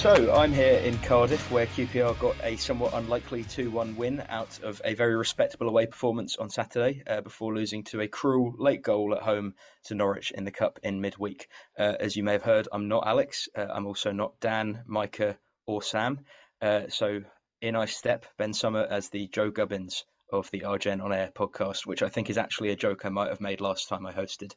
So 0.00 0.32
I'm 0.34 0.54
here 0.54 0.78
in 0.78 0.96
Cardiff, 0.96 1.50
where 1.50 1.66
QPR 1.66 2.18
got 2.18 2.34
a 2.42 2.56
somewhat 2.56 2.94
unlikely 2.94 3.44
2-1 3.44 3.96
win 3.96 4.24
out 4.30 4.58
of 4.62 4.80
a 4.82 4.94
very 4.94 5.14
respectable 5.14 5.68
away 5.68 5.84
performance 5.84 6.36
on 6.36 6.48
Saturday, 6.48 7.02
uh, 7.06 7.20
before 7.20 7.54
losing 7.54 7.84
to 7.84 8.00
a 8.00 8.08
cruel 8.08 8.54
late 8.56 8.80
goal 8.80 9.14
at 9.14 9.22
home 9.22 9.52
to 9.84 9.94
Norwich 9.94 10.30
in 10.30 10.46
the 10.46 10.50
cup 10.52 10.78
in 10.82 11.02
midweek. 11.02 11.48
Uh, 11.78 11.96
as 12.00 12.16
you 12.16 12.22
may 12.22 12.32
have 12.32 12.42
heard, 12.42 12.66
I'm 12.72 12.88
not 12.88 13.06
Alex. 13.06 13.50
Uh, 13.54 13.66
I'm 13.68 13.86
also 13.86 14.10
not 14.10 14.40
Dan, 14.40 14.84
Micah, 14.86 15.36
or 15.66 15.82
Sam. 15.82 16.20
Uh, 16.62 16.84
so 16.88 17.20
in 17.60 17.76
I 17.76 17.84
step 17.84 18.24
Ben 18.38 18.54
Summer 18.54 18.86
as 18.88 19.10
the 19.10 19.28
Joe 19.28 19.50
Gubbins 19.50 20.04
of 20.32 20.50
the 20.50 20.64
R 20.64 20.78
Gen 20.78 21.02
on 21.02 21.12
Air 21.12 21.30
podcast, 21.34 21.84
which 21.84 22.02
I 22.02 22.08
think 22.08 22.30
is 22.30 22.38
actually 22.38 22.70
a 22.70 22.76
joke 22.76 23.04
I 23.04 23.10
might 23.10 23.28
have 23.28 23.42
made 23.42 23.60
last 23.60 23.88
time 23.88 24.06
I 24.06 24.12
hosted. 24.12 24.54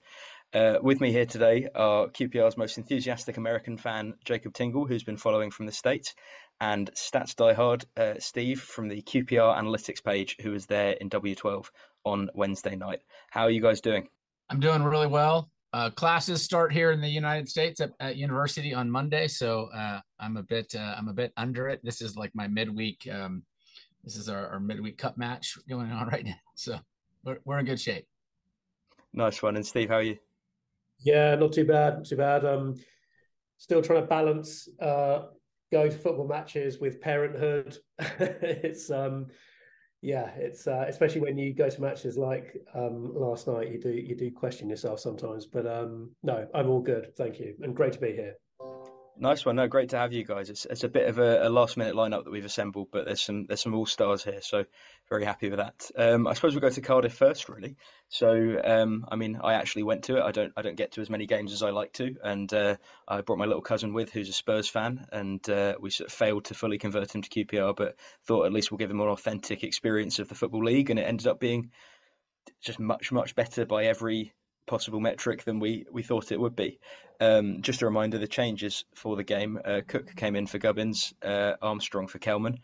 Uh, 0.53 0.77
with 0.83 1.01
me 1.01 1.11
here 1.11 1.25
today 1.25 1.67
are 1.73 2.07
QPR's 2.09 2.57
most 2.57 2.77
enthusiastic 2.77 3.37
American 3.37 3.75
fan, 3.75 4.13
Jacob 4.23 4.53
Tingle, 4.53 4.85
who's 4.85 5.03
been 5.03 5.17
following 5.17 5.49
from 5.49 5.65
the 5.65 5.71
States, 5.71 6.13
and 6.61 6.91
Stats 6.93 7.33
Diehard, 7.33 7.85
uh, 7.97 8.19
Steve 8.19 8.61
from 8.61 8.87
the 8.87 9.01
QPR 9.01 9.57
analytics 9.57 10.03
page, 10.03 10.37
who 10.41 10.51
was 10.51 10.67
there 10.67 10.91
in 10.91 11.09
W12 11.09 11.65
on 12.03 12.29
Wednesday 12.35 12.75
night. 12.75 12.99
How 13.31 13.43
are 13.43 13.49
you 13.49 13.61
guys 13.61 13.81
doing? 13.81 14.07
I'm 14.51 14.59
doing 14.59 14.83
really 14.83 15.07
well. 15.07 15.49
Uh, 15.73 15.89
classes 15.89 16.43
start 16.43 16.71
here 16.71 16.91
in 16.91 17.01
the 17.01 17.09
United 17.09 17.49
States 17.49 17.81
at, 17.81 17.93
at 17.99 18.15
university 18.15 18.75
on 18.75 18.91
Monday, 18.91 19.27
so 19.27 19.69
uh, 19.73 20.01
I'm 20.19 20.37
a 20.37 20.43
bit 20.43 20.75
uh, 20.75 20.93
I'm 20.95 21.07
a 21.07 21.13
bit 21.13 21.33
under 21.35 21.67
it. 21.67 21.79
This 21.83 21.99
is 21.99 22.15
like 22.15 22.29
my 22.35 22.47
midweek. 22.47 23.07
Um, 23.11 23.41
this 24.03 24.15
is 24.15 24.29
our, 24.29 24.49
our 24.49 24.59
midweek 24.59 24.99
cup 24.99 25.17
match 25.17 25.57
going 25.67 25.91
on 25.91 26.07
right 26.11 26.25
now, 26.25 26.35
so 26.53 26.77
we're 27.23 27.39
we're 27.43 27.57
in 27.57 27.65
good 27.65 27.81
shape. 27.81 28.05
Nice 29.13 29.41
one. 29.41 29.55
And 29.55 29.65
Steve, 29.65 29.89
how 29.89 29.95
are 29.95 30.03
you? 30.03 30.19
Yeah, 31.03 31.35
not 31.35 31.53
too 31.53 31.65
bad, 31.65 31.95
not 31.95 32.05
too 32.05 32.15
bad. 32.15 32.45
Um, 32.45 32.75
still 33.57 33.81
trying 33.81 34.01
to 34.01 34.07
balance 34.07 34.67
uh, 34.79 35.23
going 35.71 35.91
to 35.91 35.97
football 35.97 36.27
matches 36.27 36.79
with 36.79 37.01
parenthood. 37.01 37.77
it's 37.99 38.89
um, 38.89 39.27
yeah, 40.01 40.29
it's 40.35 40.67
uh, 40.67 40.85
especially 40.87 41.21
when 41.21 41.37
you 41.37 41.53
go 41.53 41.69
to 41.69 41.81
matches 41.81 42.17
like 42.17 42.57
um, 42.73 43.13
last 43.15 43.47
night. 43.47 43.71
You 43.71 43.79
do 43.79 43.91
you 43.91 44.15
do 44.15 44.31
question 44.31 44.69
yourself 44.69 44.99
sometimes, 44.99 45.45
but 45.45 45.67
um, 45.67 46.11
no, 46.23 46.47
I'm 46.53 46.69
all 46.69 46.81
good, 46.81 47.15
thank 47.17 47.39
you, 47.39 47.55
and 47.61 47.75
great 47.75 47.93
to 47.93 47.99
be 47.99 48.13
here. 48.13 48.35
Nice 49.15 49.45
one. 49.45 49.55
No, 49.55 49.67
great 49.67 49.89
to 49.89 49.97
have 49.97 50.11
you 50.11 50.23
guys. 50.23 50.49
It's 50.49 50.65
it's 50.65 50.83
a 50.83 50.89
bit 50.89 51.07
of 51.07 51.19
a, 51.19 51.47
a 51.47 51.49
last 51.49 51.77
minute 51.77 51.93
lineup 51.93 52.23
that 52.23 52.31
we've 52.31 52.45
assembled, 52.45 52.87
but 52.91 53.05
there's 53.05 53.21
some 53.21 53.45
there's 53.45 53.61
some 53.61 53.75
all 53.75 53.85
stars 53.85 54.23
here, 54.23 54.41
so 54.41 54.65
very 55.07 55.23
happy 55.23 55.49
with 55.49 55.59
that. 55.59 55.91
Um, 55.95 56.25
I 56.25 56.33
suppose 56.33 56.55
we'll 56.55 56.61
go 56.61 56.69
to 56.69 56.81
Cardiff 56.81 57.13
first, 57.13 57.47
really. 57.47 57.75
So, 58.09 58.59
um, 58.63 59.05
I 59.11 59.15
mean, 59.15 59.39
I 59.43 59.53
actually 59.53 59.83
went 59.83 60.05
to 60.05 60.17
it. 60.17 60.23
I 60.23 60.31
don't 60.31 60.51
I 60.57 60.63
don't 60.63 60.75
get 60.75 60.93
to 60.93 61.01
as 61.01 61.11
many 61.11 61.27
games 61.27 61.53
as 61.53 61.61
I 61.61 61.69
like 61.69 61.93
to, 61.93 62.15
and 62.23 62.51
uh, 62.51 62.77
I 63.07 63.21
brought 63.21 63.37
my 63.37 63.45
little 63.45 63.61
cousin 63.61 63.93
with, 63.93 64.11
who's 64.11 64.29
a 64.29 64.33
Spurs 64.33 64.67
fan, 64.67 65.05
and 65.11 65.47
uh, 65.47 65.75
we 65.79 65.91
sort 65.91 66.09
of 66.09 66.13
failed 66.13 66.45
to 66.45 66.55
fully 66.55 66.79
convert 66.79 67.13
him 67.13 67.21
to 67.21 67.29
QPR, 67.29 67.75
but 67.75 67.95
thought 68.25 68.47
at 68.47 68.53
least 68.53 68.71
we'll 68.71 68.79
give 68.79 68.91
him 68.91 68.99
an 69.01 69.07
authentic 69.07 69.63
experience 69.63 70.17
of 70.17 70.27
the 70.27 70.35
football 70.35 70.63
league, 70.63 70.89
and 70.89 70.97
it 70.97 71.03
ended 71.07 71.27
up 71.27 71.39
being 71.39 71.69
just 72.61 72.79
much 72.79 73.11
much 73.11 73.35
better 73.35 73.65
by 73.65 73.85
every 73.85 74.33
possible 74.65 74.99
metric 74.99 75.43
than 75.43 75.59
we, 75.59 75.85
we 75.91 76.03
thought 76.03 76.31
it 76.31 76.39
would 76.39 76.55
be. 76.55 76.79
Um, 77.19 77.61
just 77.61 77.81
a 77.81 77.85
reminder 77.85 78.17
the 78.17 78.27
changes 78.27 78.85
for 78.95 79.15
the 79.15 79.23
game 79.23 79.59
uh, 79.63 79.81
Cook 79.87 80.15
came 80.15 80.35
in 80.35 80.47
for 80.47 80.57
Gubbins, 80.57 81.13
uh, 81.21 81.53
Armstrong 81.61 82.07
for 82.07 82.19
Kelman. 82.19 82.59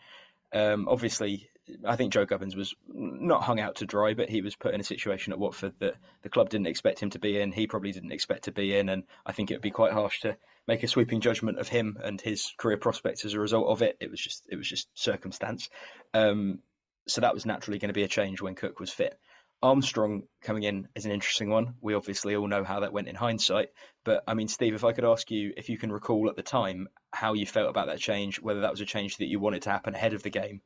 Um, 0.52 0.88
obviously, 0.90 1.50
I 1.86 1.96
think 1.96 2.14
Joe 2.14 2.26
Gubbins 2.26 2.56
was 2.56 2.76
not 2.88 3.44
hung 3.44 3.60
out 3.60 3.78
to 3.78 3.86
dry, 3.86 4.14
but 4.14 4.30
he 4.30 4.42
was 4.42 4.56
put 4.56 4.74
in 4.74 4.82
a 4.82 4.84
situation 4.84 5.34
at 5.34 5.40
Watford 5.40 5.74
that 5.80 5.96
the 6.24 6.30
club 6.30 6.50
didn't 6.50 6.68
expect 6.68 7.00
him 7.00 7.12
to 7.12 7.20
be 7.20 7.40
in. 7.40 7.52
He 7.52 7.68
probably 7.68 7.92
didn't 7.92 8.12
expect 8.12 8.46
to 8.46 8.52
be 8.52 8.76
in, 8.76 8.90
and 8.90 9.04
I 9.26 9.32
think 9.32 9.52
it 9.52 9.56
would 9.56 9.62
be 9.62 9.72
quite 9.72 9.94
harsh 9.94 10.22
to 10.22 10.36
make 10.68 10.84
a 10.84 10.88
sweeping 10.88 11.22
judgment 11.22 11.60
of 11.60 11.68
him 11.68 11.98
and 12.04 12.20
his 12.20 12.54
career 12.58 12.78
prospects 12.78 13.26
as 13.26 13.34
a 13.34 13.40
result 13.40 13.68
of 13.68 13.82
it. 13.82 13.98
It 14.00 14.10
was 14.10 14.20
just 14.20 14.48
it 14.50 14.56
was 14.56 14.68
just 14.68 14.88
circumstance. 14.94 15.70
Um, 16.14 16.60
so 17.08 17.22
that 17.22 17.34
was 17.34 17.46
naturally 17.46 17.80
going 17.80 17.90
to 17.90 17.94
be 17.94 18.04
a 18.04 18.08
change 18.08 18.42
when 18.42 18.56
Cook 18.56 18.80
was 18.80 18.92
fit. 18.92 19.20
Armstrong 19.62 20.24
coming 20.42 20.64
in 20.64 20.88
is 20.96 21.06
an 21.06 21.12
interesting 21.12 21.50
one. 21.50 21.74
We 21.82 21.94
obviously 21.94 22.36
all 22.36 22.48
know 22.48 22.64
how 22.64 22.80
that 22.80 22.94
went 22.94 23.08
in 23.08 23.16
hindsight. 23.16 23.70
But 24.06 24.24
I 24.28 24.34
mean, 24.34 24.48
Steve, 24.48 24.74
if 24.74 24.86
I 24.86 24.94
could 24.94 25.06
ask 25.06 25.30
you 25.30 25.54
if 25.58 25.70
you 25.70 25.78
can 25.78 25.92
recall 25.92 26.30
at 26.30 26.36
the 26.36 26.44
time 26.44 26.88
how 27.12 27.34
you 27.34 27.46
felt 27.46 27.70
about 27.70 27.88
that 27.88 28.00
change, 28.00 28.42
whether 28.42 28.62
that 28.62 28.72
was 28.72 28.82
a 28.82 28.86
change 28.86 29.18
that 29.18 29.28
you 29.28 29.40
wanted 29.40 29.64
to 29.64 29.70
happen 29.70 29.96
ahead 29.96 30.14
of 30.14 30.24
the 30.24 30.30
game, 30.30 30.62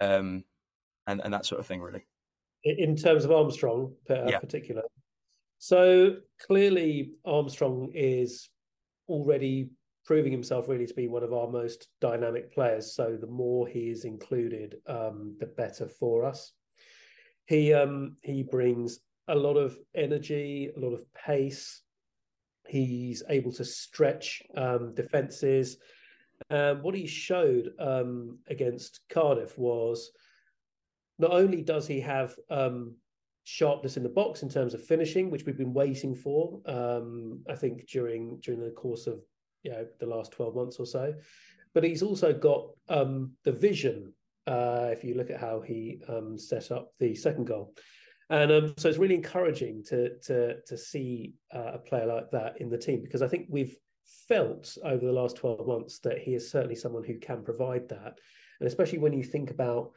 um, 0.00 0.44
and, 1.06 1.20
and 1.24 1.32
that 1.32 1.46
sort 1.46 1.60
of 1.60 1.66
thing, 1.66 1.80
really. 1.80 2.04
In 2.64 2.96
terms 2.96 3.24
of 3.24 3.32
Armstrong, 3.32 3.94
uh, 4.10 4.26
yeah. 4.26 4.38
particular. 4.38 4.82
So 5.58 6.16
clearly, 6.46 7.12
Armstrong 7.24 7.92
is 7.94 8.50
already 9.08 9.70
proving 10.04 10.32
himself 10.32 10.68
really 10.68 10.86
to 10.86 10.94
be 10.94 11.08
one 11.08 11.22
of 11.22 11.32
our 11.32 11.48
most 11.48 11.88
dynamic 12.00 12.52
players. 12.52 12.94
So 12.94 13.16
the 13.18 13.26
more 13.26 13.66
he 13.66 13.90
is 13.90 14.04
included, 14.04 14.76
um, 14.86 15.36
the 15.40 15.46
better 15.46 15.88
for 15.88 16.24
us. 16.26 16.52
He 17.46 17.72
um, 17.72 18.16
he 18.22 18.42
brings 18.42 19.00
a 19.28 19.34
lot 19.34 19.56
of 19.56 19.76
energy, 19.94 20.70
a 20.76 20.80
lot 20.80 20.92
of 20.94 21.04
pace. 21.14 21.82
He's 22.66 23.22
able 23.28 23.52
to 23.52 23.64
stretch 23.64 24.42
um, 24.56 24.94
defenses. 24.94 25.76
What 26.48 26.94
he 26.94 27.06
showed 27.06 27.72
um, 27.78 28.38
against 28.48 29.00
Cardiff 29.08 29.58
was 29.58 30.10
not 31.18 31.32
only 31.32 31.62
does 31.62 31.86
he 31.86 32.00
have 32.00 32.34
um, 32.50 32.94
sharpness 33.44 33.96
in 33.96 34.02
the 34.02 34.08
box 34.08 34.42
in 34.42 34.48
terms 34.48 34.74
of 34.74 34.84
finishing, 34.84 35.30
which 35.30 35.44
we've 35.44 35.58
been 35.58 35.74
waiting 35.74 36.14
for, 36.14 36.60
um, 36.66 37.40
I 37.48 37.54
think 37.54 37.86
during 37.88 38.40
during 38.40 38.60
the 38.60 38.70
course 38.70 39.06
of 39.06 39.20
you 39.62 39.70
know 39.70 39.86
the 40.00 40.06
last 40.06 40.32
twelve 40.32 40.56
months 40.56 40.78
or 40.78 40.86
so, 40.86 41.14
but 41.74 41.84
he's 41.84 42.02
also 42.02 42.32
got 42.32 42.68
um, 42.88 43.32
the 43.44 43.52
vision 43.52 44.12
uh, 44.46 44.88
if 44.90 45.04
you 45.04 45.14
look 45.14 45.30
at 45.30 45.40
how 45.40 45.60
he 45.60 46.00
um, 46.08 46.38
set 46.38 46.70
up 46.70 46.92
the 46.98 47.14
second 47.14 47.46
goal. 47.46 47.74
And 48.30 48.50
um, 48.50 48.74
so 48.78 48.88
it's 48.88 48.98
really 48.98 49.14
encouraging 49.14 49.84
to 49.88 50.18
to 50.20 50.60
to 50.62 50.78
see 50.78 51.34
uh, 51.54 51.72
a 51.74 51.78
player 51.78 52.06
like 52.06 52.30
that 52.30 52.60
in 52.60 52.70
the 52.70 52.78
team 52.78 53.02
because 53.02 53.22
I 53.22 53.28
think 53.28 53.46
we've 53.50 53.76
felt 54.28 54.76
over 54.84 55.04
the 55.04 55.12
last 55.12 55.36
12 55.36 55.66
months 55.66 55.98
that 56.00 56.18
he 56.18 56.34
is 56.34 56.50
certainly 56.50 56.74
someone 56.74 57.04
who 57.04 57.18
can 57.18 57.42
provide 57.42 57.88
that. 57.88 58.18
And 58.60 58.66
especially 58.66 58.98
when 58.98 59.12
you 59.12 59.22
think 59.22 59.50
about 59.50 59.92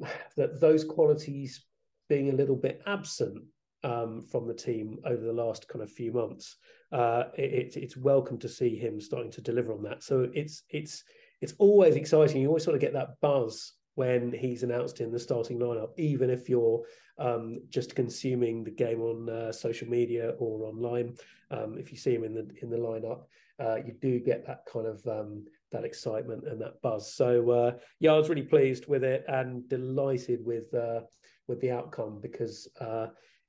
that 0.36 0.60
those 0.60 0.84
qualities 0.84 1.64
being 2.08 2.30
a 2.30 2.34
little 2.34 2.56
bit 2.56 2.82
absent 2.86 3.42
um, 3.84 4.20
from 4.20 4.46
the 4.46 4.54
team 4.54 4.98
over 5.06 5.24
the 5.24 5.32
last 5.32 5.68
kind 5.68 5.82
of 5.82 5.90
few 5.90 6.12
months, 6.12 6.56
uh, 6.92 7.24
it, 7.34 7.76
it's 7.76 7.96
welcome 7.96 8.38
to 8.38 8.48
see 8.48 8.76
him 8.76 9.00
starting 9.00 9.30
to 9.30 9.40
deliver 9.40 9.72
on 9.72 9.82
that. 9.84 10.02
So 10.02 10.28
it's 10.34 10.64
it's 10.68 11.04
it's 11.40 11.54
always 11.58 11.96
exciting. 11.96 12.42
You 12.42 12.48
always 12.48 12.64
sort 12.64 12.74
of 12.74 12.80
get 12.80 12.92
that 12.92 13.20
buzz 13.20 13.72
when 13.94 14.32
he's 14.32 14.62
announced 14.62 15.00
in 15.00 15.10
the 15.10 15.18
starting 15.18 15.58
lineup, 15.58 15.90
even 15.98 16.30
if 16.30 16.48
you're 16.48 16.82
um, 17.18 17.58
just 17.68 17.94
consuming 17.94 18.64
the 18.64 18.70
game 18.70 19.00
on 19.00 19.28
uh, 19.28 19.52
social 19.52 19.88
media 19.88 20.30
or 20.38 20.64
online. 20.64 21.14
Um, 21.50 21.76
if 21.78 21.90
you 21.90 21.98
see 21.98 22.14
him 22.14 22.24
in 22.24 22.34
the 22.34 22.48
in 22.62 22.70
the 22.70 22.76
lineup, 22.76 23.24
uh, 23.58 23.76
you 23.84 23.92
do 24.00 24.20
get 24.20 24.46
that 24.46 24.64
kind 24.72 24.86
of 24.86 25.06
um, 25.06 25.44
that 25.72 25.84
excitement 25.84 26.44
and 26.46 26.60
that 26.60 26.80
buzz. 26.82 27.12
So 27.12 27.50
uh, 27.50 27.72
yeah, 27.98 28.12
I 28.12 28.18
was 28.18 28.28
really 28.28 28.42
pleased 28.42 28.86
with 28.86 29.04
it 29.04 29.24
and 29.28 29.68
delighted 29.68 30.44
with 30.44 30.72
uh, 30.74 31.00
with 31.46 31.60
the 31.60 31.72
outcome 31.72 32.20
because 32.22 32.68
uh, 32.80 33.08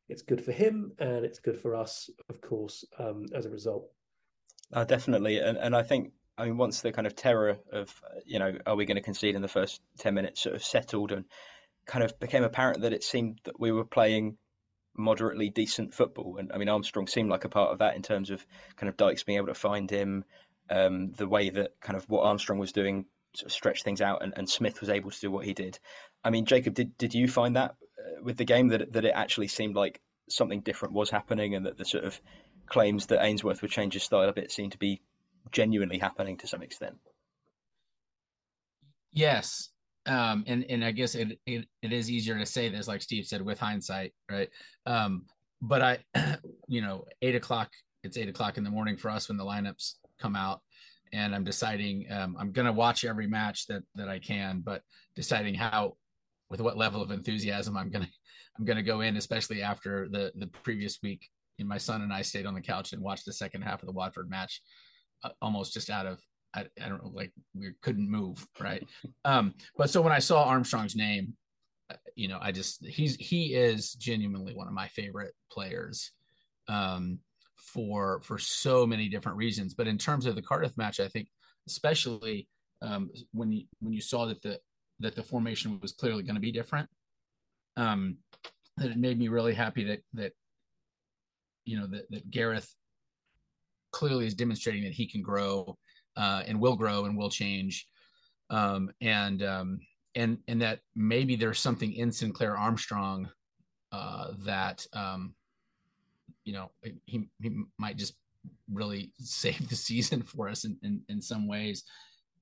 it's 0.09 0.21
good 0.21 0.43
for 0.43 0.51
him 0.51 0.91
and 0.99 1.23
it's 1.23 1.39
good 1.39 1.57
for 1.57 1.75
us, 1.75 2.09
of 2.29 2.41
course, 2.41 2.83
um, 2.99 3.25
as 3.33 3.45
a 3.45 3.49
result. 3.49 3.87
Uh, 4.73 4.83
definitely, 4.83 5.39
and 5.39 5.57
and 5.57 5.75
I 5.75 5.83
think 5.83 6.11
I 6.41 6.45
mean, 6.45 6.57
once 6.57 6.81
the 6.81 6.91
kind 6.91 7.05
of 7.05 7.15
terror 7.15 7.59
of, 7.71 7.93
you 8.25 8.39
know, 8.39 8.57
are 8.65 8.75
we 8.75 8.85
going 8.85 8.95
to 8.95 9.03
concede 9.03 9.35
in 9.35 9.43
the 9.43 9.47
first 9.47 9.79
10 9.99 10.15
minutes 10.15 10.41
sort 10.41 10.55
of 10.55 10.63
settled 10.63 11.11
and 11.11 11.25
kind 11.85 12.03
of 12.03 12.19
became 12.19 12.43
apparent 12.43 12.81
that 12.81 12.93
it 12.93 13.03
seemed 13.03 13.39
that 13.43 13.59
we 13.59 13.71
were 13.71 13.85
playing 13.85 14.37
moderately 14.97 15.49
decent 15.49 15.93
football. 15.93 16.37
And 16.37 16.51
I 16.51 16.57
mean, 16.57 16.67
Armstrong 16.67 17.05
seemed 17.05 17.29
like 17.29 17.45
a 17.45 17.49
part 17.49 17.71
of 17.71 17.79
that 17.79 17.95
in 17.95 18.01
terms 18.01 18.31
of 18.31 18.43
kind 18.75 18.89
of 18.89 18.97
Dykes 18.97 19.21
being 19.21 19.37
able 19.37 19.47
to 19.47 19.53
find 19.53 19.87
him, 19.87 20.25
um, 20.67 21.11
the 21.11 21.27
way 21.27 21.51
that 21.51 21.79
kind 21.79 21.95
of 21.95 22.09
what 22.09 22.23
Armstrong 22.23 22.57
was 22.57 22.71
doing 22.71 23.05
sort 23.35 23.45
of 23.45 23.51
stretch 23.51 23.83
things 23.83 24.01
out 24.01 24.23
and, 24.23 24.33
and 24.35 24.49
Smyth 24.49 24.81
was 24.81 24.89
able 24.89 25.11
to 25.11 25.21
do 25.21 25.29
what 25.29 25.45
he 25.45 25.53
did. 25.53 25.77
I 26.23 26.31
mean, 26.31 26.45
Jacob, 26.45 26.73
did, 26.73 26.97
did 26.97 27.13
you 27.13 27.27
find 27.27 27.55
that 27.55 27.75
uh, 27.99 28.23
with 28.23 28.37
the 28.37 28.45
game 28.45 28.69
that, 28.69 28.93
that 28.93 29.05
it 29.05 29.13
actually 29.13 29.47
seemed 29.47 29.75
like 29.75 30.01
something 30.27 30.61
different 30.61 30.95
was 30.95 31.11
happening 31.11 31.53
and 31.53 31.67
that 31.67 31.77
the 31.77 31.85
sort 31.85 32.03
of 32.03 32.19
claims 32.65 33.05
that 33.07 33.23
Ainsworth 33.23 33.61
would 33.61 33.69
change 33.69 33.93
his 33.93 34.01
style 34.01 34.27
a 34.27 34.33
bit 34.33 34.51
seemed 34.51 34.71
to 34.71 34.79
be 34.79 35.01
genuinely 35.51 35.97
happening 35.97 36.37
to 36.37 36.47
some 36.47 36.61
extent. 36.61 36.95
Yes. 39.11 39.69
Um, 40.05 40.43
and, 40.47 40.65
and 40.69 40.83
I 40.83 40.91
guess 40.91 41.15
it, 41.15 41.39
it, 41.45 41.67
it 41.81 41.93
is 41.93 42.09
easier 42.09 42.37
to 42.37 42.45
say 42.45 42.69
this, 42.69 42.87
like 42.87 43.01
Steve 43.01 43.25
said, 43.25 43.41
with 43.41 43.59
hindsight, 43.59 44.13
right? 44.29 44.49
Um, 44.85 45.25
but 45.61 45.81
I, 45.81 45.99
you 46.67 46.81
know, 46.81 47.05
eight 47.21 47.35
o'clock, 47.35 47.69
it's 48.03 48.17
eight 48.17 48.29
o'clock 48.29 48.57
in 48.57 48.63
the 48.63 48.71
morning 48.71 48.97
for 48.97 49.09
us 49.09 49.27
when 49.27 49.37
the 49.37 49.45
lineups 49.45 49.95
come 50.19 50.35
out 50.35 50.61
and 51.13 51.35
I'm 51.35 51.43
deciding, 51.43 52.11
um, 52.11 52.35
I'm 52.39 52.51
going 52.51 52.65
to 52.65 52.71
watch 52.71 53.05
every 53.05 53.27
match 53.27 53.67
that, 53.67 53.83
that 53.95 54.09
I 54.09 54.17
can, 54.17 54.61
but 54.61 54.81
deciding 55.15 55.53
how, 55.53 55.97
with 56.49 56.61
what 56.61 56.77
level 56.77 57.01
of 57.01 57.11
enthusiasm 57.11 57.77
I'm 57.77 57.91
going 57.91 58.05
to, 58.05 58.11
I'm 58.57 58.65
going 58.65 58.77
to 58.77 58.83
go 58.83 59.01
in, 59.01 59.17
especially 59.17 59.61
after 59.61 60.07
the, 60.09 60.31
the 60.35 60.47
previous 60.47 60.99
week. 61.03 61.29
And 61.59 61.67
my 61.67 61.77
son 61.77 62.01
and 62.01 62.11
I 62.11 62.23
stayed 62.23 62.47
on 62.47 62.55
the 62.55 62.61
couch 62.61 62.93
and 62.93 63.01
watched 63.01 63.25
the 63.25 63.33
second 63.33 63.61
half 63.61 63.83
of 63.83 63.87
the 63.87 63.93
Watford 63.93 64.29
match 64.29 64.61
almost 65.41 65.73
just 65.73 65.89
out 65.89 66.05
of 66.05 66.19
I, 66.53 66.65
I 66.83 66.89
don't 66.89 67.01
know, 67.03 67.11
like 67.13 67.31
we 67.55 67.71
couldn't 67.81 68.09
move, 68.09 68.45
right? 68.59 68.85
um, 69.25 69.53
but 69.77 69.89
so 69.89 70.01
when 70.01 70.11
I 70.11 70.19
saw 70.19 70.43
Armstrong's 70.43 70.95
name, 70.97 71.33
uh, 71.89 71.95
you 72.15 72.27
know, 72.27 72.39
I 72.41 72.51
just 72.51 72.85
he's 72.85 73.15
he 73.15 73.53
is 73.55 73.93
genuinely 73.93 74.53
one 74.53 74.67
of 74.67 74.73
my 74.73 74.87
favorite 74.89 75.33
players. 75.49 76.11
Um, 76.67 77.19
for 77.61 78.19
for 78.21 78.37
so 78.37 78.85
many 78.85 79.07
different 79.07 79.37
reasons. 79.37 79.73
But 79.73 79.87
in 79.87 79.97
terms 79.97 80.25
of 80.25 80.35
the 80.35 80.41
Cardiff 80.41 80.77
match, 80.77 80.99
I 80.99 81.07
think 81.07 81.27
especially 81.67 82.47
um, 82.81 83.09
when 83.33 83.51
you 83.51 83.65
when 83.79 83.93
you 83.93 84.01
saw 84.01 84.25
that 84.25 84.41
the 84.41 84.59
that 84.99 85.15
the 85.15 85.23
formation 85.23 85.79
was 85.81 85.93
clearly 85.93 86.23
going 86.23 86.35
to 86.35 86.41
be 86.41 86.51
different, 86.51 86.89
um, 87.77 88.17
that 88.77 88.91
it 88.91 88.97
made 88.97 89.17
me 89.17 89.27
really 89.27 89.53
happy 89.53 89.83
that 89.85 90.01
that 90.13 90.33
you 91.65 91.79
know 91.79 91.87
that, 91.87 92.09
that 92.09 92.29
Gareth 92.29 92.73
clearly 93.91 94.25
is 94.25 94.33
demonstrating 94.33 94.83
that 94.83 94.93
he 94.93 95.07
can 95.07 95.21
grow 95.21 95.77
uh, 96.15 96.43
and 96.45 96.59
will 96.59 96.75
grow 96.75 97.05
and 97.05 97.17
will 97.17 97.29
change, 97.29 97.87
um, 98.49 98.91
and 99.01 99.43
um, 99.43 99.79
and 100.15 100.37
and 100.47 100.61
that 100.61 100.79
maybe 100.95 101.35
there's 101.35 101.59
something 101.59 101.93
in 101.93 102.11
Sinclair 102.11 102.57
Armstrong 102.57 103.29
uh, 103.91 104.31
that 104.39 104.85
um, 104.93 105.33
you 106.43 106.53
know 106.53 106.71
he 107.05 107.29
he 107.39 107.63
might 107.77 107.97
just 107.97 108.15
really 108.71 109.11
save 109.19 109.69
the 109.69 109.75
season 109.75 110.21
for 110.21 110.49
us 110.49 110.65
in, 110.65 110.77
in, 110.83 111.01
in 111.09 111.21
some 111.21 111.47
ways. 111.47 111.83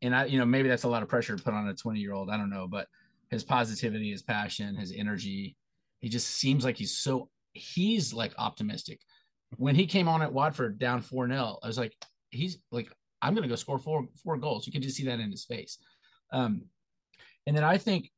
And 0.01 0.15
I, 0.15 0.25
you 0.25 0.39
know, 0.39 0.45
maybe 0.45 0.69
that's 0.69 0.83
a 0.83 0.89
lot 0.89 1.03
of 1.03 1.09
pressure 1.09 1.35
to 1.35 1.43
put 1.43 1.53
on 1.53 1.67
a 1.67 1.73
20 1.73 1.99
year 1.99 2.13
old. 2.13 2.29
I 2.29 2.37
don't 2.37 2.49
know, 2.49 2.67
but 2.67 2.87
his 3.29 3.43
positivity, 3.43 4.11
his 4.11 4.21
passion, 4.21 4.75
his 4.75 4.93
energy, 4.95 5.57
he 5.99 6.09
just 6.09 6.27
seems 6.27 6.63
like 6.63 6.77
he's 6.77 6.95
so, 6.95 7.29
he's 7.53 8.13
like 8.13 8.33
optimistic. 8.37 8.99
When 9.57 9.75
he 9.75 9.87
came 9.87 10.07
on 10.07 10.21
at 10.21 10.33
Watford 10.33 10.79
down 10.79 11.01
4 11.01 11.27
0, 11.27 11.59
I 11.63 11.67
was 11.67 11.77
like, 11.77 11.95
he's 12.29 12.57
like, 12.71 12.91
I'm 13.21 13.33
going 13.33 13.43
to 13.43 13.49
go 13.49 13.55
score 13.55 13.79
four, 13.79 14.07
four 14.23 14.37
goals. 14.37 14.65
You 14.65 14.73
can 14.73 14.81
just 14.81 14.95
see 14.95 15.05
that 15.05 15.19
in 15.19 15.31
his 15.31 15.45
face. 15.45 15.77
Um, 16.31 16.63
and 17.47 17.55
then 17.55 17.63
I 17.63 17.77
think 17.77 18.11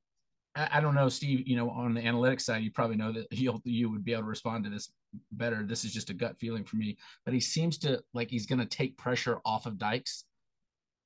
I, 0.55 0.81
don't 0.81 0.95
know, 0.95 1.07
Steve. 1.07 1.47
You 1.47 1.55
know, 1.55 1.69
on 1.69 1.93
the 1.93 2.01
analytics 2.01 2.41
side, 2.41 2.61
you 2.61 2.71
probably 2.71 2.97
know 2.97 3.13
that 3.13 3.27
you 3.31 3.61
you 3.63 3.89
would 3.89 4.03
be 4.03 4.11
able 4.11 4.23
to 4.23 4.27
respond 4.27 4.65
to 4.65 4.69
this 4.69 4.91
better. 5.31 5.63
This 5.63 5.85
is 5.85 5.93
just 5.93 6.09
a 6.09 6.13
gut 6.13 6.37
feeling 6.39 6.65
for 6.65 6.75
me. 6.75 6.97
But 7.23 7.33
he 7.33 7.39
seems 7.39 7.77
to 7.79 8.01
like 8.13 8.29
he's 8.29 8.45
going 8.45 8.59
to 8.59 8.65
take 8.65 8.97
pressure 8.97 9.39
off 9.45 9.65
of 9.65 9.77
Dykes. 9.77 10.25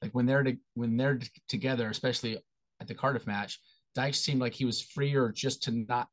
Like 0.01 0.11
when 0.13 0.25
they're 0.25 0.43
to, 0.43 0.57
when 0.73 0.97
they're 0.97 1.19
together, 1.47 1.89
especially 1.89 2.39
at 2.81 2.87
the 2.87 2.95
Cardiff 2.95 3.27
match, 3.27 3.59
Dykes 3.93 4.19
seemed 4.19 4.41
like 4.41 4.53
he 4.53 4.65
was 4.65 4.81
freer 4.81 5.31
just 5.31 5.63
to 5.63 5.71
not 5.71 6.07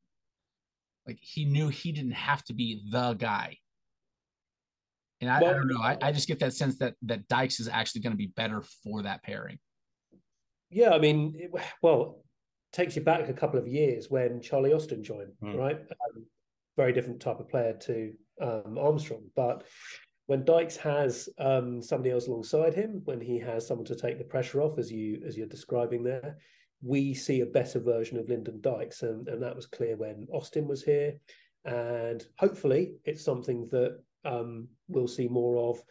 like 1.07 1.17
he 1.19 1.45
knew 1.45 1.69
he 1.69 1.91
didn't 1.91 2.11
have 2.11 2.43
to 2.45 2.53
be 2.53 2.83
the 2.91 3.13
guy. 3.13 3.57
And 5.23 5.31
I, 5.31 5.41
well, 5.41 5.51
I 5.51 5.53
don't 5.53 5.67
know. 5.67 5.81
I, 5.81 5.97
I 6.01 6.11
just 6.11 6.27
get 6.27 6.39
that 6.39 6.53
sense 6.53 6.77
that 6.79 6.95
that 7.03 7.27
Dykes 7.27 7.59
is 7.59 7.67
actually 7.67 8.01
going 8.01 8.11
to 8.11 8.17
be 8.17 8.27
better 8.27 8.63
for 8.83 9.03
that 9.03 9.23
pairing. 9.23 9.57
Yeah, 10.69 10.91
I 10.91 10.99
mean, 10.99 11.33
it, 11.37 11.51
well, 11.81 12.23
takes 12.73 12.95
you 12.95 13.01
back 13.03 13.29
a 13.29 13.33
couple 13.33 13.59
of 13.59 13.67
years 13.67 14.09
when 14.09 14.41
Charlie 14.41 14.73
Austin 14.73 15.03
joined, 15.03 15.31
mm. 15.41 15.55
right? 15.57 15.77
Um, 15.77 16.25
very 16.75 16.91
different 16.91 17.21
type 17.21 17.39
of 17.39 17.47
player 17.47 17.73
to 17.73 18.13
um, 18.41 18.77
Armstrong, 18.77 19.23
but 19.35 19.63
when 20.25 20.43
Dykes 20.43 20.77
has 20.77 21.29
um, 21.37 21.81
somebody 21.81 22.11
else 22.11 22.27
alongside 22.27 22.73
him, 22.73 23.01
when 23.05 23.21
he 23.21 23.37
has 23.39 23.67
someone 23.67 23.85
to 23.85 23.95
take 23.95 24.17
the 24.17 24.23
pressure 24.23 24.61
off, 24.61 24.79
as 24.79 24.91
you 24.91 25.21
as 25.25 25.37
you're 25.37 25.47
describing 25.47 26.03
there, 26.03 26.37
we 26.81 27.13
see 27.13 27.41
a 27.41 27.45
better 27.45 27.79
version 27.79 28.17
of 28.17 28.27
Lyndon 28.27 28.59
Dykes, 28.61 29.03
and, 29.03 29.27
and 29.27 29.41
that 29.41 29.55
was 29.55 29.65
clear 29.65 29.95
when 29.95 30.27
Austin 30.31 30.67
was 30.67 30.83
here, 30.83 31.15
and 31.65 32.25
hopefully 32.37 32.95
it's 33.05 33.23
something 33.23 33.67
that 33.71 33.99
um, 34.25 34.67
we'll 34.87 35.07
see 35.07 35.27
more 35.27 35.69
of 35.69 35.81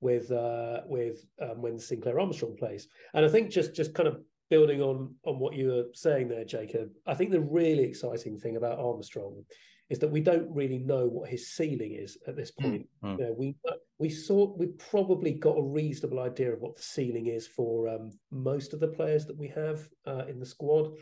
with 0.00 0.30
uh, 0.30 0.80
with 0.86 1.24
um, 1.40 1.62
when 1.62 1.78
Sinclair 1.78 2.20
Armstrong 2.20 2.56
plays. 2.56 2.88
And 3.14 3.24
I 3.24 3.28
think 3.28 3.50
just 3.50 3.74
just 3.74 3.94
kind 3.94 4.08
of 4.08 4.20
building 4.50 4.82
on 4.82 5.14
on 5.24 5.38
what 5.38 5.54
you 5.54 5.68
were 5.68 5.84
saying 5.94 6.28
there, 6.28 6.44
Jacob, 6.44 6.90
I 7.06 7.14
think 7.14 7.30
the 7.30 7.40
really 7.40 7.84
exciting 7.84 8.38
thing 8.38 8.56
about 8.56 8.78
Armstrong 8.78 9.44
is 9.88 9.98
that 9.98 10.10
we 10.10 10.20
don't 10.20 10.48
really 10.50 10.78
know 10.78 11.06
what 11.06 11.28
his 11.28 11.52
ceiling 11.52 11.92
is 11.92 12.16
at 12.26 12.36
this 12.36 12.52
hmm, 12.58 12.64
point. 12.64 12.88
Mm-hmm. 13.04 13.20
You 13.20 13.26
know, 13.26 13.34
we 13.38 13.56
we 13.98 14.10
saw 14.10 14.54
we 14.56 14.66
probably 14.90 15.32
got 15.32 15.58
a 15.58 15.62
reasonable 15.62 16.20
idea 16.20 16.52
of 16.52 16.60
what 16.60 16.76
the 16.76 16.82
ceiling 16.82 17.26
is 17.26 17.46
for 17.46 17.88
um, 17.88 18.10
most 18.30 18.74
of 18.74 18.80
the 18.80 18.88
players 18.88 19.26
that 19.26 19.38
we 19.38 19.48
have 19.48 19.88
uh, 20.06 20.24
in 20.28 20.40
the 20.40 20.46
squad. 20.46 20.92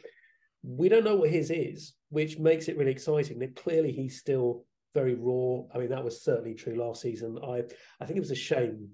We 0.63 0.91
don't 0.91 1.05
know 1.05 1.17
what 1.17 1.31
his 1.31 1.51
is, 1.51 1.95
which 2.11 2.39
makes 2.39 2.69
it 2.69 2.77
really 2.77 2.91
exciting. 2.91 3.39
That 3.39 3.57
clearly 3.57 3.93
he's 3.93 4.19
still 4.19 4.67
very 4.95 5.15
raw. 5.15 5.63
I 5.75 5.79
mean, 5.79 5.91
that 5.91 6.05
was 6.05 6.23
certainly 6.23 6.55
true 6.55 6.77
last 6.77 7.03
season. 7.03 7.39
I 7.43 7.63
I 8.01 8.07
think 8.07 8.17
it 8.17 8.21
was 8.21 8.31
a 8.31 8.37
shame 8.37 8.91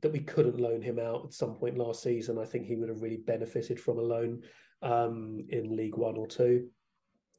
that 0.00 0.12
we 0.12 0.20
couldn't 0.20 0.58
loan 0.58 0.80
him 0.80 0.98
out 0.98 1.26
at 1.26 1.32
some 1.32 1.54
point 1.54 1.76
last 1.76 2.02
season. 2.02 2.38
I 2.38 2.44
think 2.44 2.66
he 2.66 2.76
would 2.76 2.88
have 2.88 3.02
really 3.02 3.18
benefited 3.18 3.78
from 3.78 3.98
a 3.98 4.02
loan 4.02 4.42
um, 4.80 5.44
in 5.48 5.76
League 5.76 5.96
One 5.96 6.16
or 6.16 6.26
two. 6.26 6.68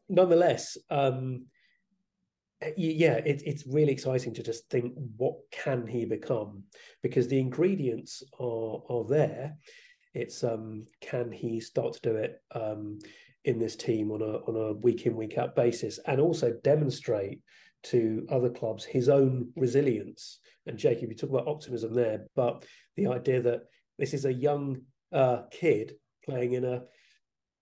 Nonetheless, 0.10 0.78
um, 0.90 1.46
yeah, 2.78 3.16
it, 3.16 3.42
it's 3.46 3.68
really 3.68 3.92
exciting 3.92 4.34
to 4.36 4.44
just 4.44 4.70
think 4.70 4.94
what 5.18 5.36
can 5.52 5.88
he 5.88 6.06
become 6.06 6.64
because 7.02 7.28
the 7.28 7.40
ingredients 7.40 8.24
are 8.40 8.84
are 8.90 9.06
there. 9.06 9.56
It's 10.14 10.44
um, 10.44 10.86
can 11.02 11.32
he 11.32 11.60
start 11.60 11.94
to 11.94 12.02
do 12.02 12.16
it 12.18 12.42
um, 12.54 13.00
in 13.46 13.60
this 13.60 13.76
team 13.76 14.12
on 14.12 14.22
a 14.22 14.38
on 14.48 14.56
a 14.56 14.74
week 14.74 15.06
in 15.06 15.16
week 15.16 15.38
out 15.38 15.56
basis 15.56 16.00
and 16.06 16.20
also 16.20 16.54
demonstrate 16.64 17.42
to 17.84 18.26
other 18.30 18.50
clubs 18.50 18.86
his 18.86 19.10
own 19.10 19.50
resilience. 19.56 20.40
And 20.66 20.78
Jacob, 20.78 21.10
you 21.10 21.16
talk 21.16 21.30
about 21.30 21.48
optimism 21.48 21.94
there, 21.94 22.26
but 22.36 22.66
the 22.96 23.08
idea 23.08 23.42
that 23.42 23.64
this 24.00 24.14
is 24.14 24.26
a 24.26 24.34
young 24.34 24.82
uh, 25.12 25.44
kid 25.52 25.94
playing 26.26 26.54
in 26.54 26.64
a 26.64 26.84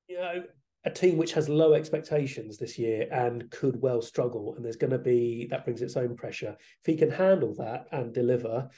you 0.07 0.17
know 0.17 0.43
a 0.83 0.89
team 0.89 1.17
which 1.17 1.33
has 1.33 1.47
low 1.47 1.73
expectations 1.73 2.57
this 2.57 2.77
year 2.79 3.07
and 3.11 3.49
could 3.51 3.79
well 3.81 4.01
struggle, 4.01 4.55
and 4.55 4.65
there's 4.65 4.75
going 4.75 4.91
to 4.91 4.99
be 4.99 5.47
that 5.49 5.63
brings 5.63 5.81
its 5.81 5.97
own 5.97 6.15
pressure. 6.15 6.55
If 6.59 6.85
he 6.85 6.95
can 6.95 7.11
handle 7.11 7.55
that 7.55 7.87
and 7.91 8.13
deliver, 8.13 8.69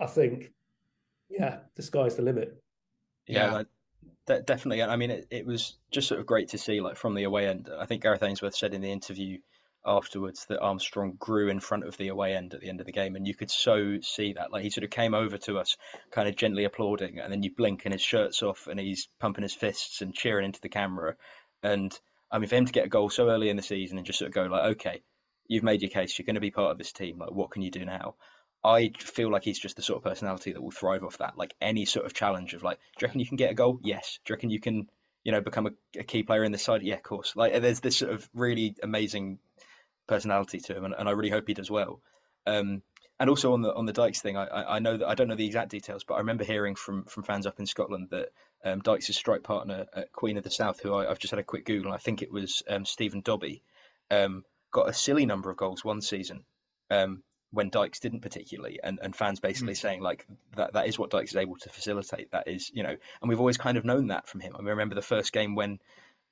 I 0.00 0.06
think, 0.06 0.52
yeah, 1.28 1.58
the 1.76 1.82
sky's 1.82 2.16
the 2.16 2.22
limit. 2.22 2.56
Yeah, 3.26 3.52
yeah. 3.52 3.62
Definitely. 4.26 4.82
I 4.82 4.96
mean, 4.96 5.10
it, 5.10 5.26
it 5.30 5.46
was 5.46 5.76
just 5.90 6.08
sort 6.08 6.20
of 6.20 6.26
great 6.26 6.50
to 6.50 6.58
see, 6.58 6.80
like 6.80 6.96
from 6.96 7.14
the 7.14 7.24
away 7.24 7.46
end. 7.46 7.68
I 7.78 7.86
think 7.86 8.02
Gareth 8.02 8.22
Ainsworth 8.22 8.56
said 8.56 8.74
in 8.74 8.80
the 8.80 8.92
interview 8.92 9.38
afterwards 9.86 10.46
that 10.48 10.60
Armstrong 10.60 11.14
grew 11.18 11.50
in 11.50 11.60
front 11.60 11.84
of 11.84 11.96
the 11.98 12.08
away 12.08 12.34
end 12.34 12.54
at 12.54 12.60
the 12.60 12.68
end 12.68 12.80
of 12.80 12.86
the 12.86 12.92
game, 12.92 13.16
and 13.16 13.26
you 13.26 13.34
could 13.34 13.50
so 13.50 13.98
see 14.00 14.32
that. 14.32 14.52
Like 14.52 14.62
he 14.62 14.70
sort 14.70 14.84
of 14.84 14.90
came 14.90 15.14
over 15.14 15.36
to 15.38 15.58
us, 15.58 15.76
kind 16.10 16.28
of 16.28 16.36
gently 16.36 16.64
applauding, 16.64 17.18
and 17.18 17.32
then 17.32 17.42
you 17.42 17.54
blink 17.54 17.84
and 17.84 17.92
his 17.92 18.02
shirt's 18.02 18.42
off 18.42 18.66
and 18.66 18.80
he's 18.80 19.08
pumping 19.20 19.42
his 19.42 19.54
fists 19.54 20.00
and 20.00 20.14
cheering 20.14 20.46
into 20.46 20.60
the 20.60 20.68
camera. 20.68 21.16
And 21.62 21.96
I 22.30 22.38
mean, 22.38 22.48
for 22.48 22.56
him 22.56 22.66
to 22.66 22.72
get 22.72 22.86
a 22.86 22.90
goal 22.90 23.10
so 23.10 23.28
early 23.28 23.50
in 23.50 23.56
the 23.56 23.62
season 23.62 23.98
and 23.98 24.06
just 24.06 24.18
sort 24.18 24.28
of 24.28 24.34
go 24.34 24.44
like, 24.44 24.76
okay, 24.76 25.02
you've 25.46 25.62
made 25.62 25.82
your 25.82 25.90
case, 25.90 26.18
you're 26.18 26.26
going 26.26 26.34
to 26.34 26.40
be 26.40 26.50
part 26.50 26.70
of 26.70 26.78
this 26.78 26.92
team. 26.92 27.18
Like, 27.18 27.32
what 27.32 27.50
can 27.50 27.62
you 27.62 27.70
do 27.70 27.84
now? 27.84 28.14
I 28.64 28.92
feel 28.98 29.30
like 29.30 29.44
he's 29.44 29.58
just 29.58 29.76
the 29.76 29.82
sort 29.82 29.98
of 29.98 30.04
personality 30.04 30.52
that 30.52 30.62
will 30.62 30.70
thrive 30.70 31.04
off 31.04 31.18
that. 31.18 31.36
Like 31.36 31.54
any 31.60 31.84
sort 31.84 32.06
of 32.06 32.14
challenge 32.14 32.54
of 32.54 32.62
like, 32.62 32.78
do 32.96 33.04
you 33.04 33.08
reckon 33.08 33.20
you 33.20 33.26
can 33.26 33.36
get 33.36 33.50
a 33.50 33.54
goal? 33.54 33.78
Yes. 33.82 34.18
Do 34.24 34.32
you 34.32 34.34
reckon 34.36 34.50
you 34.50 34.60
can, 34.60 34.88
you 35.22 35.32
know, 35.32 35.40
become 35.40 35.66
a, 35.66 35.70
a 35.98 36.04
key 36.04 36.22
player 36.22 36.44
in 36.44 36.52
this 36.52 36.62
side? 36.62 36.82
Yeah, 36.82 36.94
of 36.94 37.02
course. 37.02 37.34
Like 37.36 37.60
there's 37.60 37.80
this 37.80 37.98
sort 37.98 38.12
of 38.12 38.28
really 38.34 38.74
amazing 38.82 39.38
personality 40.06 40.60
to 40.60 40.76
him, 40.76 40.84
and, 40.84 40.94
and 40.98 41.08
I 41.08 41.12
really 41.12 41.30
hope 41.30 41.46
he 41.46 41.54
does 41.54 41.70
well. 41.70 42.00
Um, 42.46 42.82
and 43.20 43.30
also 43.30 43.52
on 43.52 43.62
the 43.62 43.72
on 43.72 43.86
the 43.86 43.92
Dykes 43.92 44.20
thing, 44.20 44.36
I, 44.36 44.76
I 44.76 44.78
know 44.80 44.96
that 44.96 45.06
I 45.06 45.14
don't 45.14 45.28
know 45.28 45.36
the 45.36 45.46
exact 45.46 45.70
details, 45.70 46.04
but 46.04 46.14
I 46.14 46.18
remember 46.18 46.44
hearing 46.44 46.74
from 46.74 47.04
from 47.04 47.22
fans 47.22 47.46
up 47.46 47.60
in 47.60 47.66
Scotland 47.66 48.08
that 48.10 48.30
um, 48.64 48.80
Dykes' 48.80 49.14
strike 49.14 49.42
partner 49.42 49.86
at 49.94 50.12
Queen 50.12 50.36
of 50.36 50.42
the 50.42 50.50
South, 50.50 50.80
who 50.80 50.94
I, 50.94 51.06
have 51.06 51.18
just 51.18 51.30
had 51.30 51.38
a 51.38 51.44
quick 51.44 51.64
Google, 51.64 51.92
and 51.92 51.94
I 51.94 51.98
think 51.98 52.22
it 52.22 52.32
was 52.32 52.62
um, 52.68 52.84
Stephen 52.84 53.20
Dobbie, 53.20 53.62
um, 54.10 54.44
got 54.72 54.88
a 54.88 54.92
silly 54.92 55.26
number 55.26 55.50
of 55.50 55.56
goals 55.56 55.84
one 55.84 56.00
season 56.00 56.44
um, 56.90 57.22
when 57.54 57.70
Dykes 57.70 58.00
didn't 58.00 58.20
particularly, 58.20 58.80
and, 58.82 58.98
and 59.00 59.14
fans 59.14 59.40
basically 59.40 59.74
mm. 59.74 59.78
saying 59.78 60.02
like 60.02 60.26
that 60.56 60.74
that 60.74 60.86
is 60.86 60.98
what 60.98 61.10
Dykes 61.10 61.30
is 61.30 61.36
able 61.36 61.56
to 61.56 61.68
facilitate. 61.70 62.30
That 62.32 62.48
is, 62.48 62.70
you 62.74 62.82
know, 62.82 62.96
and 63.20 63.28
we've 63.28 63.40
always 63.40 63.56
kind 63.56 63.78
of 63.78 63.84
known 63.84 64.08
that 64.08 64.28
from 64.28 64.40
him. 64.40 64.54
I 64.58 64.62
remember 64.62 64.94
the 64.94 65.02
first 65.02 65.32
game 65.32 65.54
when 65.54 65.78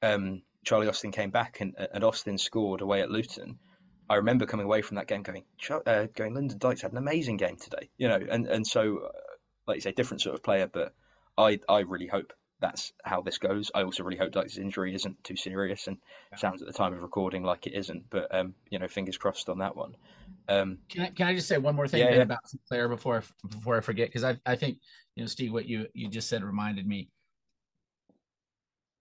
um, 0.02 0.43
Charlie 0.64 0.88
Austin 0.88 1.12
came 1.12 1.31
back 1.31 1.61
and, 1.61 1.75
and 1.93 2.05
Austin 2.05 2.38
scored 2.38 2.81
away 2.81 3.00
at 3.00 3.11
Luton. 3.11 3.59
I 4.11 4.17
remember 4.17 4.47
coming 4.47 4.67
away 4.67 4.83
from 4.83 4.97
that 4.97 5.07
game 5.07 5.23
going, 5.23 5.45
uh, 5.87 6.07
going, 6.14 6.35
Lyndon 6.35 6.59
Dykes 6.59 6.83
had 6.83 6.93
an 6.93 6.99
amazing 6.99 7.37
game 7.37 7.57
today, 7.57 7.88
you 7.97 8.09
know, 8.09 8.21
and 8.31 8.47
and 8.47 8.67
so, 8.67 8.99
uh, 8.99 9.09
like 9.67 9.76
you 9.76 9.81
say, 9.81 9.93
different 9.93 10.21
sort 10.21 10.35
of 10.35 10.43
player, 10.43 10.69
but 10.71 10.93
I 11.38 11.61
I 11.69 11.81
really 11.81 12.09
hope 12.09 12.33
that's 12.62 12.92
how 13.04 13.21
this 13.21 13.37
goes. 13.37 13.71
I 13.75 13.83
also 13.83 14.02
really 14.02 14.16
hope 14.16 14.33
Dykes' 14.33 14.57
injury 14.57 14.95
isn't 14.95 15.23
too 15.23 15.37
serious, 15.37 15.87
and 15.88 15.99
sounds 16.37 16.62
at 16.62 16.69
the 16.69 16.73
time 16.73 16.95
of 16.95 17.02
recording 17.02 17.42
like 17.42 17.66
it 17.66 17.75
isn't, 17.75 18.09
but 18.09 18.35
um, 18.35 18.54
you 18.71 18.78
know, 18.78 18.88
fingers 18.88 19.19
crossed 19.19 19.50
on 19.50 19.59
that 19.59 19.76
one. 19.76 19.95
Um, 20.49 20.78
can 20.88 21.02
I 21.02 21.11
can 21.11 21.26
I 21.26 21.35
just 21.35 21.49
say 21.49 21.59
one 21.59 21.76
more 21.76 21.87
thing 21.87 22.00
yeah, 22.00 22.14
yeah. 22.14 22.23
about 22.23 22.49
Sinclair 22.49 22.88
before 22.88 23.19
I, 23.19 23.49
before 23.49 23.76
I 23.76 23.81
forget? 23.81 24.09
Because 24.09 24.25
I 24.25 24.38
I 24.47 24.57
think 24.57 24.78
you 25.16 25.23
know, 25.23 25.26
Steve, 25.26 25.52
what 25.52 25.66
you 25.66 25.87
you 25.92 26.09
just 26.09 26.28
said 26.28 26.42
reminded 26.42 26.87
me 26.87 27.11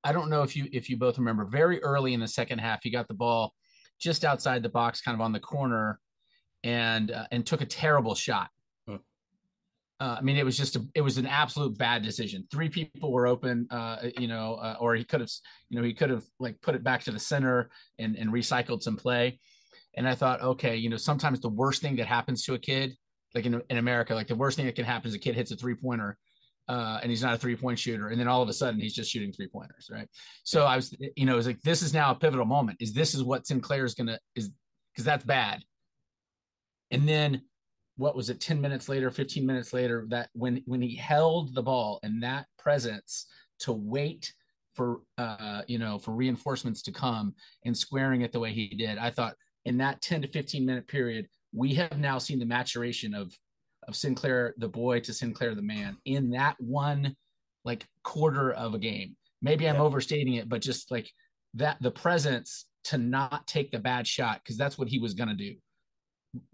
I 0.03 0.12
don't 0.12 0.30
know 0.30 0.41
if 0.44 0.56
you 0.56 0.68
if 0.72 0.89
you 0.89 0.98
both 0.98 1.18
remember 1.18 1.46
very 1.46 1.82
early 1.84 2.13
in 2.13 2.20
the 2.20 2.27
second 2.27 2.60
half, 2.60 2.80
he 2.84 2.89
got 2.89 3.08
the 3.08 3.13
ball 3.13 3.53
just 4.00 4.25
outside 4.25 4.63
the 4.63 4.70
box, 4.70 5.01
kind 5.01 5.15
of 5.15 5.22
on 5.22 5.32
the 5.32 5.39
corner, 5.39 6.00
and 6.63 7.12
uh, 7.12 7.25
and 7.32 7.46
took 7.46 7.62
a 7.62 7.65
terrible 7.65 8.15
shot. 8.15 8.50
Uh, 10.01 10.15
I 10.17 10.22
mean, 10.22 10.36
it 10.36 10.43
was 10.43 10.58
just 10.58 10.75
a, 10.75 10.86
it 10.96 11.01
was 11.01 11.20
an 11.20 11.27
absolute 11.27 11.77
bad 11.77 12.01
decision. 12.01 12.48
Three 12.51 12.70
people 12.70 13.12
were 13.12 13.27
open, 13.27 13.67
uh, 13.70 13.98
you 14.17 14.27
know, 14.27 14.55
uh, 14.55 14.75
or 14.79 14.96
he 14.96 15.03
could 15.03 15.22
have, 15.22 15.29
you 15.70 15.77
know, 15.77 15.86
he 15.86 15.93
could 15.93 16.10
have 16.10 16.24
like 16.39 16.60
put 16.62 16.74
it 16.74 16.84
back 16.84 17.03
to 17.03 17.12
the 17.12 17.20
center 17.20 17.70
and, 18.00 18.15
and 18.15 18.31
recycled 18.31 18.81
some 18.81 18.98
play. 18.98 19.39
And 19.96 20.10
I 20.10 20.15
thought, 20.15 20.41
okay, 20.41 20.75
you 20.75 20.89
know, 20.89 20.98
sometimes 20.98 21.39
the 21.39 21.50
worst 21.50 21.84
thing 21.84 21.98
that 21.98 22.08
happens 22.08 22.43
to 22.46 22.55
a 22.55 22.58
kid, 22.58 22.98
like 23.36 23.46
in, 23.46 23.62
in 23.70 23.77
America, 23.77 24.15
like 24.15 24.27
the 24.27 24.36
worst 24.36 24.58
thing 24.58 24.65
that 24.65 24.75
can 24.75 24.86
happen 24.86 25.08
is 25.08 25.13
a 25.13 25.20
kid 25.20 25.36
hits 25.36 25.51
a 25.51 25.55
three 25.55 25.75
pointer 25.75 26.17
uh, 26.67 27.00
and 27.03 27.12
he's 27.12 27.22
not 27.22 27.36
a 27.36 27.38
three 27.38 27.55
point 27.55 27.77
shooter. 27.77 28.08
And 28.08 28.20
then 28.20 28.27
all 28.27 28.41
of 28.41 28.50
a 28.50 28.53
sudden 28.53 28.79
he's 28.79 28.96
just 28.96 29.12
shooting 29.12 29.31
three 29.31 29.50
pointers. 29.50 29.88
Right. 29.93 30.08
So 30.43 30.65
I 30.65 30.77
was, 30.77 30.98
you 31.15 31.27
know, 31.27 31.34
it 31.34 31.38
was 31.38 31.48
like, 31.48 31.62
this 31.62 31.84
is 31.84 31.93
now 31.93 32.10
a 32.10 32.15
pivotal 32.15 32.46
moment. 32.46 32.77
Is 32.79 32.91
this 32.91 33.13
is 33.13 33.24
what 33.24 33.46
Sinclair 33.46 33.86
is 33.86 33.93
to, 33.93 34.20
is 34.36 34.50
because 34.93 35.05
that's 35.05 35.24
bad. 35.24 35.62
And 36.89 37.08
then 37.08 37.43
what 37.98 38.15
was 38.15 38.29
it 38.29 38.39
10 38.39 38.60
minutes 38.60 38.89
later 38.89 39.12
15 39.12 39.45
minutes 39.45 39.74
later 39.74 40.05
that 40.10 40.29
when 40.33 40.62
when 40.65 40.81
he 40.81 40.95
held 40.95 41.53
the 41.53 41.62
ball 41.62 42.00
and 42.03 42.24
that 42.24 42.45
presence 42.57 43.27
to 43.60 43.74
wait 43.74 44.33
for 44.75 45.01
uh 45.17 45.62
you 45.67 45.77
know 45.77 46.00
for 46.00 46.12
reinforcements 46.12 46.81
to 46.81 46.91
come 46.91 47.33
and 47.65 47.77
squaring 47.77 48.21
it 48.21 48.31
the 48.31 48.39
way 48.39 48.51
he 48.51 48.67
did 48.67 48.98
i 48.98 49.10
thought 49.10 49.36
in 49.65 49.77
that 49.77 50.01
10 50.01 50.21
to 50.24 50.27
15 50.27 50.65
minute 50.65 50.88
period 50.88 51.27
we 51.53 51.74
have 51.74 51.98
now 52.00 52.17
seen 52.17 52.39
the 52.39 52.45
maturation 52.45 53.13
of 53.13 53.33
of 53.88 53.95
sinclair 53.95 54.53
the 54.57 54.67
boy 54.67 55.00
to 55.00 55.13
sinclair 55.13 55.55
the 55.55 55.62
man 55.62 55.98
in 56.05 56.29
that 56.29 56.55
one 56.60 57.15
like 57.63 57.86
quarter 58.03 58.51
of 58.53 58.74
a 58.74 58.79
game. 58.79 59.15
Maybe 59.41 59.67
i'm 59.67 59.81
overstating 59.81 60.36
it 60.36 60.48
but 60.48 60.62
just 60.62 60.91
like 60.91 61.10
that 61.55 61.77
the 61.81 61.91
presence 61.91 62.65
to 62.86 62.98
not 62.98 63.45
take 63.48 63.71
the 63.71 63.79
bad 63.79 64.07
shot 64.07 64.39
because 64.43 64.57
that's 64.57 64.77
what 64.77 64.88
he 64.88 65.00
was 65.00 65.13
going 65.13 65.29
to 65.29 65.36
do 65.36 65.55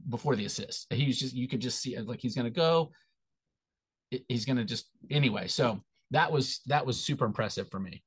before 0.09 0.35
the 0.35 0.45
assist. 0.45 0.91
He 0.91 1.07
was 1.07 1.19
just 1.19 1.35
you 1.35 1.47
could 1.47 1.61
just 1.61 1.81
see 1.81 1.97
like 1.99 2.21
he's 2.21 2.35
going 2.35 2.45
to 2.45 2.51
go. 2.51 2.91
He's 4.29 4.45
going 4.45 4.57
to 4.57 4.65
just 4.65 4.89
anyway. 5.09 5.47
So 5.47 5.81
that 6.11 6.31
was 6.31 6.61
that 6.67 6.85
was 6.85 6.99
super 6.99 7.25
impressive 7.25 7.69
for 7.69 7.79
me. 7.79 8.03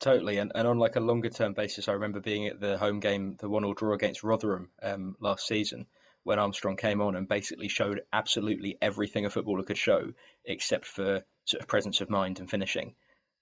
Totally, 0.00 0.38
and, 0.38 0.50
and 0.54 0.66
on 0.66 0.78
like 0.78 0.96
a 0.96 1.00
longer 1.00 1.28
term 1.28 1.52
basis, 1.52 1.88
I 1.88 1.92
remember 1.92 2.20
being 2.20 2.46
at 2.46 2.60
the 2.60 2.76
home 2.76 2.98
game, 2.98 3.36
the 3.38 3.48
one 3.48 3.64
all 3.64 3.74
draw 3.74 3.94
against 3.94 4.24
Rotherham 4.24 4.70
um, 4.82 5.16
last 5.20 5.46
season, 5.46 5.86
when 6.24 6.40
Armstrong 6.40 6.76
came 6.76 7.00
on 7.00 7.14
and 7.14 7.28
basically 7.28 7.68
showed 7.68 8.02
absolutely 8.12 8.76
everything 8.82 9.26
a 9.26 9.30
footballer 9.30 9.62
could 9.62 9.78
show, 9.78 10.12
except 10.44 10.84
for 10.84 11.24
sort 11.44 11.60
of 11.60 11.68
presence 11.68 12.00
of 12.00 12.10
mind 12.10 12.40
and 12.40 12.50
finishing. 12.50 12.94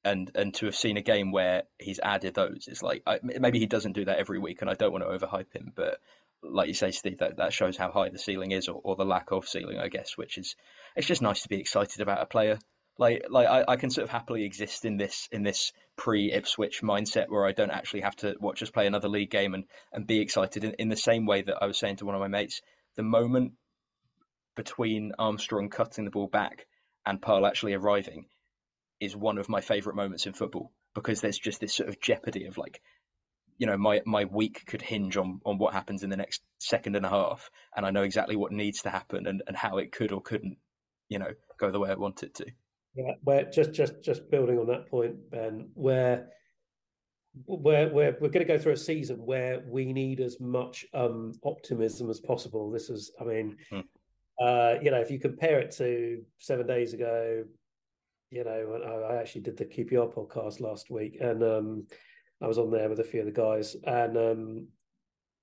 And 0.05 0.31
and 0.35 0.53
to 0.57 0.67
have 0.67 0.77
seen 0.77 0.99
a 0.99 1.03
game 1.03 1.33
where 1.33 1.63
he's 1.79 1.99
added 2.01 2.35
those 2.35 2.69
is 2.69 2.83
like 2.83 3.03
I, 3.07 3.21
maybe 3.23 3.59
he 3.59 3.67
doesn't 3.67 3.95
do 3.95 4.05
that 4.05 4.19
every 4.19 4.39
week, 4.39 4.61
and 4.61 4.69
I 4.69 4.75
don't 4.75 4.93
want 4.93 5.03
to 5.05 5.27
overhype 5.27 5.53
him, 5.55 5.73
but 5.75 5.99
like 6.45 6.69
you 6.69 6.75
say, 6.75 6.91
Steve, 6.91 7.19
that, 7.19 7.37
that 7.39 7.53
shows 7.53 7.77
how 7.77 7.91
high 7.91 8.09
the 8.11 8.19
ceiling 8.19 8.53
is, 8.53 8.69
or, 8.69 8.81
or 8.83 8.97
the 8.97 9.05
lack 9.05 9.33
of 9.33 9.49
ceiling, 9.49 9.79
I 9.79 9.89
guess. 9.89 10.17
Which 10.17 10.39
is, 10.39 10.57
it's 10.97 11.07
just 11.07 11.23
nice 11.23 11.43
to 11.43 11.49
be 11.49 11.61
excited 11.61 12.01
about 12.01 12.23
a 12.23 12.27
player. 12.27 12.59
Like, 12.97 13.25
like 13.29 13.49
I, 13.49 13.65
I 13.67 13.77
can 13.77 13.91
sort 13.91 14.05
of 14.05 14.11
happily 14.11 14.45
exist 14.45 14.85
in 14.85 14.97
this 14.97 15.29
in 15.33 15.43
this 15.43 15.73
pre 15.97 16.33
Ipswich 16.33 16.81
mindset 16.83 17.29
where 17.29 17.47
I 17.47 17.53
don't 17.53 17.71
actually 17.71 18.03
have 18.03 18.17
to 18.17 18.37
watch 18.41 18.63
us 18.63 18.71
play 18.71 18.87
another 18.87 19.09
league 19.09 19.31
game 19.31 19.55
and 19.55 19.65
and 19.93 20.07
be 20.07 20.21
excited. 20.21 20.63
In, 20.65 20.75
in 20.79 20.89
the 20.89 20.97
same 20.97 21.27
way 21.27 21.43
that 21.43 21.59
I 21.61 21.67
was 21.67 21.79
saying 21.79 21.97
to 21.97 22.07
one 22.07 22.15
of 22.15 22.21
my 22.21 22.29
mates, 22.29 22.61
the 22.97 23.03
moment 23.03 23.55
between 24.55 25.13
Armstrong 25.19 25.69
cutting 25.71 26.05
the 26.05 26.11
ball 26.11 26.29
back 26.29 26.67
and 27.05 27.21
Pearl 27.21 27.47
actually 27.47 27.75
arriving 27.75 28.27
is 29.01 29.17
one 29.17 29.39
of 29.39 29.49
my 29.49 29.61
favourite 29.61 29.97
moments 29.97 30.27
in 30.27 30.33
football 30.33 30.71
because 30.95 31.21
there's 31.21 31.39
just 31.39 31.61
this 31.61 31.75
sort 31.75 31.89
of 31.89 32.01
jeopardy 32.01 32.47
of 32.47 32.57
like 32.57 32.81
you 33.59 33.67
know 33.67 33.77
my 33.77 34.01
my 34.05 34.25
week 34.25 34.65
could 34.67 34.83
hinge 34.83 35.17
on 35.17 35.41
on 35.45 35.59
what 35.59 35.73
happens 35.73 36.03
in 36.03 36.11
the 36.11 36.17
next 36.17 36.43
second 36.59 36.97
and 36.97 37.07
a 37.07 37.09
half 37.09 37.51
and 37.77 37.87
i 37.87 37.91
know 37.91 38.03
exactly 38.03 38.37
what 38.37 38.53
needs 38.53 38.83
to 38.83 38.91
happen 38.91 39.27
and, 39.27 39.43
and 39.47 39.57
how 39.57 39.79
it 39.79 39.93
could 39.93 40.13
or 40.13 40.21
couldn't 40.21 40.57
you 41.09 41.19
know 41.19 41.31
go 41.59 41.71
the 41.71 41.79
way 41.79 41.91
i 41.91 41.95
want 41.95 42.23
it 42.23 42.35
to 42.35 42.47
yeah 42.95 43.13
where 43.23 43.45
just 43.45 43.73
just 43.73 44.03
just 44.03 44.31
building 44.31 44.59
on 44.59 44.67
that 44.67 44.89
point 44.89 45.15
ben 45.31 45.69
where 45.75 46.29
where 47.47 47.89
we're, 47.89 48.17
we're 48.21 48.29
going 48.29 48.47
to 48.47 48.53
go 48.53 48.59
through 48.59 48.73
a 48.73 48.77
season 48.77 49.17
where 49.17 49.63
we 49.67 49.93
need 49.93 50.21
as 50.21 50.39
much 50.41 50.87
um, 50.95 51.33
optimism 51.45 52.09
as 52.09 52.21
possible. 52.21 52.71
This 52.71 52.91
is, 52.91 53.11
I 53.21 53.25
mean, 53.25 53.57
hmm. 53.71 53.81
uh, 54.41 54.75
you 54.81 54.91
know, 54.91 55.01
if 55.01 55.11
you 55.11 55.19
compare 55.19 55.59
it 55.59 55.73
to 55.79 56.23
seven 56.39 56.67
days 56.67 56.95
ago, 56.95 57.45
you 58.31 58.45
know, 58.45 58.81
I, 58.85 59.15
I 59.15 59.21
actually 59.21 59.43
did 59.43 59.57
the 59.57 59.65
QPR 59.65 60.15
podcast 60.15 60.61
last 60.61 60.91
week, 60.91 61.19
and 61.21 61.43
um, 61.43 61.87
I 62.45 62.47
was 62.47 62.59
on 62.59 62.71
there 62.71 62.91
with 62.91 63.01
a 63.01 63.05
few 63.05 63.21
of 63.21 63.27
the 63.27 63.33
guys, 63.33 63.75
and 63.85 64.17
um, 64.19 64.67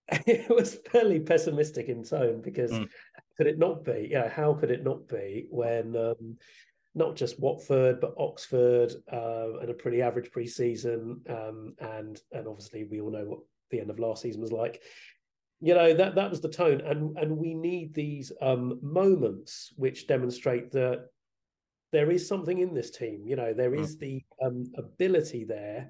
it 0.28 0.50
was 0.50 0.78
fairly 0.92 1.20
pessimistic 1.20 1.88
in 1.88 2.04
tone 2.04 2.42
because 2.42 2.72
mm. 2.72 2.88
could 3.38 3.48
it 3.48 3.58
not 3.58 3.84
be? 3.84 4.10
Yeah, 4.12 4.30
how 4.30 4.54
could 4.54 4.70
it 4.70 4.84
not 4.84 5.08
be 5.08 5.48
when 5.50 5.96
um, 5.96 6.38
not 6.94 7.16
just 7.16 7.40
Watford 7.40 8.00
but 8.00 8.14
Oxford 8.18 8.94
uh, 9.12 9.60
and 9.60 9.70
a 9.70 9.74
pretty 9.74 10.02
average 10.02 10.32
pre-season, 10.32 11.22
um, 11.28 11.74
and 11.80 12.22
and 12.32 12.48
obviously 12.48 12.84
we 12.84 13.02
all 13.02 13.12
know 13.12 13.26
what 13.26 13.40
the 13.72 13.80
end 13.80 13.90
of 13.90 14.00
last 14.00 14.22
season 14.22 14.42
was 14.42 14.52
like. 14.52 14.82
You 15.60 15.74
know 15.74 15.94
that 15.96 16.16
that 16.16 16.30
was 16.30 16.42
the 16.42 16.50
tone, 16.50 16.82
and 16.82 17.18
and 17.18 17.36
we 17.36 17.56
need 17.56 17.96
these 17.96 18.32
um, 18.42 18.80
moments 18.84 19.74
which 19.76 20.06
demonstrate 20.06 20.72
that 20.74 21.08
there 21.92 22.12
is 22.12 22.28
something 22.28 22.60
in 22.60 22.76
this 22.76 22.92
team. 22.92 23.24
You 23.26 23.38
know, 23.38 23.54
there 23.54 23.72
mm. 23.72 23.80
is 23.80 23.98
the 23.98 24.22
um, 24.44 24.66
ability 24.78 25.46
there 25.46 25.90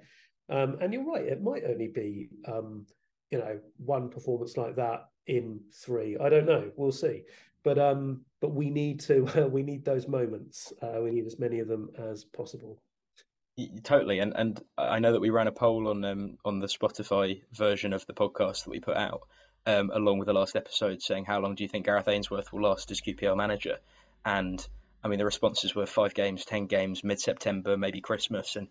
um, 0.51 0.77
and 0.81 0.93
you're 0.93 1.05
right, 1.05 1.25
it 1.25 1.41
might 1.41 1.63
only 1.67 1.87
be 1.87 2.29
um, 2.45 2.85
you 3.31 3.39
know 3.39 3.59
one 3.77 4.09
performance 4.09 4.57
like 4.57 4.75
that 4.75 5.05
in 5.27 5.61
three. 5.73 6.17
I 6.17 6.29
don't 6.29 6.45
know. 6.45 6.71
We'll 6.75 6.91
see. 6.91 7.23
But 7.63 7.79
um, 7.79 8.21
but 8.39 8.53
we 8.53 8.69
need 8.69 8.99
to 9.01 9.27
uh, 9.27 9.47
we 9.51 9.63
need 9.63 9.85
those 9.85 10.07
moments. 10.07 10.73
Uh, 10.81 10.99
we 11.01 11.11
need 11.11 11.25
as 11.25 11.39
many 11.39 11.59
of 11.59 11.67
them 11.67 11.89
as 11.97 12.23
possible. 12.23 12.81
Totally, 13.83 14.19
and 14.19 14.33
and 14.35 14.61
I 14.77 14.99
know 14.99 15.11
that 15.13 15.21
we 15.21 15.29
ran 15.29 15.47
a 15.47 15.51
poll 15.51 15.87
on 15.87 16.03
um 16.03 16.37
on 16.43 16.59
the 16.59 16.67
Spotify 16.67 17.41
version 17.53 17.93
of 17.93 18.05
the 18.05 18.13
podcast 18.13 18.63
that 18.63 18.71
we 18.71 18.79
put 18.79 18.97
out, 18.97 19.21
um, 19.65 19.91
along 19.93 20.17
with 20.19 20.25
the 20.25 20.33
last 20.33 20.55
episode, 20.55 21.01
saying 21.01 21.25
how 21.25 21.39
long 21.39 21.55
do 21.55 21.63
you 21.63 21.69
think 21.69 21.85
Gareth 21.85 22.07
Ainsworth 22.07 22.51
will 22.51 22.63
last 22.63 22.91
as 22.91 23.01
QPR 23.01 23.37
manager? 23.37 23.77
And 24.25 24.65
I 25.03 25.07
mean, 25.07 25.19
the 25.19 25.25
responses 25.25 25.75
were 25.75 25.85
five 25.85 26.13
games, 26.13 26.45
ten 26.45 26.65
games, 26.65 27.03
mid 27.03 27.19
September, 27.19 27.77
maybe 27.77 28.01
Christmas, 28.01 28.55
and 28.55 28.67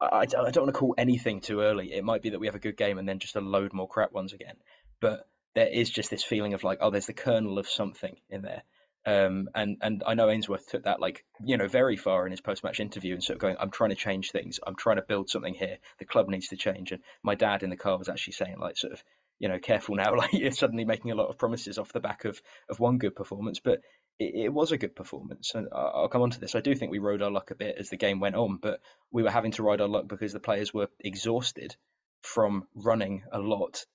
I, 0.00 0.20
I 0.20 0.24
don't 0.26 0.64
want 0.64 0.74
to 0.74 0.78
call 0.78 0.94
anything 0.96 1.40
too 1.40 1.60
early. 1.60 1.92
It 1.92 2.04
might 2.04 2.22
be 2.22 2.30
that 2.30 2.40
we 2.40 2.46
have 2.46 2.54
a 2.54 2.60
good 2.60 2.76
game 2.76 2.98
and 2.98 3.08
then 3.08 3.18
just 3.18 3.36
a 3.36 3.40
load 3.40 3.72
more 3.72 3.88
crap 3.88 4.12
ones 4.12 4.32
again. 4.32 4.56
But 5.00 5.26
there 5.54 5.68
is 5.68 5.90
just 5.90 6.10
this 6.10 6.24
feeling 6.24 6.54
of 6.54 6.64
like, 6.64 6.78
oh, 6.80 6.90
there's 6.90 7.06
the 7.06 7.12
kernel 7.12 7.58
of 7.58 7.68
something 7.68 8.16
in 8.28 8.42
there. 8.42 8.62
Um, 9.06 9.48
and 9.54 9.78
and 9.80 10.02
I 10.06 10.12
know 10.12 10.28
Ainsworth 10.28 10.66
took 10.68 10.84
that 10.84 11.00
like 11.00 11.24
you 11.42 11.56
know 11.56 11.68
very 11.68 11.96
far 11.96 12.26
in 12.26 12.32
his 12.32 12.42
post 12.42 12.62
match 12.62 12.80
interview 12.80 13.14
and 13.14 13.24
sort 13.24 13.36
of 13.36 13.40
going, 13.40 13.56
I'm 13.58 13.70
trying 13.70 13.90
to 13.90 13.96
change 13.96 14.30
things. 14.30 14.60
I'm 14.66 14.76
trying 14.76 14.96
to 14.96 15.02
build 15.02 15.30
something 15.30 15.54
here. 15.54 15.78
The 15.98 16.04
club 16.04 16.28
needs 16.28 16.48
to 16.48 16.56
change. 16.56 16.92
And 16.92 17.02
my 17.22 17.34
dad 17.34 17.62
in 17.62 17.70
the 17.70 17.76
car 17.76 17.96
was 17.96 18.10
actually 18.10 18.34
saying 18.34 18.58
like 18.60 18.76
sort 18.76 18.92
of 18.92 19.02
you 19.38 19.48
know 19.48 19.58
careful 19.58 19.96
now, 19.96 20.14
like 20.16 20.34
you're 20.34 20.50
suddenly 20.50 20.84
making 20.84 21.12
a 21.12 21.14
lot 21.14 21.28
of 21.30 21.38
promises 21.38 21.78
off 21.78 21.94
the 21.94 22.00
back 22.00 22.26
of 22.26 22.42
of 22.68 22.78
one 22.78 22.98
good 22.98 23.16
performance. 23.16 23.58
But 23.58 23.80
it, 24.20 24.52
was 24.52 24.70
a 24.72 24.78
good 24.78 24.94
performance. 24.94 25.52
And 25.54 25.68
I'll 25.72 26.08
come 26.08 26.22
on 26.22 26.30
to 26.30 26.40
this. 26.40 26.54
I 26.54 26.60
do 26.60 26.74
think 26.74 26.90
we 26.90 26.98
rode 26.98 27.22
our 27.22 27.30
luck 27.30 27.50
a 27.50 27.54
bit 27.54 27.76
as 27.78 27.88
the 27.88 27.96
game 27.96 28.20
went 28.20 28.36
on, 28.36 28.58
but 28.58 28.80
we 29.10 29.22
were 29.22 29.30
having 29.30 29.52
to 29.52 29.62
ride 29.62 29.80
our 29.80 29.88
luck 29.88 30.06
because 30.06 30.32
the 30.32 30.40
players 30.40 30.74
were 30.74 30.88
exhausted 31.00 31.74
from 32.22 32.66
running 32.74 33.22
a 33.32 33.38
lot 33.38 33.86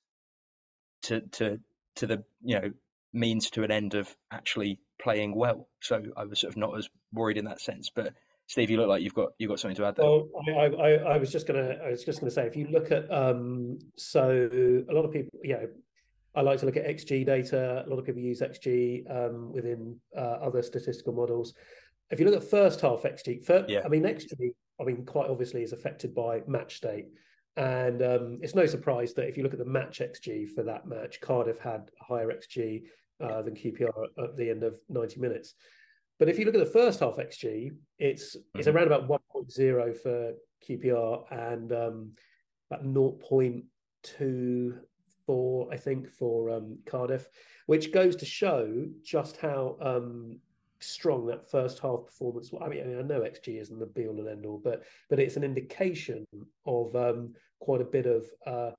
to 1.04 1.22
to 1.22 1.60
to 1.98 2.08
the 2.08 2.24
you 2.44 2.60
know 2.60 2.72
means 3.14 3.52
to 3.52 3.64
an 3.64 3.72
end 3.72 3.94
of 3.94 4.14
actually 4.32 4.80
playing 5.00 5.36
well. 5.36 5.68
So 5.80 6.02
I 6.18 6.26
was 6.26 6.40
sort 6.40 6.54
of 6.54 6.58
not 6.58 6.78
as 6.78 6.90
worried 7.14 7.38
in 7.38 7.46
that 7.46 7.62
sense. 7.62 7.92
But 7.94 8.14
Steve, 8.48 8.72
you 8.72 8.78
look 8.78 8.90
like 8.90 9.04
you've 9.04 9.14
got 9.14 9.34
you've 9.38 9.50
got 9.50 9.60
something 9.60 9.78
to 9.78 9.86
add 9.86 9.96
there. 9.96 10.06
Well, 10.06 10.28
I, 10.58 10.66
I, 10.66 10.90
I 11.14 11.18
was 11.18 11.32
just 11.32 11.46
gonna 11.46 11.78
I 11.86 11.92
was 11.92 12.04
just 12.04 12.20
gonna 12.20 12.32
say 12.32 12.48
if 12.48 12.56
you 12.56 12.68
look 12.72 12.92
at 12.92 13.12
um 13.12 13.78
so 13.96 14.50
a 14.90 14.94
lot 14.94 15.06
of 15.06 15.14
people 15.14 15.30
you 15.44 15.54
know 15.54 15.68
I 16.36 16.42
like 16.42 16.60
to 16.60 16.66
look 16.66 16.78
at 16.78 16.86
XG 16.86 17.26
data. 17.26 17.84
A 17.86 17.90
lot 17.90 18.00
of 18.00 18.06
people 18.06 18.22
use 18.22 18.42
XG 18.42 19.10
um, 19.10 19.52
within 19.54 19.98
uh, 20.18 20.38
other 20.42 20.62
statistical 20.62 21.14
models. 21.14 21.54
If 22.12 22.20
you 22.20 22.26
look 22.26 22.36
at 22.36 22.44
first 22.44 22.82
half 22.82 23.04
XG, 23.04 23.44
first, 23.46 23.70
yeah. 23.70 23.82
I 23.84 23.88
mean 23.88 24.04
XG, 24.04 24.52
I 24.80 24.84
mean 24.84 25.06
quite 25.06 25.30
obviously 25.30 25.64
is 25.64 25.74
affected 25.74 26.14
by 26.14 26.42
match 26.48 26.78
state, 26.78 27.08
and 27.58 28.02
um, 28.02 28.40
it's 28.42 28.56
no 28.56 28.66
surprise 28.66 29.14
that 29.14 29.28
if 29.28 29.38
you 29.38 29.44
look 29.44 29.54
at 29.54 29.60
the 29.60 29.66
match 29.66 30.00
XG 30.00 30.50
for 30.50 30.64
that 30.64 30.88
match, 30.88 31.22
Cardiff 31.22 31.60
had 31.60 31.90
higher 32.02 32.28
XG 32.28 32.84
uh, 33.22 33.42
than 33.42 33.56
QPR 33.56 34.08
at 34.22 34.38
the 34.38 34.50
end 34.50 34.64
of 34.64 34.78
90 34.90 35.20
minutes. 35.20 35.54
But 36.20 36.30
if 36.30 36.38
you 36.38 36.46
look 36.46 36.56
at 36.56 36.60
the 36.60 36.66
first 36.66 37.00
half 37.00 37.16
XG, 37.16 37.72
it's 37.98 38.36
mm-hmm. 38.36 38.60
it's 38.60 38.68
around 38.68 38.88
about 38.88 39.08
1.0 39.08 39.98
for 40.02 40.34
QPR 40.68 41.32
and 41.32 41.72
um, 41.72 42.12
about 42.70 42.86
0.2 42.86 44.80
for 45.26 45.72
I 45.72 45.78
think 45.78 46.10
for 46.10 46.50
um, 46.50 46.78
Cardiff, 46.86 47.28
which 47.68 47.92
goes 47.92 48.16
to 48.18 48.26
show 48.26 48.86
just 49.04 49.38
how 49.38 49.78
um, 49.82 50.40
strong 50.80 51.26
that 51.28 51.50
first 51.50 51.80
half 51.80 52.06
performance. 52.06 52.52
I 52.62 52.68
mean, 52.68 52.82
I, 52.82 52.86
mean, 52.86 53.00
I 53.00 53.02
know 53.02 53.22
XG 53.22 53.60
isn't 53.60 53.80
the 53.80 53.86
be 53.86 54.08
all 54.08 54.20
and 54.20 54.30
end 54.30 54.46
all, 54.46 54.62
but 54.64 54.84
but 55.10 55.20
it's 55.20 55.38
an 55.38 55.44
indication 55.44 56.26
of 56.66 56.96
um, 56.96 57.34
quite 57.60 57.82
a 57.82 57.86
bit 57.86 58.06
of 58.06 58.26
uh, 58.46 58.72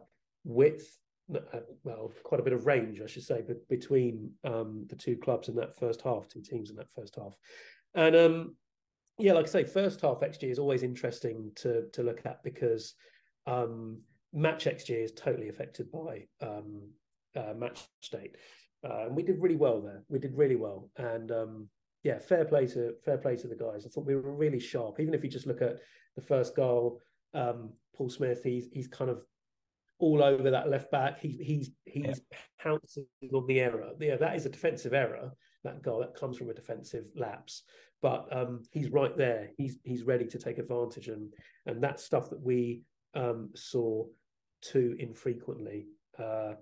width 0.45 0.99
well, 1.83 2.13
quite 2.23 2.41
a 2.41 2.45
bit 2.45 2.53
of 2.53 2.67
range, 2.67 3.01
I 3.01 3.07
should 3.07 3.25
say, 3.25 3.43
but 3.45 3.69
between 3.69 4.31
um, 4.45 4.87
the 4.89 4.95
two 4.95 5.17
clubs 5.17 5.49
in 5.49 5.57
that 5.57 5.77
first 5.77 6.01
half, 6.03 6.29
two 6.29 6.41
teams 6.41 6.71
in 6.71 6.77
that 6.77 6.93
first 6.95 7.17
half, 7.17 7.35
and 7.95 8.15
um, 8.15 8.55
yeah, 9.19 9.33
like 9.33 9.47
I 9.47 9.49
say, 9.49 9.65
first 9.65 10.01
half 10.01 10.21
XG 10.21 10.45
is 10.45 10.59
always 10.59 10.83
interesting 10.83 11.51
to 11.57 11.87
to 11.93 12.03
look 12.03 12.25
at 12.27 12.43
because 12.43 12.95
um, 13.47 14.01
match 14.37 14.67
XG 14.67 14.91
is 14.91 15.13
totally 15.13 15.49
affected 15.49 15.91
by 15.91 16.27
um, 16.41 16.83
uh, 17.35 17.55
match 17.57 17.81
state, 18.01 18.37
uh, 18.85 19.07
and 19.07 19.17
we 19.17 19.23
did 19.23 19.41
really 19.41 19.57
well 19.57 19.81
there. 19.81 20.05
We 20.09 20.19
did 20.19 20.37
really 20.37 20.57
well, 20.57 20.91
and 20.97 21.33
um, 21.33 21.69
yeah, 22.05 22.19
fair 22.19 22.45
play 22.45 22.67
to 22.69 22.93
fair 23.05 23.19
play 23.19 23.37
to 23.37 23.49
the 23.49 23.57
guys. 23.57 23.85
I 23.85 23.89
thought 23.89 24.07
we 24.07 24.15
were 24.15 24.35
really 24.35 24.61
sharp. 24.61 25.01
Even 25.01 25.15
if 25.15 25.25
you 25.25 25.31
just 25.31 25.47
look 25.47 25.63
at 25.63 25.79
the 26.15 26.23
first 26.23 26.55
goal, 26.55 27.01
um, 27.35 27.73
Paul 27.97 28.11
Smyth, 28.11 28.45
he's 28.45 28.69
he's 28.73 28.89
kind 28.89 29.11
of 29.11 29.23
all 29.99 30.23
over 30.23 30.51
that 30.51 30.69
left 30.69 30.91
back. 30.91 31.19
He, 31.19 31.39
he's 31.43 31.71
he's 31.85 32.21
yeah. 32.31 32.39
pouncing 32.61 33.07
on 33.33 33.47
the 33.47 33.61
error. 33.61 33.91
Yeah, 33.99 34.17
that 34.17 34.37
is 34.37 34.47
a 34.47 34.51
defensive 34.51 34.93
error. 34.93 35.33
That 35.65 35.83
goal 35.83 36.01
that 36.01 36.15
comes 36.15 36.37
from 36.37 36.51
a 36.51 36.55
defensive 36.55 37.07
lapse. 37.17 37.63
But 38.03 38.29
um, 38.31 38.63
he's 38.71 38.91
right 38.91 39.17
there. 39.17 39.51
He's 39.57 39.79
he's 39.83 40.05
ready 40.05 40.27
to 40.27 40.39
take 40.39 40.59
advantage, 40.59 41.09
and 41.09 41.33
and 41.65 41.83
that's 41.83 42.05
stuff 42.05 42.31
that 42.31 42.41
we 42.41 42.83
um, 43.15 43.51
saw 43.55 44.05
too 44.73 44.97
infrequently 44.99 45.87
uh, 46.19 46.53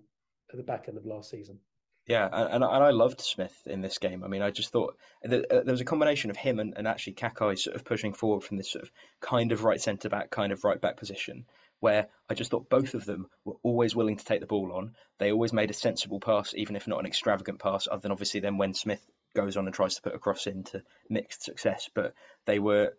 at 0.50 0.56
the 0.56 0.62
back 0.62 0.86
end 0.88 0.98
of 0.98 1.06
last 1.06 1.30
season. 1.30 1.58
Yeah, 2.06 2.28
and, 2.30 2.62
and 2.62 2.64
I 2.64 2.90
loved 2.90 3.22
Smyth 3.22 3.66
in 3.66 3.80
this 3.80 3.96
game. 3.96 4.24
I 4.24 4.28
mean, 4.28 4.42
I 4.42 4.50
just 4.50 4.70
thought 4.70 4.96
that, 5.22 5.50
uh, 5.50 5.62
there 5.62 5.72
was 5.72 5.80
a 5.80 5.86
combination 5.86 6.30
of 6.30 6.36
him 6.36 6.58
and, 6.58 6.74
and 6.76 6.86
actually 6.86 7.14
Kakay 7.14 7.58
sort 7.58 7.76
of 7.76 7.84
pushing 7.84 8.12
forward 8.12 8.42
from 8.42 8.58
this 8.58 8.70
sort 8.70 8.84
of 8.84 8.90
kind 9.20 9.52
of 9.52 9.64
right 9.64 9.80
centre 9.80 10.10
back, 10.10 10.30
kind 10.30 10.52
of 10.52 10.64
right 10.64 10.78
back 10.78 10.98
position, 10.98 11.46
where 11.80 12.08
I 12.28 12.34
just 12.34 12.50
thought 12.50 12.68
both 12.68 12.92
of 12.92 13.06
them 13.06 13.28
were 13.46 13.56
always 13.62 13.96
willing 13.96 14.18
to 14.18 14.24
take 14.24 14.40
the 14.40 14.46
ball 14.46 14.72
on. 14.74 14.94
They 15.18 15.32
always 15.32 15.54
made 15.54 15.70
a 15.70 15.74
sensible 15.74 16.20
pass, 16.20 16.52
even 16.54 16.76
if 16.76 16.86
not 16.86 17.00
an 17.00 17.06
extravagant 17.06 17.58
pass, 17.58 17.88
other 17.90 18.02
than 18.02 18.12
obviously 18.12 18.40
then 18.40 18.58
when 18.58 18.74
Smyth 18.74 19.04
goes 19.34 19.56
on 19.56 19.64
and 19.64 19.74
tries 19.74 19.94
to 19.94 20.02
put 20.02 20.14
a 20.14 20.18
cross 20.18 20.46
into 20.46 20.82
mixed 21.08 21.42
success. 21.42 21.88
But 21.94 22.12
they 22.44 22.58
were 22.58 22.92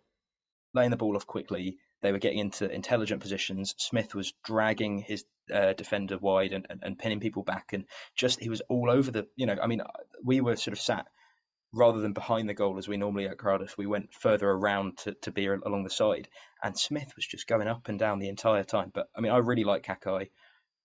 laying 0.74 0.90
the 0.90 0.98
ball 0.98 1.16
off 1.16 1.28
quickly. 1.28 1.78
They 2.06 2.12
were 2.12 2.20
getting 2.20 2.40
into 2.40 2.70
intelligent 2.70 3.22
positions. 3.22 3.74
Smyth 3.78 4.14
was 4.14 4.34
dragging 4.44 5.00
his 5.00 5.26
uh, 5.54 5.74
defender 5.74 6.18
wide 6.18 6.54
and, 6.54 6.66
and, 6.70 6.82
and 6.84 7.00
pinning 7.00 7.20
people 7.20 7.44
back, 7.44 7.74
and 7.74 7.86
just 8.16 8.40
he 8.40 8.50
was 8.50 8.62
all 8.70 8.90
over 8.92 9.12
the. 9.12 9.28
You 9.36 9.48
know, 9.48 9.58
I 9.62 9.68
mean, 9.68 9.82
we 10.24 10.42
were 10.42 10.56
sort 10.56 10.74
of 10.74 10.80
sat 10.80 11.08
rather 11.76 12.00
than 12.00 12.14
behind 12.14 12.48
the 12.48 12.54
goal 12.54 12.78
as 12.78 12.88
we 12.88 12.96
normally 12.96 13.28
at 13.28 13.38
Cardiff, 13.38 13.78
we 13.78 13.86
went 13.86 14.14
further 14.14 14.50
around 14.50 14.98
to, 15.00 15.14
to 15.24 15.32
be 15.32 15.46
along 15.46 15.84
the 15.84 15.90
side. 15.90 16.30
And 16.64 16.80
Smyth 16.80 17.14
was 17.16 17.28
just 17.28 17.48
going 17.48 17.68
up 17.68 17.90
and 17.90 18.00
down 18.00 18.20
the 18.20 18.30
entire 18.30 18.64
time. 18.64 18.92
But 18.94 19.08
I 19.16 19.22
mean, 19.22 19.34
I 19.34 19.38
really 19.38 19.66
like 19.66 19.84
Kakay, 19.84 20.30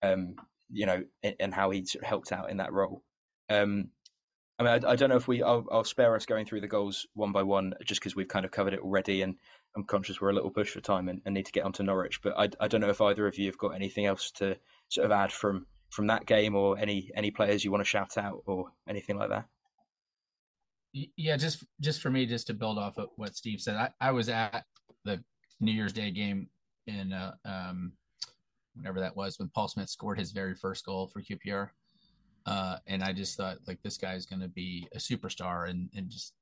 um, 0.03 0.35
you 0.69 0.87
know, 0.87 1.05
and, 1.23 1.37
and, 1.39 1.55
how 1.55 1.71
he 1.71 1.85
sort 1.87 2.03
of 2.03 2.09
helped 2.09 2.33
out 2.33 2.51
in 2.51 2.57
that 2.57 2.73
role. 2.73 3.03
Um, 3.49 3.91
I 4.59 4.63
mean, 4.65 4.85
I, 4.85 4.91
I, 4.91 4.97
don't 4.97 5.11
know 5.11 5.17
if 5.17 5.29
we, 5.29 5.43
I'll, 5.43 5.65
I'll, 5.71 5.85
spare 5.85 6.15
us 6.17 6.27
going 6.27 6.45
through 6.45 6.61
the 6.61 6.69
goals 6.69 7.07
one 7.15 7.33
by 7.33 7.45
one 7.45 7.75
just 7.85 8.01
because 8.01 8.17
we've 8.17 8.29
kind 8.29 8.45
of 8.45 8.51
covered 8.51 8.75
it 8.75 8.81
already. 8.81 9.23
And 9.23 9.37
I'm 9.77 9.85
conscious 9.85 10.21
we're 10.21 10.31
a 10.31 10.35
little 10.35 10.51
push 10.51 10.71
for 10.71 10.81
time 10.81 11.09
and, 11.09 11.21
and 11.25 11.35
need 11.35 11.47
to 11.47 11.53
get 11.53 11.65
on 11.65 11.73
to 11.75 11.83
Norwich. 11.83 12.21
But 12.23 12.35
I, 12.37 12.49
I 12.59 12.69
don't 12.69 12.81
know 12.81 12.91
if 12.91 13.01
either 13.01 13.27
of 13.27 13.39
you 13.39 13.47
have 13.47 13.59
got 13.59 13.75
anything 13.75 14.07
else 14.07 14.31
to 14.33 14.57
sort 14.89 15.05
of 15.05 15.13
add 15.13 15.33
from 15.33 15.67
from 15.91 16.07
that 16.07 16.27
game 16.27 16.55
or 16.55 16.79
any 16.79 17.11
any 17.15 17.31
players 17.31 17.65
you 17.65 17.71
want 17.71 17.83
to 17.83 17.89
shout 17.89 18.17
out 18.17 18.43
or 18.47 18.71
anything 18.89 19.17
like 19.17 19.31
that. 19.31 19.47
Yeah, 20.93 21.37
just 21.37 21.65
just 21.81 22.01
for 22.01 22.11
me, 22.11 22.27
just 22.27 22.49
to 22.49 22.55
build 22.55 22.79
off 22.79 22.99
of 22.99 23.11
what 23.17 23.37
Steve 23.37 23.61
said, 23.61 23.77
I, 23.77 23.91
I 24.01 24.11
was 24.11 24.29
at 24.29 24.65
the 25.05 25.23
New 25.61 25.73
Year's 25.73 25.93
Day 25.93 26.11
game 26.11 26.49
in 26.87 27.13
uh, 27.13 27.35
um, 27.45 27.93
whatever 28.75 28.99
that 29.01 29.17
was 29.17 29.39
when 29.39 29.51
Paul 29.51 29.69
Smyth 29.69 29.89
scored 29.89 30.19
his 30.19 30.33
very 30.33 30.57
first 30.57 30.85
goal 30.85 31.07
for 31.07 31.23
QPR, 31.23 31.69
uh, 32.47 32.79
and 32.89 33.05
I 33.05 33.13
just 33.13 33.37
thought 33.37 33.59
like 33.69 33.81
this 33.83 33.99
guy 33.99 34.15
is 34.15 34.27
going 34.27 34.41
to 34.41 34.49
be 34.49 34.89
a 34.93 34.99
superstar, 34.99 35.71
and 35.71 35.91
and 35.95 36.11
just 36.11 36.35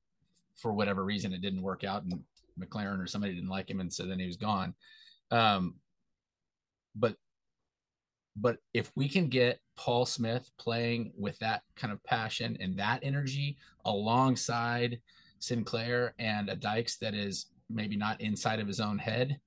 for 0.55 0.73
whatever 0.73 1.05
reason 1.05 1.31
it 1.31 1.41
didn't 1.41 1.61
work 1.61 1.83
out, 1.83 2.03
and 2.03 2.23
McClaren 2.59 3.01
or 3.01 3.07
somebody 3.07 3.33
didn't 3.33 3.49
like 3.49 3.69
him, 3.69 3.79
and 3.79 3.91
so 3.91 4.05
then 4.05 4.19
he 4.19 4.27
was 4.27 4.37
gone. 4.37 4.73
Um, 5.31 5.75
but 6.95 7.15
but 8.35 8.57
if 8.73 8.91
we 8.95 9.09
can 9.09 9.27
get 9.27 9.59
Paul 9.77 10.05
Smyth 10.05 10.49
playing 10.57 11.13
with 11.17 11.37
that 11.39 11.63
kind 11.75 11.91
of 11.91 12.03
passion 12.03 12.57
and 12.59 12.77
that 12.77 12.99
energy 13.03 13.57
alongside 13.85 14.99
Sinclair 15.39 16.13
and 16.19 16.49
a 16.49 16.55
Dykes 16.55 16.97
that 16.97 17.13
is 17.13 17.47
maybe 17.69 17.95
not 17.95 18.21
inside 18.21 18.59
of 18.59 18.67
his 18.67 18.79
own 18.79 18.97
head, 18.97 19.39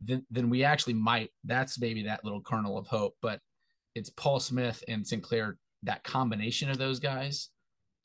then 0.00 0.24
then 0.30 0.50
we 0.50 0.64
actually 0.64 0.94
might. 0.94 1.30
That's 1.44 1.80
maybe 1.80 2.02
that 2.04 2.24
little 2.24 2.40
kernel 2.40 2.78
of 2.78 2.86
hope. 2.86 3.16
But 3.22 3.40
it's 3.94 4.10
Paul 4.10 4.40
Smyth 4.40 4.82
and 4.88 5.06
Sinclair. 5.06 5.58
That 5.82 6.04
combination 6.04 6.70
of 6.70 6.78
those 6.78 6.98
guys 6.98 7.50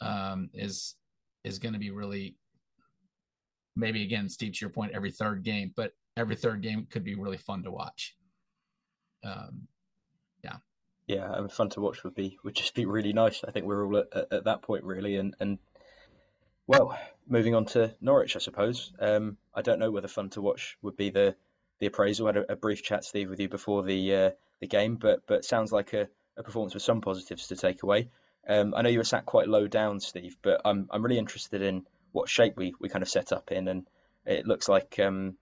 um, 0.02 0.50
is 0.54 0.96
is 1.44 1.60
going 1.60 1.74
to 1.74 1.80
be 1.80 1.92
really 1.92 2.36
maybe 3.76 4.04
again, 4.04 4.30
Steve, 4.30 4.54
to 4.54 4.60
your 4.62 4.70
point, 4.70 4.94
every 4.94 5.12
third 5.12 5.44
game, 5.44 5.74
but 5.76 5.94
every 6.18 6.36
third 6.36 6.62
game 6.62 6.88
could 6.90 7.04
be 7.04 7.16
really 7.16 7.38
fun 7.38 7.64
to 7.64 7.72
watch. 7.72 8.16
Um, 9.24 9.68
yeah. 10.44 10.58
Yeah 11.08 11.30
I 11.30 11.40
mean, 11.40 11.50
fun 11.50 11.70
to 11.72 11.82
watch 11.82 12.04
would 12.04 12.16
be 12.16 12.38
would 12.44 12.56
just 12.56 12.76
be 12.76 12.86
really 12.86 13.14
nice. 13.14 13.44
I 13.48 13.52
think 13.52 13.66
we're 13.66 13.86
all 13.86 13.98
at, 13.98 14.28
at 14.32 14.44
that 14.46 14.62
point 14.62 14.84
really 14.84 15.18
and 15.18 15.36
and 15.40 15.60
well 16.68 16.98
moving 17.28 17.56
on 17.56 17.66
to 17.66 17.94
Norwich 18.02 18.36
I 18.36 18.40
suppose. 18.40 18.94
Um, 19.00 19.38
I 19.54 19.62
don't 19.62 19.80
know 19.80 19.92
whether 19.92 20.08
fun 20.08 20.30
to 20.32 20.42
watch 20.42 20.78
would 20.82 20.98
be 20.98 21.10
the 21.10 21.36
the 21.80 21.88
appraisal. 21.88 22.28
I 22.28 22.30
had 22.30 22.38
a, 22.38 22.54
a 22.54 22.56
brief 22.56 22.84
chat 22.84 23.04
Steve 23.04 23.30
with 23.30 23.40
you 23.40 23.50
before 23.50 23.84
the 23.84 24.16
uh, 24.16 24.30
the 24.60 24.68
game 24.68 24.96
but 24.96 25.22
but 25.28 25.46
sounds 25.46 25.72
like 25.72 25.94
a, 25.94 26.08
a 26.38 26.44
performance 26.44 26.74
with 26.74 26.84
some 26.84 27.02
positives 27.02 27.48
to 27.48 27.56
take 27.56 27.84
away. 27.84 28.10
Um, 28.48 28.74
I 28.76 28.82
know 28.82 28.90
you 28.90 28.98
were 28.98 29.04
sat 29.04 29.26
quite 29.26 29.48
low 29.48 29.68
down 29.68 30.00
Steve 30.00 30.38
but 30.42 30.62
I'm 30.66 30.88
I'm 30.92 31.04
really 31.04 31.20
interested 31.20 31.62
in 31.62 31.86
what 32.12 32.30
shape 32.30 32.58
we, 32.58 32.74
we 32.80 32.89
kind 32.89 33.04
of 33.04 33.10
set 33.10 33.32
up 33.32 33.52
in 33.52 33.67
and 33.67 33.88
it 34.26 34.45
looks 34.45 34.69
like 34.69 35.00
um, 35.00 35.36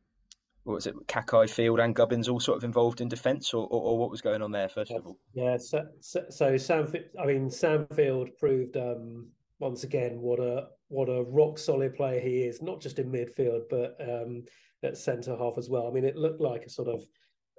what 0.63 0.75
was 0.75 0.87
it, 0.87 0.95
Kakay 1.07 1.49
Field 1.49 1.79
and 1.79 1.95
Gubbins 1.95 2.29
all 2.29 2.39
sort 2.39 2.57
of 2.57 2.63
involved 2.63 3.01
in 3.01 3.07
defence, 3.07 3.53
or, 3.53 3.67
or, 3.67 3.81
or, 3.81 3.97
what 3.97 4.11
was 4.11 4.21
going 4.21 4.41
on 4.41 4.51
there 4.51 4.69
first 4.69 4.91
of 4.91 5.05
all? 5.05 5.17
Yeah, 5.33 5.57
so, 5.57 5.87
so, 5.99 6.25
so 6.29 6.57
Sam, 6.57 6.91
I 7.21 7.25
mean 7.25 7.49
Sam 7.49 7.87
Field 7.95 8.29
proved 8.37 8.77
um, 8.77 9.27
once 9.59 9.83
again 9.83 10.19
what 10.19 10.39
a 10.39 10.67
what 10.89 11.09
a 11.09 11.23
rock 11.23 11.57
solid 11.57 11.95
player 11.95 12.19
he 12.19 12.41
is, 12.41 12.61
not 12.61 12.81
just 12.81 12.99
in 12.99 13.11
midfield 13.11 13.63
but 13.69 13.97
um, 14.01 14.43
at 14.83 14.97
centre 14.97 15.35
half 15.35 15.57
as 15.57 15.69
well. 15.69 15.87
I 15.87 15.91
mean, 15.91 16.05
it 16.05 16.15
looked 16.15 16.41
like 16.41 16.65
a 16.65 16.69
sort 16.69 16.87
of 16.87 17.03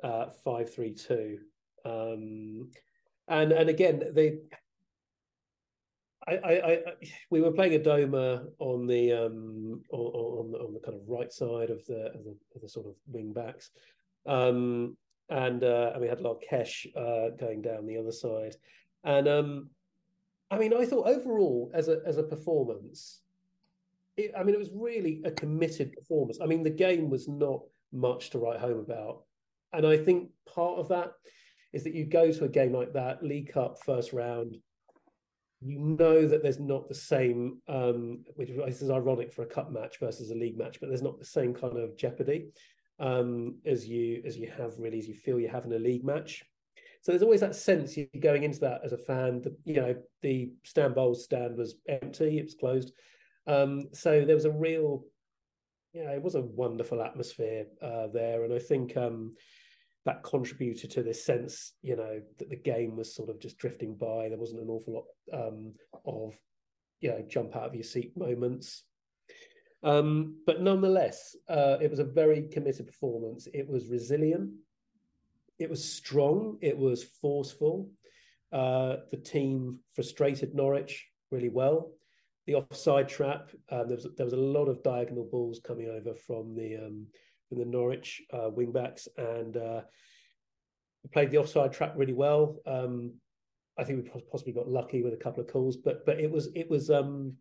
uh, 0.03 0.31
five 0.45 0.73
three 0.73 0.95
two, 0.95 1.39
um, 1.85 2.71
and 3.29 3.53
and 3.53 3.69
again 3.69 3.99
the 4.15 4.41
I, 6.29 6.33
I, 6.33 6.53
I, 6.53 6.79
we 7.31 7.41
were 7.41 7.53
playing 7.53 7.81
Adomah 7.81 8.47
on 8.59 8.87
the 8.87 9.13
um 9.13 9.83
on, 9.91 10.01
on, 10.01 10.61
on 10.61 10.75
the 10.75 10.81
kind 10.81 10.95
of 10.95 11.09
right 11.09 11.33
side 11.33 11.71
of 11.71 11.85
the 11.87 12.13
of 12.15 12.25
the, 12.25 12.37
of 12.55 12.63
the 12.63 12.69
sort 12.69 12.87
of 12.87 12.95
wing 13.07 13.33
backs, 13.33 13.71
um 14.27 14.97
and 15.31 15.63
uh, 15.63 15.93
and 15.93 16.03
we 16.03 16.09
had 16.09 16.21
Larkeche 16.21 16.89
uh, 16.97 17.31
going 17.39 17.63
down 17.63 17.87
the 17.87 17.97
other 17.97 18.13
side, 18.13 18.57
and 19.05 19.29
um, 19.29 19.71
I 20.51 20.59
mean 20.59 20.75
I 20.75 20.85
thought 20.85 21.07
overall 21.07 21.71
as 21.73 21.89
a 21.89 22.01
as 22.05 22.19
a 22.19 22.23
performance, 22.23 23.21
it, 24.17 24.33
I 24.37 24.43
mean 24.43 24.55
it 24.55 24.59
was 24.59 24.73
really 24.75 25.23
a 25.25 25.31
committed 25.31 25.93
performance. 25.93 26.41
I 26.43 26.47
mean 26.47 26.63
the 26.63 26.71
game 26.71 27.09
was 27.09 27.29
not 27.29 27.63
much 27.93 28.31
to 28.31 28.39
write 28.39 28.59
home 28.59 28.79
about, 28.79 29.23
and 29.73 29.87
I 29.87 29.97
think 29.97 30.31
part 30.53 30.79
of 30.79 30.89
that 30.89 31.13
is 31.73 31.85
that 31.85 31.95
you 31.95 32.05
go 32.05 32.33
to 32.33 32.45
a 32.45 32.49
game 32.49 32.73
like 32.73 32.93
that, 32.93 33.23
League 33.23 33.53
Cup 33.53 33.79
first 33.85 34.13
round 34.13 34.57
you 35.63 35.79
know 35.79 36.27
that 36.27 36.43
there's 36.43 36.61
not 36.61 36.89
the 36.89 36.95
same, 36.95 37.61
um, 37.69 38.25
which 38.37 38.51
is 38.51 38.91
ironic 38.91 39.33
for 39.33 39.43
a 39.43 39.47
cup 39.47 39.71
match 39.71 39.99
versus 39.99 40.31
a 40.31 40.35
league 40.35 40.57
match, 40.57 40.79
but 40.81 40.89
there's 40.89 41.03
not 41.03 41.19
the 41.19 41.25
same 41.25 41.53
kind 41.53 41.77
of 41.77 41.97
jeopardy 41.97 42.47
um, 42.99 43.57
as 43.67 43.87
you 43.87 44.23
as 44.25 44.39
you 44.39 44.51
have 44.57 44.75
really 44.79 44.99
as 44.99 45.09
you 45.09 45.15
feel 45.15 45.39
you 45.39 45.49
have 45.49 45.65
in 45.65 45.73
a 45.73 45.79
league 45.79 46.05
match. 46.05 46.45
So 47.03 47.13
there's 47.13 47.23
always 47.23 47.41
that 47.41 47.57
sense 47.57 47.97
you're 47.97 48.07
going 48.21 48.43
into 48.43 48.61
that 48.61 48.83
as 48.85 48.93
a 48.93 48.99
fan. 48.99 49.41
The, 49.41 49.57
you 49.65 49.75
know, 49.75 49.95
the 50.23 50.53
Stan 50.65 50.93
Bowles 50.93 51.25
stand 51.25 51.57
was 51.57 51.77
empty; 51.89 52.39
it 52.39 52.45
was 52.45 52.55
closed. 52.55 52.93
Um, 53.47 53.89
so 53.93 54.25
there 54.25 54.35
was 54.35 54.45
a 54.45 54.51
real, 54.51 55.05
you 55.93 56.05
know, 56.05 56.13
it 56.13 56.23
was 56.23 56.35
a 56.37 56.43
wonderful 56.43 57.03
atmosphere 57.03 57.67
uh, 57.83 58.07
there, 58.09 58.45
and 58.45 58.53
I 58.55 58.59
think 58.59 58.97
um, 58.97 59.35
that 60.07 60.23
contributed 60.23 60.91
to 60.93 61.03
this 61.03 61.25
sense, 61.25 61.75
you 61.83 61.97
know, 61.97 62.21
that 62.39 62.49
the 62.49 62.57
game 62.57 62.97
was 62.97 63.15
sort 63.15 63.29
of 63.29 63.39
just 63.39 63.59
drifting 63.59 63.95
by. 63.95 64.29
There 64.29 64.39
wasn't 64.39 64.63
an 64.63 64.71
awful 64.71 64.95
lot 64.95 65.49
um, 65.49 65.75
of, 66.07 66.35
you 67.01 67.11
know, 67.11 67.23
jump 67.29 67.55
out 67.55 67.67
of 67.67 67.75
your 67.75 67.85
seat 67.85 68.17
moments. 68.17 68.85
Um, 69.83 70.37
but 70.47 70.63
nonetheless, 70.63 71.37
uh, 71.49 71.77
it 71.81 71.91
was 71.91 71.99
a 71.99 72.05
very 72.05 72.49
committed 72.49 72.87
performance. 72.87 73.47
It 73.53 73.69
was 73.69 73.89
resilient. 73.89 74.53
It 75.59 75.69
was 75.69 75.85
strong. 75.85 76.59
It 76.63 76.77
was 76.77 77.05
forceful. 77.21 77.91
Uh, 78.53 78.97
the 79.11 79.17
team 79.17 79.79
frustrated 79.95 80.55
Norwich 80.55 81.07
really 81.31 81.51
well. 81.51 81.93
The 82.47 82.55
offside 82.55 83.09
trap. 83.09 83.51
Um, 83.71 83.87
there 83.87 83.97
was 83.97 84.07
there 84.17 84.27
was 84.27 84.33
a 84.33 84.37
lot 84.37 84.67
of 84.67 84.83
diagonal 84.83 85.29
balls 85.31 85.61
coming 85.63 85.89
over 85.89 86.15
from 86.15 86.55
the 86.55 86.77
um, 86.77 87.07
in 87.51 87.59
the 87.59 87.65
Norwich 87.65 88.23
uh, 88.33 88.51
wingbacks, 88.51 89.09
and 89.17 89.57
uh, 89.57 89.81
played 91.13 91.31
the 91.31 91.39
offside 91.39 91.73
trap 91.73 91.95
really 91.97 92.13
well. 92.13 92.57
Um, 92.67 93.13
I 93.79 93.85
think 93.85 94.05
we 94.05 94.21
possibly 94.31 94.53
got 94.53 94.69
lucky 94.69 95.03
with 95.03 95.15
a 95.15 95.17
couple 95.17 95.43
of 95.43 95.49
calls, 95.49 95.77
but 95.77 96.05
but 96.05 96.21
it 96.21 96.31
was 96.31 96.49
it 96.55 96.69
was 96.69 96.91
um, 96.91 97.37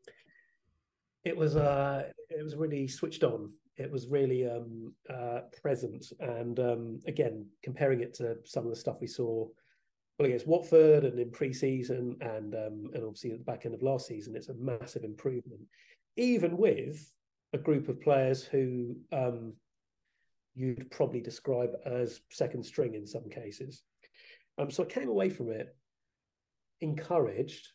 it 1.24 1.36
was 1.36 1.56
uh, 1.56 2.04
it 2.30 2.44
was 2.44 2.56
really 2.56 2.88
switched 2.88 3.24
on. 3.24 3.52
It 3.78 3.92
was 3.92 4.08
really 4.08 4.50
um, 4.50 4.94
uh, 5.10 5.42
present, 5.62 6.12
and 6.20 6.60
um, 6.60 7.00
again, 7.08 7.46
comparing 7.64 8.02
it 8.02 8.14
to 8.16 8.38
some 8.46 8.66
of 8.66 8.70
the 8.70 8.76
stuff 8.76 8.98
we 9.02 9.08
saw 9.08 9.48
well 10.18 10.26
against 10.26 10.48
Watford 10.48 11.06
and 11.06 11.18
in 11.20 11.32
pre-season, 11.32 12.18
and 12.22 12.54
um, 12.56 12.90
and 12.94 13.04
obviously 13.04 13.32
at 13.32 13.40
the 13.40 13.44
back 13.46 13.66
end 13.66 13.74
of 13.74 13.82
last 13.82 14.08
season, 14.08 14.36
it's 14.36 14.50
a 14.50 14.54
massive 14.54 15.04
improvement, 15.04 15.62
even 16.18 16.58
with 16.58 17.12
a 17.54 17.58
group 17.58 17.90
of 17.90 18.02
players 18.02 18.44
who 18.44 18.96
um, 19.12 19.54
you'd 20.60 20.92
probably 20.92 21.22
describe 21.22 21.72
as 21.86 22.20
second 22.30 22.64
string 22.64 22.94
in 22.94 23.08
some 23.08 23.30
cases. 23.30 23.84
Um, 24.58 24.70
so 24.70 24.84
I 24.84 24.88
came 24.88 25.08
away 25.08 25.30
from 25.30 25.52
it 25.52 25.74
encouraged. 26.82 27.70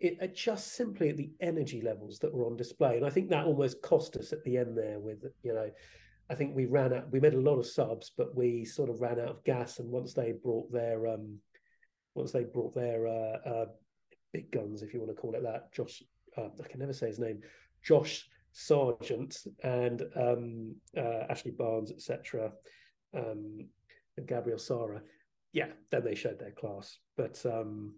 It, 0.00 0.34
just 0.34 0.74
simply 0.74 1.08
at 1.08 1.16
the 1.16 1.30
energy 1.40 1.80
levels 1.80 2.18
that 2.18 2.32
were 2.32 2.44
on 2.44 2.56
display, 2.58 2.96
and 2.98 3.06
I 3.06 3.10
think 3.10 3.30
that 3.30 3.46
almost 3.46 3.80
cost 3.80 4.16
us 4.16 4.32
at 4.34 4.44
the 4.44 4.58
end 4.58 4.76
there. 4.76 4.98
With 4.98 5.24
you 5.42 5.54
know, 5.54 5.70
I 6.28 6.34
think 6.34 6.54
we 6.54 6.66
ran 6.66 6.92
out. 6.92 7.10
We 7.10 7.20
made 7.20 7.32
a 7.32 7.40
lot 7.40 7.58
of 7.58 7.66
subs, 7.66 8.12
but 8.14 8.36
we 8.36 8.66
sort 8.66 8.90
of 8.90 9.00
ran 9.00 9.18
out 9.18 9.28
of 9.28 9.44
gas. 9.44 9.78
And 9.78 9.88
once 9.88 10.12
they 10.12 10.32
brought 10.32 10.70
their 10.70 11.06
um, 11.06 11.38
once 12.14 12.32
they 12.32 12.44
brought 12.44 12.74
their 12.74 13.06
uh, 13.06 13.38
uh, 13.48 13.66
big 14.34 14.50
guns, 14.50 14.82
if 14.82 14.92
you 14.92 15.00
want 15.00 15.14
to 15.14 15.20
call 15.20 15.34
it 15.36 15.42
that, 15.42 15.72
Josh, 15.72 16.02
uh, 16.36 16.48
I 16.62 16.68
can 16.68 16.80
never 16.80 16.92
say 16.92 17.06
his 17.06 17.18
name, 17.18 17.40
Josh 17.82 18.28
Sargent 18.54 19.36
and 19.64 20.02
um, 20.16 20.76
uh, 20.96 21.24
Ashley 21.28 21.50
Barnes, 21.50 21.90
etc., 21.90 22.52
um, 23.14 23.66
and 24.16 24.28
Gabriel 24.28 24.58
Sara. 24.58 25.02
Yeah, 25.52 25.66
then 25.90 26.04
they 26.04 26.14
showed 26.14 26.38
their 26.38 26.52
class. 26.52 26.98
But 27.16 27.44
um, 27.44 27.94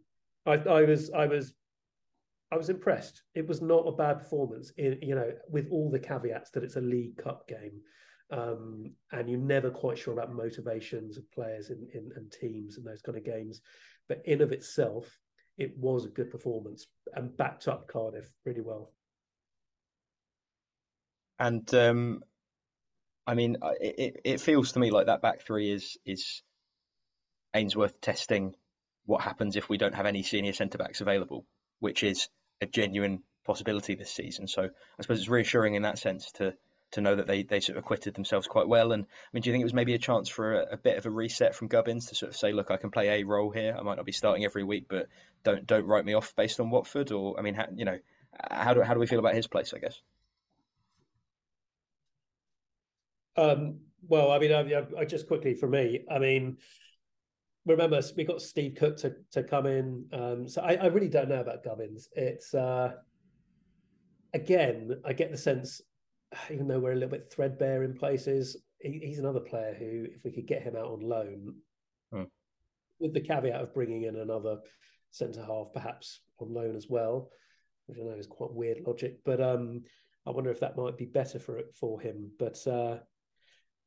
I, 0.47 0.55
I, 0.55 0.83
was, 0.83 1.11
I 1.11 1.27
was, 1.27 1.55
I 2.51 2.57
was 2.57 2.71
impressed. 2.71 3.23
It 3.35 3.47
was 3.47 3.61
not 3.61 3.87
a 3.87 3.93
bad 3.93 4.19
performance. 4.19 4.73
In 4.79 4.99
you 5.03 5.15
know, 5.15 5.31
with 5.49 5.69
all 5.71 5.91
the 5.91 5.99
caveats 5.99 6.51
that 6.53 6.65
it's 6.65 6.77
a 6.77 6.81
League 6.81 7.19
Cup 7.19 7.47
game, 7.47 7.83
um, 8.31 8.93
and 9.13 9.29
you're 9.29 9.39
never 9.39 9.71
quite 9.71 9.99
sure 9.99 10.15
about 10.15 10.35
motivations 10.35 11.19
of 11.19 11.31
players 11.33 11.69
in, 11.69 11.87
in, 11.93 12.11
and 12.17 12.33
teams 12.33 12.79
and 12.79 12.87
those 12.87 13.03
kind 13.03 13.19
of 13.19 13.25
games. 13.25 13.61
But 14.09 14.23
in 14.25 14.41
of 14.41 14.53
itself, 14.53 15.19
it 15.59 15.77
was 15.79 16.07
a 16.07 16.11
good 16.11 16.31
performance 16.31 16.87
and 17.15 17.37
backed 17.37 17.69
up 17.69 17.89
Cardiff 17.89 18.31
really 18.47 18.63
well. 18.63 18.93
And 21.39 21.73
um, 21.75 22.23
I 23.27 23.35
mean, 23.35 23.57
it, 23.81 24.21
it 24.25 24.41
feels 24.41 24.73
to 24.73 24.79
me 24.79 24.91
like 24.91 25.07
that 25.07 25.23
back 25.23 25.43
three 25.43 25.71
is 25.71 25.99
is 26.05 26.43
Ainsworth 27.55 28.01
testing 28.01 28.55
what 29.05 29.23
happens 29.23 29.57
if 29.57 29.69
we 29.69 29.79
don't 29.79 29.95
have 29.95 30.07
any 30.07 30.23
senior 30.23 30.53
centre 30.53 30.79
backs 30.79 31.01
available, 31.01 31.47
which 31.79 32.03
is 32.03 32.29
a 32.61 32.67
genuine 32.67 33.23
possibility 33.45 33.95
this 33.95 34.11
season. 34.11 34.49
So 34.49 34.63
I 34.63 35.03
suppose 35.03 35.21
it's 35.21 35.29
reassuring 35.29 35.75
in 35.75 35.83
that 35.83 35.99
sense 35.99 36.33
to 36.33 36.55
to 36.93 37.01
know 37.01 37.17
that 37.17 37.27
they 37.27 37.43
they 37.43 37.61
sort 37.61 37.79
of 37.79 37.85
acquitted 37.85 38.15
themselves 38.15 38.47
quite 38.47 38.69
well. 38.69 38.93
And 38.93 39.05
I 39.05 39.29
mean, 39.33 39.43
do 39.43 39.51
you 39.51 39.55
think 39.55 39.63
it 39.63 39.67
was 39.67 39.75
maybe 39.75 39.95
a 39.95 39.99
chance 39.99 40.29
for 40.29 40.61
a, 40.61 40.73
a, 40.73 40.77
bit 40.77 40.99
of 40.99 41.07
a 41.07 41.11
reset 41.11 41.55
from 41.55 41.69
Gubbins 41.69 42.07
to 42.07 42.15
sort 42.15 42.31
of 42.31 42.37
say, 42.37 42.53
look, 42.53 42.71
I 42.71 42.77
can 42.77 42.91
play 42.91 43.09
a 43.09 43.25
role 43.25 43.51
here. 43.51 43.75
I 43.79 43.83
might 43.83 43.97
not 43.97 44.07
be 44.07 44.13
starting 44.13 44.45
every 44.45 44.65
week, 44.65 44.87
but 44.89 45.09
don't 45.43 45.67
don't 45.67 45.87
write 45.87 46.05
me 46.05 46.15
off 46.15 46.35
based 46.37 46.61
on 46.61 46.71
Watford. 46.71 47.13
Or 47.13 47.39
I 47.39 47.43
mean, 47.43 47.55
how, 47.55 47.67
you 47.75 47.85
know, 47.85 47.99
how 48.51 48.75
do 48.75 48.83
how 48.83 48.95
do 48.95 49.01
we 49.01 49.07
feel 49.07 49.19
about 49.19 49.35
his 49.35 49.47
place? 49.47 49.73
I 49.75 49.79
guess. 49.79 50.01
Um, 53.37 53.81
well, 54.09 54.31
I 54.31 54.39
mean, 54.39 54.53
I, 54.53 54.85
I, 54.99 55.05
just 55.05 55.27
quickly 55.27 55.55
for 55.55 55.69
me, 55.69 56.05
I 56.11 56.19
mean, 56.19 56.59
remember 57.67 58.01
we 58.17 58.25
got 58.25 58.41
Steve 58.41 58.77
Cook 58.77 58.97
to 58.99 59.15
to 59.33 59.43
come 59.43 59.67
in. 59.67 60.07
Um, 60.13 60.49
so 60.49 60.63
I, 60.63 60.75
I, 60.75 60.87
really 60.87 61.09
don't 61.09 61.29
know 61.29 61.41
about 61.41 61.65
Gubbins. 61.65 62.09
It's 62.13 62.55
uh, 62.55 62.93
again, 64.33 65.01
I 65.05 65.13
get 65.13 65.31
the 65.31 65.37
sense, 65.37 65.81
even 66.51 66.69
though 66.69 66.79
we're 66.79 66.93
a 66.93 66.97
little 66.97 67.11
bit 67.11 67.33
threadbare 67.33 67.83
in 67.83 67.95
places, 67.95 68.57
he, 68.81 69.01
he's 69.03 69.19
another 69.19 69.41
player 69.41 69.75
who, 69.79 70.07
if 70.15 70.25
we 70.25 70.31
could 70.31 70.47
get 70.47 70.63
him 70.63 70.77
out 70.77 70.87
on 70.87 71.01
loan, 71.01 71.55
hmm. 72.13 72.25
with 73.01 73.13
the 73.13 73.21
caveat 73.21 73.61
of 73.61 73.75
bringing 73.75 74.05
in 74.05 74.17
another 74.17 74.59
centre 75.11 75.45
half, 75.45 75.73
perhaps 75.73 76.21
on 76.39 76.53
loan 76.53 76.77
as 76.77 76.87
well, 76.89 77.31
which 77.87 77.99
I 77.99 78.05
know 78.05 78.13
is 78.13 78.27
quite 78.27 78.53
weird 78.53 78.81
logic, 78.87 79.19
but 79.25 79.41
um, 79.41 79.83
I 80.27 80.31
wonder 80.31 80.51
if 80.51 80.61
that 80.61 80.77
might 80.77 80.97
be 80.97 81.07
better 81.07 81.39
for 81.39 81.59
it 81.59 81.75
for 81.75 82.01
him. 82.01 82.31
But 82.39 82.65
uh, 82.67 82.99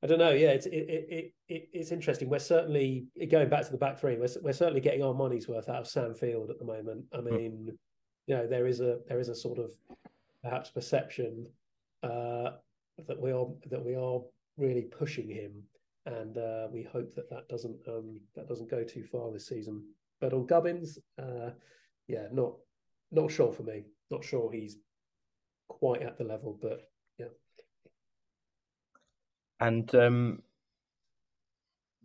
I 0.01 0.07
don't 0.07 0.19
know. 0.19 0.31
Yeah, 0.31 0.51
it's 0.51 0.65
it, 0.65 0.71
it, 0.71 1.33
it, 1.49 1.69
it's 1.73 1.91
interesting. 1.91 2.29
We're 2.29 2.39
certainly 2.39 3.07
going 3.29 3.49
back 3.49 3.65
to 3.65 3.71
the 3.71 3.77
back 3.77 3.99
three. 3.99 4.15
We're, 4.15 4.29
we're 4.41 4.53
certainly 4.53 4.79
getting 4.79 5.03
our 5.03 5.13
money's 5.13 5.49
worth 5.49 5.67
out 5.67 5.81
of 5.81 5.88
Sam 5.88 6.13
Field 6.13 6.49
at 6.49 6.57
the 6.57 6.65
moment. 6.65 7.03
I 7.13 7.17
hmm. 7.17 7.25
mean, 7.25 7.67
mm. 7.71 7.77
you 8.27 8.35
know, 8.35 8.47
there 8.47 8.65
is 8.65 8.79
a 8.79 8.99
there 9.07 9.19
is 9.19 9.27
a 9.27 9.35
sort 9.35 9.59
of 9.59 9.73
perhaps 10.41 10.69
perception 10.69 11.47
uh, 12.03 12.51
that 13.07 13.19
we 13.19 13.31
are 13.31 13.47
that 13.69 13.83
we 13.83 13.95
are 13.95 14.21
really 14.57 14.83
pushing 14.83 15.29
him, 15.29 15.51
and 16.05 16.38
uh, 16.38 16.67
we 16.71 16.83
hope 16.83 17.13
that 17.15 17.29
that 17.29 17.49
doesn't 17.49 17.77
um, 17.88 18.21
that 18.35 18.47
doesn't 18.47 18.71
go 18.71 18.83
too 18.85 19.03
far 19.03 19.31
this 19.33 19.47
season. 19.47 19.83
But 20.21 20.31
on 20.31 20.45
Gubbins, 20.45 20.97
uh, 21.21 21.49
yeah, 22.07 22.27
not 22.31 22.53
not 23.12 23.31
sure 23.31 23.51
for 23.51 23.63
me. 23.63 23.83
Not 24.12 24.23
sure 24.23 24.49
he's 24.49 24.77
quite 25.67 26.03
at 26.03 26.17
the 26.17 26.23
level, 26.23 26.57
but. 26.62 26.88
And 29.60 29.93
um, 29.95 30.41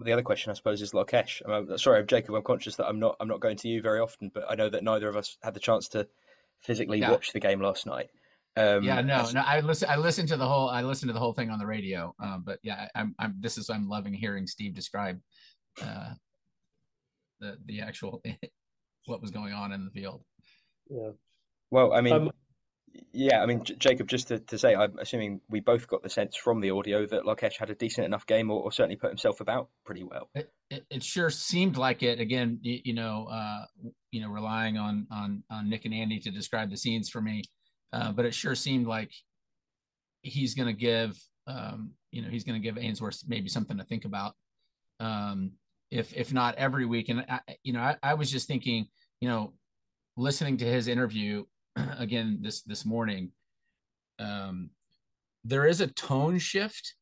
the 0.01 0.12
other 0.12 0.23
question, 0.23 0.51
I 0.51 0.55
suppose, 0.55 0.83
is 0.83 0.95
Larkeche. 0.95 1.43
I'm, 1.47 1.79
sorry, 1.79 2.05
Jacob. 2.05 2.35
I'm 2.35 2.43
conscious 2.43 2.77
that 2.77 2.87
I'm 2.87 2.99
not 2.99 3.17
I'm 3.21 3.29
not 3.29 3.40
going 3.40 3.57
to 3.59 3.69
you 3.69 3.81
very 3.81 4.01
often, 4.01 4.31
but 4.33 4.45
I 4.49 4.55
know 4.55 4.69
that 4.69 4.83
neither 4.83 5.09
of 5.09 5.17
us 5.17 5.37
had 5.43 5.55
the 5.55 5.61
chance 5.61 5.88
to 5.88 6.09
physically 6.61 7.01
yeah. 7.01 7.11
watch 7.11 7.33
the 7.33 7.40
game 7.40 7.61
last 7.61 7.87
night. 7.87 8.11
Um, 8.57 8.85
yeah, 8.85 9.01
no, 9.01 9.29
no. 9.33 9.40
I 9.40 9.61
listen. 9.61 9.88
I 9.90 9.97
listened 9.97 10.29
to 10.29 10.37
the 10.37 10.47
whole. 10.47 10.69
I 10.69 10.83
listened 10.83 11.09
to 11.09 11.12
the 11.12 11.19
whole 11.19 11.33
thing 11.33 11.51
on 11.51 11.59
the 11.59 11.67
radio. 11.67 12.14
Um, 12.21 12.43
but 12.47 12.59
yeah, 12.62 12.88
I'm. 12.95 13.14
I'm. 13.19 13.35
This 13.40 13.59
is. 13.59 13.69
I'm 13.69 13.88
loving 13.88 14.14
hearing 14.14 14.47
Steve 14.47 14.75
describe 14.75 15.21
uh, 15.83 16.14
the 17.40 17.57
the 17.67 17.81
actual 17.81 18.23
what 19.07 19.21
was 19.21 19.33
going 19.33 19.53
on 19.53 19.73
in 19.73 19.85
the 19.85 19.90
field. 19.90 20.23
Yeah. 20.88 21.11
Well, 21.71 21.93
I 21.93 22.01
mean, 22.01 22.12
um, 22.12 22.31
yeah, 23.12 23.42
I 23.42 23.46
mean, 23.46 23.64
J- 23.64 23.74
Jacob, 23.76 24.09
just 24.09 24.28
to, 24.28 24.38
to 24.38 24.59
say, 24.59 24.74
I'm 24.74 24.98
assuming 24.98 25.40
we 25.48 25.61
both 25.61 25.87
got 25.88 26.02
the 26.02 26.09
sense 26.09 26.37
from 26.37 26.61
the 26.61 26.70
audio 26.70 27.07
that 27.07 27.24
Larkeche 27.24 27.59
had 27.59 27.70
a 27.70 27.74
decent 27.74 28.04
enough 28.04 28.26
game 28.26 28.50
or, 28.50 28.62
or 28.62 28.72
certainly 28.72 28.96
put 28.96 29.11
himself 29.11 29.40
about 29.40 29.68
pretty 29.85 30.04
well. 30.04 30.28
It, 30.35 30.52
it, 30.70 30.87
it 30.90 31.02
sure 31.02 31.30
seemed 31.30 31.76
like 31.76 32.02
it. 32.02 32.20
Again, 32.20 32.59
you, 32.62 32.80
you 32.85 32.94
know, 32.94 33.26
uh, 33.30 33.64
you 34.11 34.20
know, 34.20 34.28
relying 34.28 34.78
on, 34.78 35.07
on, 35.11 35.42
on 35.50 35.68
Nick 35.68 35.85
and 35.85 35.94
Andy 35.94 36.20
to 36.20 36.30
describe 36.30 36.70
the 36.70 36.76
scenes 36.76 37.09
for 37.09 37.20
me. 37.20 37.42
Uh, 37.92 38.12
but 38.12 38.24
it 38.24 38.35
sure 38.35 38.54
seemed 38.54 38.87
like 38.87 39.12
he's 40.22 40.54
going 40.54 40.68
to 40.68 40.72
give, 40.72 41.16
um, 41.46 41.92
you 42.11 42.22
know, 42.22 42.28
he's 42.28 42.44
going 42.44 42.61
to 42.61 42.64
give 42.64 42.78
Ainsworth 42.78 43.22
maybe 43.26 43.48
something 43.48 43.78
to 43.78 43.85
think 43.85 44.04
about. 44.04 44.35
Um, 45.00 45.52
if, 45.90 46.12
if 46.14 46.33
not 46.33 46.57
every 46.57 46.87
week. 46.87 47.09
And, 47.09 47.24
I, 47.28 47.40
you 47.62 47.72
know, 47.72 47.80
I, 47.80 47.96
I 48.02 48.14
was 48.14 48.30
just 48.30 48.48
thinking, 48.48 48.87
you 49.20 49.28
know, 49.28 49.52
listening 50.16 50.57
to 50.59 50.64
his 50.64 50.88
interview 50.88 51.44
again 51.98 52.38
this 52.40 52.62
this 52.62 52.84
morning 52.84 53.30
um 54.18 54.70
there 55.44 55.66
is 55.66 55.80
a 55.80 55.87
tone 55.88 56.38
shift 56.38 56.94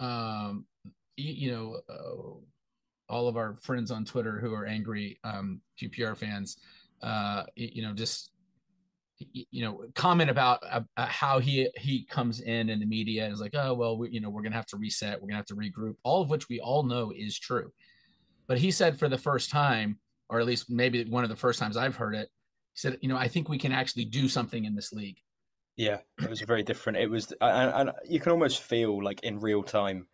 um 0.00 0.64
you, 1.16 1.32
you 1.32 1.52
know 1.52 1.80
uh, 1.88 3.12
all 3.12 3.28
of 3.28 3.36
our 3.36 3.56
friends 3.60 3.90
on 3.90 4.04
twitter 4.04 4.38
who 4.38 4.54
are 4.54 4.66
angry 4.66 5.18
um 5.24 5.60
qpr 5.80 6.16
fans 6.16 6.58
uh 7.02 7.44
you 7.56 7.82
know 7.82 7.92
just 7.92 8.30
you 9.32 9.62
know 9.62 9.84
comment 9.94 10.30
about 10.30 10.60
uh, 10.70 10.80
uh, 10.96 11.06
how 11.06 11.38
he 11.38 11.68
he 11.76 12.04
comes 12.04 12.40
in 12.40 12.70
in 12.70 12.80
the 12.80 12.86
media 12.86 13.24
and 13.24 13.32
is 13.32 13.40
like 13.40 13.54
oh 13.54 13.74
well 13.74 13.98
we, 13.98 14.08
you 14.10 14.20
know 14.20 14.30
we're 14.30 14.42
gonna 14.42 14.56
have 14.56 14.66
to 14.66 14.76
reset 14.78 15.20
we're 15.20 15.28
gonna 15.28 15.36
have 15.36 15.44
to 15.44 15.54
regroup 15.54 15.94
all 16.04 16.22
of 16.22 16.30
which 16.30 16.48
we 16.48 16.60
all 16.60 16.82
know 16.82 17.12
is 17.14 17.38
true. 17.38 17.70
But 18.46 18.58
he 18.58 18.70
said 18.70 18.98
for 18.98 19.08
the 19.08 19.18
first 19.18 19.50
time 19.50 19.98
or 20.30 20.40
at 20.40 20.46
least 20.46 20.70
maybe 20.70 21.04
one 21.04 21.22
of 21.22 21.30
the 21.30 21.36
first 21.36 21.58
times 21.58 21.76
i've 21.76 21.96
heard 21.96 22.14
it 22.14 22.30
said, 22.74 22.98
you 23.00 23.08
know, 23.08 23.16
I 23.16 23.28
think 23.28 23.48
we 23.48 23.58
can 23.58 23.72
actually 23.72 24.06
do 24.06 24.28
something 24.28 24.64
in 24.64 24.74
this 24.74 24.92
league. 24.92 25.18
Yeah, 25.76 25.98
it 26.22 26.28
was 26.28 26.40
very 26.40 26.62
different. 26.62 26.98
It 26.98 27.10
was, 27.10 27.32
and, 27.40 27.88
and 27.88 27.90
you 28.08 28.20
can 28.20 28.32
almost 28.32 28.62
feel 28.62 29.02
like 29.02 29.20
in 29.22 29.40
real 29.40 29.62
time, 29.62 30.06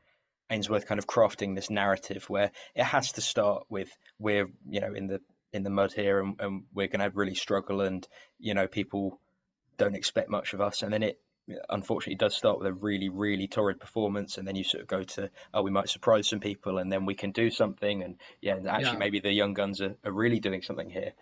Ainsworth 0.48 0.86
kind 0.86 1.00
of 1.00 1.08
crafting 1.08 1.56
this 1.56 1.70
narrative 1.70 2.30
where 2.30 2.52
it 2.74 2.84
has 2.84 3.12
to 3.12 3.20
start 3.20 3.64
with 3.68 3.90
we're, 4.18 4.48
you 4.68 4.80
know, 4.80 4.94
in 4.94 5.08
the 5.08 5.20
in 5.52 5.64
the 5.64 5.70
mud 5.70 5.92
here, 5.92 6.20
and, 6.20 6.40
and 6.40 6.62
we're 6.72 6.86
going 6.86 7.00
to 7.00 7.16
really 7.16 7.34
struggle, 7.34 7.80
and 7.80 8.06
you 8.38 8.54
know, 8.54 8.68
people 8.68 9.20
don't 9.76 9.96
expect 9.96 10.30
much 10.30 10.54
of 10.54 10.60
us, 10.60 10.82
and 10.82 10.92
then 10.92 11.02
it 11.02 11.20
unfortunately 11.68 12.16
does 12.16 12.36
start 12.36 12.58
with 12.58 12.66
a 12.66 12.72
really 12.72 13.08
really 13.08 13.46
torrid 13.46 13.78
performance 13.78 14.36
and 14.36 14.48
then 14.48 14.56
you 14.56 14.64
sort 14.64 14.82
of 14.82 14.88
go 14.88 15.04
to 15.04 15.30
oh 15.54 15.62
we 15.62 15.70
might 15.70 15.88
surprise 15.88 16.28
some 16.28 16.40
people 16.40 16.78
and 16.78 16.90
then 16.90 17.06
we 17.06 17.14
can 17.14 17.30
do 17.30 17.50
something 17.50 18.02
and 18.02 18.16
yeah 18.40 18.56
actually 18.68 18.92
yeah. 18.92 18.98
maybe 18.98 19.20
the 19.20 19.32
young 19.32 19.54
guns 19.54 19.80
are, 19.80 19.94
are 20.04 20.10
really 20.10 20.40
doing 20.40 20.60
something 20.60 20.90
here 20.90 21.12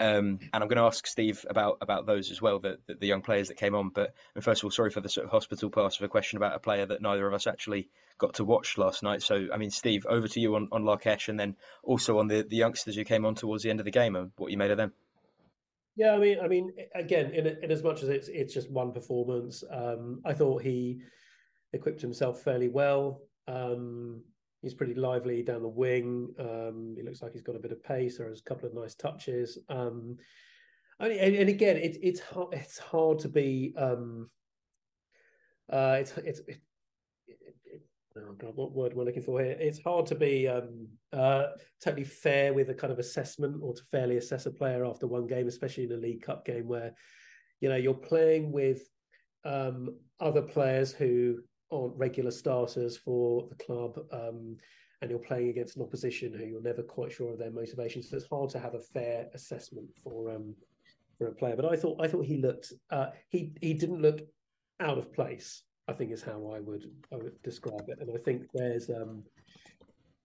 Um, 0.00 0.38
and 0.54 0.62
I'm 0.62 0.68
going 0.68 0.78
to 0.78 0.84
ask 0.84 1.06
Steve 1.06 1.44
about 1.48 1.78
about 1.82 2.06
those 2.06 2.30
as 2.30 2.40
well, 2.40 2.58
the, 2.58 2.78
the, 2.86 2.94
the 2.94 3.06
young 3.06 3.20
players 3.20 3.48
that 3.48 3.58
came 3.58 3.74
on. 3.74 3.90
But 3.90 4.14
first 4.40 4.62
of 4.62 4.64
all, 4.64 4.70
sorry 4.70 4.90
for 4.90 5.02
the 5.02 5.10
sort 5.10 5.26
of 5.26 5.30
hospital 5.30 5.68
pass 5.68 5.98
of 5.98 6.02
a 6.02 6.08
question 6.08 6.38
about 6.38 6.56
a 6.56 6.58
player 6.58 6.86
that 6.86 7.02
neither 7.02 7.26
of 7.26 7.34
us 7.34 7.46
actually 7.46 7.90
got 8.16 8.34
to 8.34 8.44
watch 8.44 8.78
last 8.78 9.02
night. 9.02 9.22
So, 9.22 9.48
I 9.52 9.58
mean, 9.58 9.70
Steve, 9.70 10.06
over 10.08 10.26
to 10.26 10.40
you 10.40 10.56
on, 10.56 10.68
on 10.72 10.86
Larkeche 10.86 11.28
and 11.28 11.38
then 11.38 11.54
also 11.82 12.18
on 12.18 12.28
the, 12.28 12.42
the 12.48 12.56
youngsters 12.56 12.96
who 12.96 13.04
came 13.04 13.26
on 13.26 13.34
towards 13.34 13.62
the 13.62 13.68
end 13.68 13.78
of 13.78 13.84
the 13.84 13.90
game 13.90 14.16
and 14.16 14.32
what 14.38 14.50
you 14.50 14.56
made 14.56 14.70
of 14.70 14.78
them. 14.78 14.94
Yeah, 15.96 16.12
I 16.12 16.18
mean, 16.18 16.38
I 16.42 16.48
mean, 16.48 16.72
again, 16.94 17.32
in, 17.32 17.46
in 17.46 17.70
as 17.70 17.82
much 17.82 18.02
as 18.02 18.08
it's 18.08 18.28
it's 18.28 18.54
just 18.54 18.70
one 18.70 18.92
performance, 18.92 19.62
um, 19.70 20.22
I 20.24 20.32
thought 20.32 20.62
he 20.62 21.00
equipped 21.74 22.00
himself 22.00 22.40
fairly 22.40 22.68
well. 22.68 23.20
Um, 23.46 24.22
he's 24.62 24.74
pretty 24.74 24.94
lively 24.94 25.42
down 25.42 25.62
the 25.62 25.68
wing. 25.68 26.34
Um, 26.38 26.94
he 26.96 27.02
looks 27.02 27.22
like 27.22 27.32
he's 27.32 27.42
got 27.42 27.56
a 27.56 27.60
bit 27.60 27.72
of 27.72 27.82
pace. 27.82 28.20
or 28.20 28.28
was 28.28 28.40
a 28.40 28.44
couple 28.44 28.68
of 28.68 28.74
nice 28.74 28.94
touches. 28.94 29.58
Um, 29.68 30.16
and, 30.98 31.12
and 31.12 31.48
again, 31.48 31.76
it's 31.76 31.98
it's 32.02 32.20
hard, 32.20 32.48
it's 32.52 32.78
hard 32.78 33.18
to 33.20 33.28
be. 33.28 33.72
Um, 33.76 34.28
uh, 35.72 35.96
it's 36.00 36.12
it's 36.18 36.40
it, 36.40 36.60
it, 37.26 37.82
oh 38.18 38.32
God, 38.32 38.54
what 38.54 38.72
word 38.72 38.92
I 38.92 39.00
looking 39.00 39.22
for 39.22 39.40
here? 39.40 39.56
It's 39.58 39.82
hard 39.82 40.04
to 40.06 40.14
be 40.14 40.46
um, 40.46 40.88
uh, 41.12 41.46
totally 41.82 42.04
fair 42.04 42.52
with 42.52 42.68
a 42.68 42.74
kind 42.74 42.92
of 42.92 42.98
assessment 42.98 43.60
or 43.62 43.72
to 43.72 43.82
fairly 43.90 44.18
assess 44.18 44.44
a 44.44 44.50
player 44.50 44.84
after 44.84 45.06
one 45.06 45.26
game, 45.26 45.48
especially 45.48 45.84
in 45.84 45.92
a 45.92 45.96
League 45.96 46.22
Cup 46.22 46.44
game 46.44 46.68
where 46.68 46.92
you 47.60 47.70
know 47.70 47.76
you're 47.76 47.94
playing 47.94 48.52
with 48.52 48.82
um, 49.44 49.96
other 50.20 50.42
players 50.42 50.92
who 50.92 51.38
aren't 51.70 51.96
regular 51.96 52.30
starters 52.30 52.96
for 52.96 53.46
the 53.48 53.64
club, 53.64 53.98
um, 54.12 54.56
and 55.00 55.10
you're 55.10 55.18
playing 55.18 55.48
against 55.48 55.76
an 55.76 55.82
opposition 55.82 56.32
who 56.32 56.44
you're 56.44 56.62
never 56.62 56.82
quite 56.82 57.12
sure 57.12 57.32
of 57.32 57.38
their 57.38 57.50
motivations. 57.50 58.10
So 58.10 58.16
it's 58.16 58.26
hard 58.26 58.50
to 58.50 58.58
have 58.58 58.74
a 58.74 58.80
fair 58.80 59.28
assessment 59.34 59.88
for 60.02 60.30
um, 60.30 60.54
for 61.18 61.28
a 61.28 61.32
player. 61.32 61.56
But 61.56 61.66
I 61.66 61.76
thought 61.76 62.00
I 62.00 62.08
thought 62.08 62.26
he 62.26 62.38
looked 62.38 62.72
uh, 62.90 63.08
he 63.28 63.52
he 63.60 63.74
didn't 63.74 64.02
look 64.02 64.20
out 64.80 64.98
of 64.98 65.12
place. 65.12 65.62
I 65.88 65.92
think 65.92 66.12
is 66.12 66.22
how 66.22 66.52
I 66.54 66.60
would 66.60 66.90
I 67.12 67.16
would 67.16 67.42
describe 67.42 67.88
it. 67.88 67.98
And 68.00 68.10
I 68.14 68.18
think 68.18 68.46
there's 68.54 68.90
um, 68.90 69.22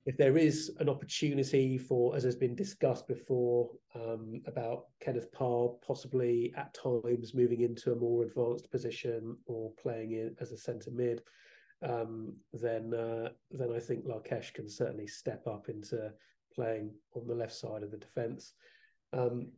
if 0.06 0.18
there 0.18 0.38
is 0.38 0.72
an 0.80 0.88
opportunity 0.88 1.78
for, 1.80 2.16
as 2.16 2.24
has 2.24 2.36
been 2.36 2.56
discussed 2.56 3.08
before, 3.08 3.72
um, 3.96 4.42
about 4.46 4.86
Kenneth 5.02 5.32
Paal 5.32 5.80
possibly 5.86 6.54
at 6.56 6.76
times 6.76 7.34
moving 7.34 7.62
into 7.62 7.92
a 7.92 7.96
more 7.96 8.24
advanced 8.24 8.70
position 8.70 9.36
or 9.48 9.72
playing 9.82 10.12
in 10.12 10.36
as 10.40 10.52
a 10.52 10.58
centre 10.58 10.92
mid, 10.92 11.24
um, 11.82 12.36
then 12.54 12.94
uh, 12.94 13.30
then 13.50 13.74
I 13.76 13.80
think 13.80 14.06
Larkeche 14.06 14.54
can 14.54 14.70
certainly 14.70 15.08
step 15.08 15.48
up 15.48 15.70
into 15.70 16.12
playing 16.54 16.92
on 17.16 17.28
the 17.28 17.36
left 17.36 17.54
side 17.54 17.82
of 17.82 17.90
the 17.90 17.98
defence. 17.98 18.54
Um, 19.12 19.52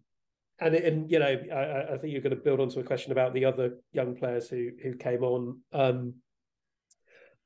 and 0.59 0.75
and 0.75 1.11
you 1.11 1.19
know, 1.19 1.37
I, 1.53 1.93
I, 1.93 1.97
think 1.97 2.13
you're 2.13 2.21
going 2.21 2.35
to 2.35 2.41
build 2.41 2.61
onto 2.61 2.79
a 2.79 2.83
question 2.83 3.11
about 3.11 3.33
the 3.33 3.45
other 3.45 3.77
young 3.91 4.15
players 4.15 4.47
who 4.47 4.69
who 4.81 4.95
came 4.95 5.23
on. 5.23 5.59
Um, 5.73 6.13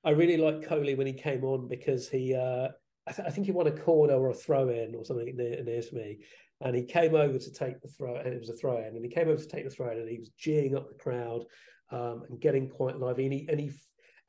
I 0.04 0.12
really 0.12 0.38
like 0.38 0.68
Kolli 0.68 0.96
when 0.98 1.08
he 1.08 1.14
came 1.14 1.44
on 1.44 1.68
because 1.68 2.10
he 2.10 2.34
uh, 2.36 2.70
I, 3.08 3.12
th- 3.12 3.28
I, 3.28 3.32
think 3.32 3.46
he 3.46 3.52
won 3.52 3.68
a 3.68 3.72
corner 3.72 4.14
or 4.14 4.30
a 4.30 4.34
throw 4.34 4.70
in 4.70 4.96
or 4.96 5.04
something 5.04 5.36
near, 5.36 5.64
near 5.64 5.82
to 5.82 5.96
me. 5.96 6.20
And 6.62 6.76
he 6.76 6.84
came 6.84 7.16
over 7.16 7.40
to 7.40 7.52
take 7.52 7.82
the 7.82 7.88
throw, 7.88 8.16
and 8.18 8.34
it 8.34 8.40
was 8.40 8.50
a 8.50 8.56
throw 8.56 8.78
in, 8.78 8.96
and 8.96 9.04
he 9.04 9.10
came 9.10 9.28
over 9.28 9.42
to 9.42 9.48
take 9.48 9.64
the 9.64 9.72
throw 9.72 9.92
in, 9.92 9.98
and 9.98 10.10
he 10.10 10.20
was 10.20 10.32
geeing 10.40 10.76
up 10.76 10.88
the 10.88 11.04
crowd 11.04 11.44
um, 11.92 12.24
and 12.30 12.40
getting 12.40 12.70
quite 12.70 13.00
lively. 13.00 13.26
And 13.26 13.34
he, 13.34 13.48
and 13.50 13.60
he, 13.60 13.72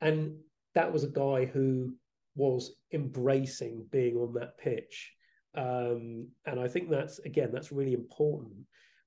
and 0.01 0.37
that 0.73 0.91
was 0.91 1.03
a 1.03 1.09
guy 1.09 1.45
who 1.45 1.93
was 2.35 2.75
embracing 2.91 3.85
being 3.91 4.15
on 4.17 4.33
that 4.33 4.57
pitch. 4.57 5.13
Um, 5.55 6.29
and 6.47 6.59
I 6.59 6.67
think 6.67 6.89
that's 6.89 7.19
again, 7.19 7.51
that's 7.53 7.71
really 7.71 7.93
important 7.93 8.53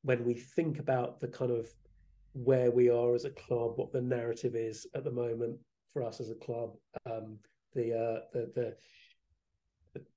when 0.03 0.25
we 0.25 0.35
think 0.35 0.79
about 0.79 1.19
the 1.19 1.27
kind 1.27 1.51
of 1.51 1.69
where 2.33 2.71
we 2.71 2.89
are 2.89 3.15
as 3.15 3.25
a 3.25 3.31
club, 3.31 3.73
what 3.77 3.93
the 3.93 4.01
narrative 4.01 4.55
is 4.55 4.87
at 4.95 5.03
the 5.03 5.11
moment 5.11 5.59
for 5.93 6.05
us 6.05 6.21
as 6.21 6.31
a 6.31 6.35
club. 6.35 6.77
Um, 7.11 7.39
the 7.75 7.93
uh, 7.93 8.21
the 8.33 8.53
the 8.55 8.77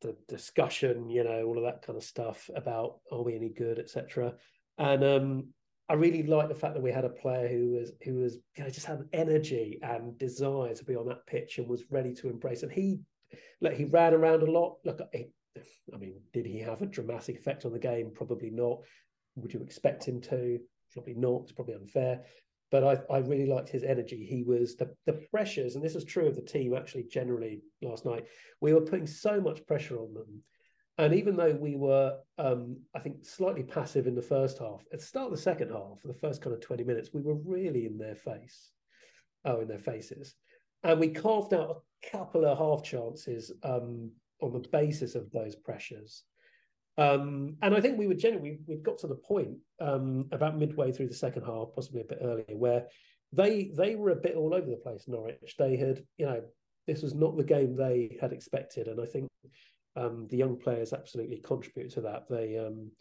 the, 0.02 0.16
discussion, 0.28 1.10
you 1.10 1.24
know, 1.24 1.44
all 1.44 1.58
of 1.58 1.64
that 1.64 1.82
kind 1.82 1.98
of 1.98 2.04
stuff 2.04 2.50
about 2.56 3.00
are 3.12 3.24
we 3.24 3.36
any 3.36 3.50
good, 3.50 3.80
etc. 3.80 4.34
And 4.78 5.04
um, 5.04 5.48
I 5.90 5.94
really 5.94 6.24
like 6.24 6.50
the 6.50 6.56
fact 6.56 6.76
that 6.76 6.84
we 6.84 6.92
had 6.92 7.06
a 7.06 7.10
player 7.10 7.48
who 7.48 7.72
was 7.72 7.92
who 8.04 8.16
was 8.16 8.38
you 8.58 8.64
know, 8.64 8.70
just 8.70 8.86
had 8.86 9.08
energy 9.14 9.80
and 9.82 10.18
desire 10.18 10.74
to 10.74 10.86
be 10.86 10.96
on 10.96 11.08
that 11.08 11.26
pitch 11.28 11.58
and 11.58 11.68
was 11.68 11.84
ready 11.90 12.14
to 12.16 12.30
embrace. 12.30 12.64
And 12.64 12.72
he, 12.72 13.00
like, 13.62 13.76
he 13.76 13.86
ran 13.86 14.14
around 14.14 14.44
a 14.44 14.52
lot. 14.52 14.78
Look, 14.86 15.02
he, 15.14 15.28
I 15.94 15.98
mean, 15.98 16.22
did 16.34 16.46
he 16.46 16.60
have 16.60 16.82
a 16.82 16.86
dramatic 16.86 17.38
effect 17.38 17.66
on 17.66 17.74
the 17.74 17.80
game? 17.80 18.12
Probably 18.14 18.50
not. 18.50 18.80
Would 19.36 19.54
you 19.54 19.62
expect 19.62 20.06
him 20.06 20.22
to? 20.22 20.60
Probably 20.94 21.14
not. 21.14 21.44
It's 21.44 21.52
probably 21.52 21.76
unfair 21.76 22.22
but 22.72 22.84
I, 22.84 23.14
I 23.14 23.20
really 23.20 23.46
liked 23.46 23.70
his 23.70 23.84
energy. 23.84 24.26
He 24.26 24.44
was 24.44 24.76
the, 24.76 24.94
the 25.06 25.22
pressures, 25.32 25.76
and 25.76 25.84
this 25.84 25.96
is 25.96 26.04
true 26.04 26.28
of 26.28 26.36
the 26.36 26.42
team 26.42 26.76
actually 26.76 27.04
generally 27.04 27.62
last 27.82 28.06
night. 28.06 28.26
We 28.62 28.74
were 28.74 28.82
putting 28.82 29.08
so 29.08 29.42
much 29.42 29.66
pressure 29.66 29.98
on 29.98 30.14
them. 30.14 30.44
And 30.98 31.14
even 31.14 31.38
though 31.38 31.54
we 31.54 31.76
were, 31.76 32.18
um, 32.38 32.78
I 32.94 33.00
think, 33.00 33.26
slightly 33.26 33.64
passive 33.64 34.06
in 34.06 34.16
the 34.16 34.22
first 34.22 34.60
half, 34.60 34.84
at 34.92 35.00
the 35.00 35.06
start 35.06 35.28
of 35.28 35.32
the 35.32 35.42
second 35.42 35.70
half, 35.70 36.02
for 36.02 36.10
the 36.10 36.14
first 36.14 36.42
kind 36.42 36.54
of 36.54 36.62
20 36.62 36.84
minutes, 36.84 37.10
we 37.14 37.22
were 37.22 37.36
really 37.36 37.86
in 37.86 37.98
their 37.98 38.16
face. 38.16 38.72
Oh, 39.46 39.62
in 39.62 39.70
their 39.70 39.80
faces. 39.80 40.36
And 40.84 41.00
we 41.00 41.10
carved 41.10 41.54
out 41.54 41.84
a 42.04 42.10
couple 42.12 42.46
of 42.46 42.58
half 42.58 42.84
chances 42.84 43.52
um, 43.64 44.12
on 44.42 44.52
the 44.52 44.68
basis 44.72 45.16
of 45.16 45.32
those 45.32 45.56
pressures. 45.56 46.24
Um, 47.00 47.56
and 47.62 47.74
I 47.74 47.80
think 47.80 47.98
we 47.98 48.08
were 48.08 48.14
generally 48.14 48.60
we, 48.68 48.76
got 48.76 48.98
to 49.00 49.08
the 49.08 49.16
point 49.16 49.56
um, 49.80 50.28
about 50.34 50.58
midway 50.58 50.92
through 50.92 51.08
the 51.08 51.14
second 51.14 51.44
half, 51.44 51.70
possibly 51.74 52.02
a 52.02 52.04
bit 52.04 52.20
earlier, 52.22 52.58
where 52.58 52.88
they 53.32 53.72
they 53.74 53.96
were 53.96 54.10
a 54.10 54.18
bit 54.18 54.36
all 54.36 54.54
over 54.54 54.70
the 54.70 54.76
place. 54.76 55.06
Norwich, 55.08 55.56
they 55.58 55.78
had 55.78 56.04
you 56.18 56.26
know 56.26 56.42
this 56.88 57.02
was 57.02 57.16
not 57.16 57.38
the 57.38 57.44
game 57.46 57.74
they 57.74 58.18
had 58.20 58.34
expected, 58.34 58.88
and 58.88 59.00
I 59.00 59.06
think 59.06 59.30
um, 59.96 60.28
the 60.30 60.36
young 60.36 60.58
players 60.58 60.92
absolutely 60.92 61.38
contribute 61.38 61.92
to 61.92 62.02
that. 62.02 62.26
They 62.30 62.58
um, 62.58 62.92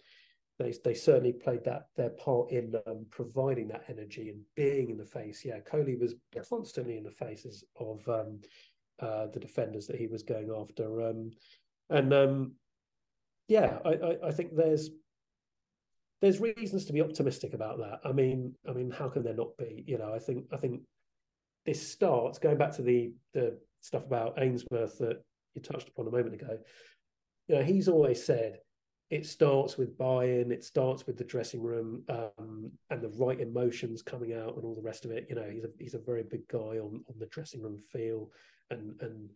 they 0.60 0.72
they 0.84 0.94
certainly 0.94 1.32
played 1.32 1.64
that 1.64 1.86
their 1.96 2.10
part 2.10 2.52
in 2.52 2.74
um, 2.86 3.04
providing 3.10 3.66
that 3.68 3.86
energy 3.88 4.28
and 4.28 4.42
being 4.54 4.90
in 4.90 4.98
the 4.98 5.06
face. 5.06 5.44
Yeah, 5.44 5.58
Kolli 5.58 5.98
was 5.98 6.14
constantly 6.48 6.98
in 6.98 7.02
the 7.02 7.10
faces 7.10 7.64
of 7.74 8.06
um, 8.08 8.38
uh, 9.00 9.26
the 9.26 9.40
defenders 9.40 9.88
that 9.88 9.96
he 9.96 10.06
was 10.06 10.22
going 10.22 10.50
after, 10.56 11.02
um, 11.02 11.32
and 11.90 12.14
um, 12.14 12.52
yeah, 13.48 13.78
I, 13.84 13.88
I, 13.88 14.16
I 14.28 14.30
think 14.30 14.54
there's 14.54 14.90
there's 16.20 16.40
reasons 16.40 16.84
to 16.86 16.92
be 16.92 17.00
optimistic 17.00 17.54
about 17.54 17.78
that. 17.78 18.00
I 18.04 18.12
mean, 18.12 18.54
I 18.68 18.72
mean, 18.72 18.90
how 18.90 19.08
can 19.08 19.22
there 19.22 19.34
not 19.34 19.56
be? 19.56 19.84
You 19.86 19.98
know, 19.98 20.12
I 20.12 20.18
think 20.18 20.46
I 20.52 20.56
think 20.56 20.82
this 21.64 21.90
starts 21.90 22.38
going 22.38 22.58
back 22.58 22.72
to 22.76 22.82
the 22.82 23.12
the 23.34 23.58
stuff 23.80 24.04
about 24.04 24.34
Ainsworth 24.38 24.98
that 24.98 25.22
you 25.54 25.62
touched 25.62 25.88
upon 25.88 26.06
a 26.06 26.10
moment 26.10 26.34
ago. 26.34 26.58
You 27.48 27.56
know, 27.56 27.62
he's 27.62 27.88
always 27.88 28.24
said 28.24 28.58
it 29.10 29.24
starts 29.24 29.78
with 29.78 29.96
buy-in, 29.96 30.52
it 30.52 30.62
starts 30.62 31.06
with 31.06 31.16
the 31.16 31.24
dressing 31.24 31.62
room 31.62 32.02
um, 32.10 32.70
and 32.90 33.00
the 33.00 33.08
right 33.16 33.40
emotions 33.40 34.02
coming 34.02 34.34
out 34.34 34.56
and 34.56 34.64
all 34.64 34.74
the 34.74 34.82
rest 34.82 35.06
of 35.06 35.10
it. 35.10 35.26
You 35.30 35.36
know, 35.36 35.48
he's 35.50 35.64
a 35.64 35.70
he's 35.78 35.94
a 35.94 35.98
very 35.98 36.24
big 36.24 36.46
guy 36.48 36.58
on 36.58 37.02
on 37.08 37.18
the 37.18 37.26
dressing 37.26 37.62
room 37.62 37.78
feel 37.90 38.30
and 38.70 39.00
and 39.00 39.30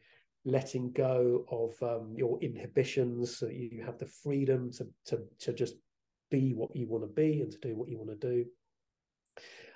letting 0.44 0.90
go 0.92 1.44
of 1.50 1.80
um, 1.82 2.14
your 2.16 2.38
inhibitions 2.40 3.38
so 3.38 3.46
you 3.46 3.82
have 3.84 3.98
the 3.98 4.06
freedom 4.06 4.70
to, 4.72 4.86
to 5.06 5.22
to 5.38 5.52
just 5.52 5.74
be 6.30 6.52
what 6.54 6.74
you 6.74 6.88
want 6.88 7.04
to 7.04 7.08
be 7.08 7.40
and 7.40 7.52
to 7.52 7.58
do 7.58 7.76
what 7.76 7.88
you 7.88 7.98
want 7.98 8.10
to 8.10 8.28
do. 8.28 8.44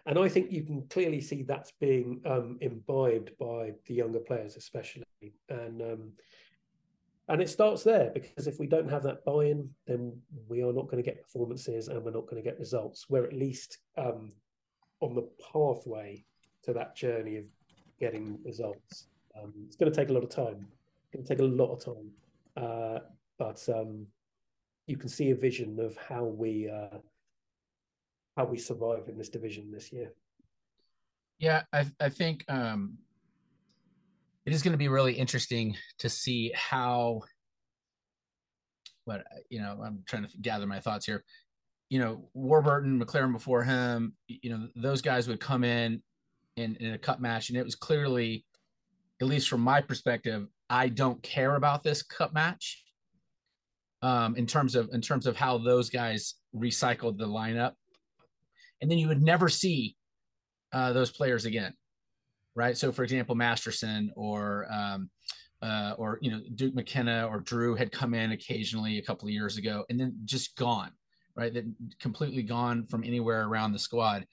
And 0.06 0.18
i 0.18 0.28
think 0.28 0.52
you 0.52 0.62
can 0.62 0.86
clearly 0.88 1.20
see 1.20 1.42
that's 1.42 1.72
being 1.80 2.20
um, 2.24 2.58
imbibed 2.60 3.30
by 3.38 3.72
the 3.86 3.94
younger 3.94 4.20
players 4.20 4.56
especially. 4.56 5.04
And 5.48 5.82
um, 5.82 6.12
and 7.28 7.42
it 7.42 7.48
starts 7.48 7.82
there 7.82 8.10
because 8.14 8.46
if 8.46 8.60
we 8.60 8.68
don't 8.68 8.90
have 8.90 9.02
that 9.02 9.24
buy-in 9.24 9.68
then 9.86 10.16
we 10.48 10.62
are 10.62 10.72
not 10.72 10.88
going 10.88 11.02
to 11.02 11.10
get 11.10 11.22
performances 11.22 11.88
and 11.88 12.02
we're 12.02 12.10
not 12.12 12.26
going 12.28 12.42
to 12.42 12.48
get 12.48 12.58
results. 12.58 13.06
We're 13.08 13.24
at 13.24 13.32
least 13.32 13.78
um, 13.96 14.32
on 15.00 15.14
the 15.14 15.28
pathway 15.52 16.24
to 16.64 16.72
that 16.72 16.96
journey 16.96 17.36
of 17.36 17.44
getting 17.98 18.38
results 18.44 19.08
um, 19.42 19.52
it's 19.66 19.76
going 19.76 19.90
to 19.90 19.96
take 19.96 20.08
a 20.08 20.12
lot 20.12 20.24
of 20.24 20.30
time. 20.30 20.66
It's 21.02 21.12
going 21.12 21.24
to 21.24 21.28
take 21.28 21.40
a 21.40 21.44
lot 21.44 21.72
of 21.72 21.84
time, 21.84 22.10
uh, 22.56 22.98
but 23.38 23.62
um, 23.68 24.06
you 24.86 24.96
can 24.96 25.08
see 25.08 25.30
a 25.30 25.34
vision 25.34 25.78
of 25.80 25.96
how 25.96 26.24
we 26.24 26.70
uh, 26.70 26.98
how 28.36 28.44
we 28.44 28.58
survive 28.58 29.08
in 29.08 29.16
this 29.16 29.28
division 29.28 29.70
this 29.70 29.92
year. 29.92 30.12
Yeah, 31.38 31.62
I, 31.72 31.86
I 32.00 32.08
think 32.08 32.44
um, 32.48 32.98
it 34.46 34.52
is 34.52 34.62
going 34.62 34.72
to 34.72 34.78
be 34.78 34.88
really 34.88 35.14
interesting 35.14 35.76
to 35.98 36.08
see 36.08 36.52
how. 36.54 37.22
What 39.04 39.24
you 39.50 39.60
know, 39.60 39.80
I'm 39.84 40.02
trying 40.06 40.26
to 40.26 40.38
gather 40.38 40.66
my 40.66 40.80
thoughts 40.80 41.06
here. 41.06 41.22
You 41.90 42.00
know, 42.00 42.28
Warburton, 42.34 43.00
McClaren 43.00 43.32
before 43.32 43.62
him. 43.62 44.14
You 44.26 44.50
know, 44.50 44.68
those 44.74 45.00
guys 45.00 45.28
would 45.28 45.38
come 45.38 45.62
in 45.62 46.02
in, 46.56 46.74
in 46.76 46.94
a 46.94 46.98
cup 46.98 47.20
match, 47.20 47.48
and 47.48 47.56
it 47.56 47.64
was 47.64 47.76
clearly 47.76 48.44
at 49.20 49.26
least 49.26 49.48
from 49.48 49.60
my 49.60 49.80
perspective, 49.80 50.46
I 50.68 50.88
don't 50.88 51.22
care 51.22 51.56
about 51.56 51.82
this 51.82 52.02
cup 52.02 52.34
match. 52.34 52.82
Um, 54.02 54.36
in 54.36 54.46
terms 54.46 54.74
of 54.74 54.90
in 54.92 55.00
terms 55.00 55.26
of 55.26 55.36
how 55.36 55.56
those 55.56 55.88
guys 55.88 56.34
recycled 56.54 57.16
the 57.16 57.26
lineup, 57.26 57.72
and 58.80 58.90
then 58.90 58.98
you 58.98 59.08
would 59.08 59.22
never 59.22 59.48
see 59.48 59.96
uh, 60.72 60.92
those 60.92 61.10
players 61.10 61.46
again, 61.46 61.72
right? 62.54 62.76
So, 62.76 62.92
for 62.92 63.02
example, 63.02 63.34
Masterson 63.34 64.12
or 64.14 64.66
um, 64.70 65.10
uh, 65.62 65.94
or 65.96 66.18
you 66.20 66.30
know 66.30 66.40
Duke 66.54 66.74
McKenna 66.74 67.26
or 67.26 67.40
Drew 67.40 67.74
had 67.74 67.90
come 67.90 68.12
in 68.12 68.32
occasionally 68.32 68.98
a 68.98 69.02
couple 69.02 69.26
of 69.26 69.32
years 69.32 69.56
ago, 69.56 69.84
and 69.88 69.98
then 69.98 70.14
just 70.24 70.56
gone, 70.56 70.90
right? 71.34 71.52
That 71.52 71.64
completely 71.98 72.42
gone 72.42 72.86
from 72.86 73.02
anywhere 73.02 73.46
around 73.46 73.72
the 73.72 73.78
squad. 73.78 74.26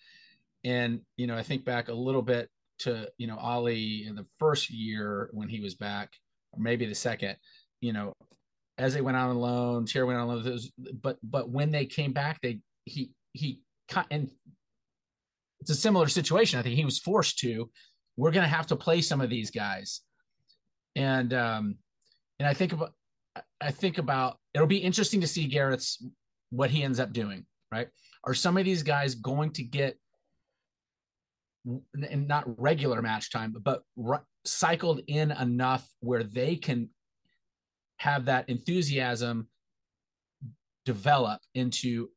And 0.66 1.02
you 1.18 1.26
know, 1.26 1.38
I 1.38 1.44
think 1.44 1.64
back 1.64 1.88
a 1.88 1.94
little 1.94 2.22
bit 2.22 2.50
to 2.80 3.10
you 3.18 3.28
know 3.28 3.38
Ali 3.38 4.06
in 4.06 4.16
the 4.16 4.26
first 4.40 4.70
year 4.70 5.30
when 5.32 5.50
he 5.50 5.60
was 5.60 5.76
back, 5.76 6.12
or 6.52 6.60
maybe 6.60 6.86
the 6.86 6.96
second. 6.96 7.38
You 7.82 7.94
know, 7.94 8.14
as 8.78 8.94
they 8.94 9.02
went 9.02 9.18
out 9.18 9.30
on 9.30 9.38
loan, 9.38 9.86
Chair 9.86 10.06
went 10.06 10.20
on 10.20 10.28
loan. 10.28 10.44
Those, 10.44 10.72
but 11.02 11.18
but 11.24 11.50
when 11.50 11.72
they 11.72 11.86
came 11.86 12.14
back, 12.14 12.40
they 12.42 12.60
he 12.86 13.12
he 13.34 13.62
and 14.10 14.30
it's 15.62 15.70
a 15.70 15.76
similar 15.76 16.08
situation. 16.08 16.60
I 16.60 16.64
think 16.64 16.76
he 16.76 16.86
was 16.86 17.00
forced 17.00 17.40
to. 17.40 17.70
We're 18.18 18.32
going 18.32 18.44
to 18.44 18.56
have 18.56 18.68
to 18.68 18.76
play 18.76 19.02
some 19.02 19.22
of 19.22 19.30
these 19.30 19.50
guys, 19.50 20.02
and 20.96 21.34
um, 21.34 21.78
and 22.40 22.48
I 22.48 22.54
think 22.54 22.74
about 22.74 22.94
I 23.62 23.72
think 23.72 23.98
about 23.98 24.38
it'll 24.54 24.68
be 24.68 24.78
interesting 24.78 25.22
to 25.22 25.28
see 25.28 25.48
Gareth's 25.48 26.06
what 26.50 26.70
he 26.70 26.84
ends 26.84 27.00
up 27.00 27.14
doing. 27.14 27.46
Right? 27.72 27.88
Are 28.26 28.34
some 28.34 28.58
of 28.58 28.66
these 28.66 28.84
guys 28.84 29.16
going 29.16 29.52
to 29.54 29.64
get 29.64 29.98
and 31.66 32.28
not 32.28 32.44
regular 32.60 33.02
match 33.02 33.32
time, 33.32 33.56
but 33.64 33.84
cycled 34.46 35.02
in 35.08 35.32
enough 35.32 35.88
where 36.00 36.24
they 36.24 36.56
can 36.56 36.90
have 37.98 38.26
that 38.26 38.50
enthusiasm 38.50 39.48
develop 40.86 41.40
into 41.56 42.10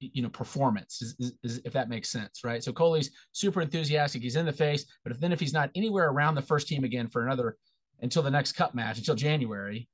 you 0.00 0.22
know 0.22 0.28
performance 0.28 1.02
is, 1.02 1.16
is, 1.18 1.32
is, 1.42 1.60
if 1.64 1.72
that 1.72 1.88
makes 1.88 2.08
sense 2.08 2.42
right? 2.44 2.62
So 2.62 2.72
Kolli's 2.72 3.10
super 3.32 3.60
enthusiastic 3.60 4.22
he's 4.22 4.36
in 4.36 4.46
the 4.46 4.52
face 4.52 4.84
but 5.04 5.12
if 5.12 5.20
then 5.20 5.32
if 5.32 5.40
he's 5.40 5.52
not 5.52 5.70
anywhere 5.74 6.08
around 6.08 6.34
the 6.34 6.42
first 6.42 6.68
team 6.68 6.84
again 6.84 7.08
for 7.08 7.24
another 7.24 7.56
until 8.00 8.22
the 8.22 8.30
next 8.30 8.52
cup 8.52 8.74
match 8.74 8.98
until 8.98 9.14
january 9.14 9.88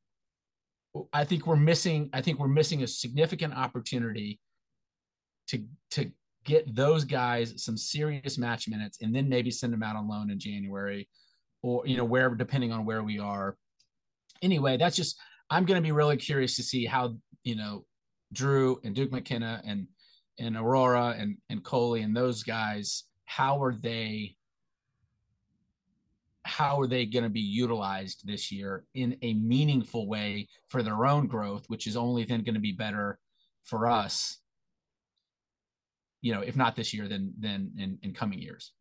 i 1.12 1.24
think 1.24 1.46
we're 1.46 1.56
missing 1.56 2.10
i 2.12 2.20
think 2.20 2.38
we're 2.38 2.48
missing 2.48 2.82
a 2.82 2.86
significant 2.86 3.54
opportunity 3.54 4.38
to 5.48 5.64
to 5.90 6.10
get 6.44 6.74
those 6.74 7.04
guys 7.04 7.54
some 7.62 7.76
serious 7.76 8.38
match 8.38 8.68
minutes 8.68 8.98
and 9.00 9.14
then 9.14 9.28
maybe 9.28 9.50
send 9.50 9.72
them 9.72 9.82
out 9.82 9.96
on 9.96 10.08
loan 10.08 10.30
in 10.30 10.38
january 10.38 11.08
or 11.62 11.86
you 11.86 11.96
know 11.96 12.04
wherever 12.04 12.34
depending 12.34 12.72
on 12.72 12.84
where 12.84 13.02
we 13.02 13.18
are. 13.18 13.56
Anyway 14.42 14.76
that's 14.76 14.96
just 14.96 15.18
i'm 15.48 15.64
going 15.64 15.80
to 15.80 15.86
be 15.86 15.92
really 15.92 16.16
curious 16.16 16.56
to 16.56 16.62
see 16.62 16.84
how 16.84 17.14
you 17.44 17.56
know 17.56 17.84
Drew 18.34 18.80
and 18.84 18.94
Duke 18.94 19.12
McKenna 19.12 19.62
and 19.64 19.86
and 20.38 20.56
Aurora 20.56 21.14
and 21.18 21.38
and 21.48 21.62
Kolli 21.62 22.04
and 22.04 22.14
those 22.14 22.42
guys, 22.42 23.04
how 23.24 23.62
are 23.62 23.74
they 23.74 24.36
how 26.44 26.78
are 26.78 26.86
they 26.86 27.06
going 27.06 27.22
to 27.22 27.30
be 27.30 27.40
utilized 27.40 28.26
this 28.26 28.52
year 28.52 28.84
in 28.94 29.16
a 29.22 29.32
meaningful 29.32 30.06
way 30.06 30.46
for 30.68 30.82
their 30.82 31.06
own 31.06 31.26
growth, 31.26 31.64
which 31.68 31.86
is 31.86 31.96
only 31.96 32.24
then 32.24 32.42
going 32.42 32.54
to 32.54 32.60
be 32.60 32.72
better 32.72 33.18
for 33.62 33.86
us, 33.86 34.38
you 36.24 36.32
know, 36.32 36.40
if 36.40 36.56
not 36.56 36.74
this 36.74 36.94
year, 36.94 37.06
then 37.06 37.34
then 37.36 37.72
in, 37.76 37.98
in 38.02 38.14
coming 38.14 38.38
years. 38.38 38.72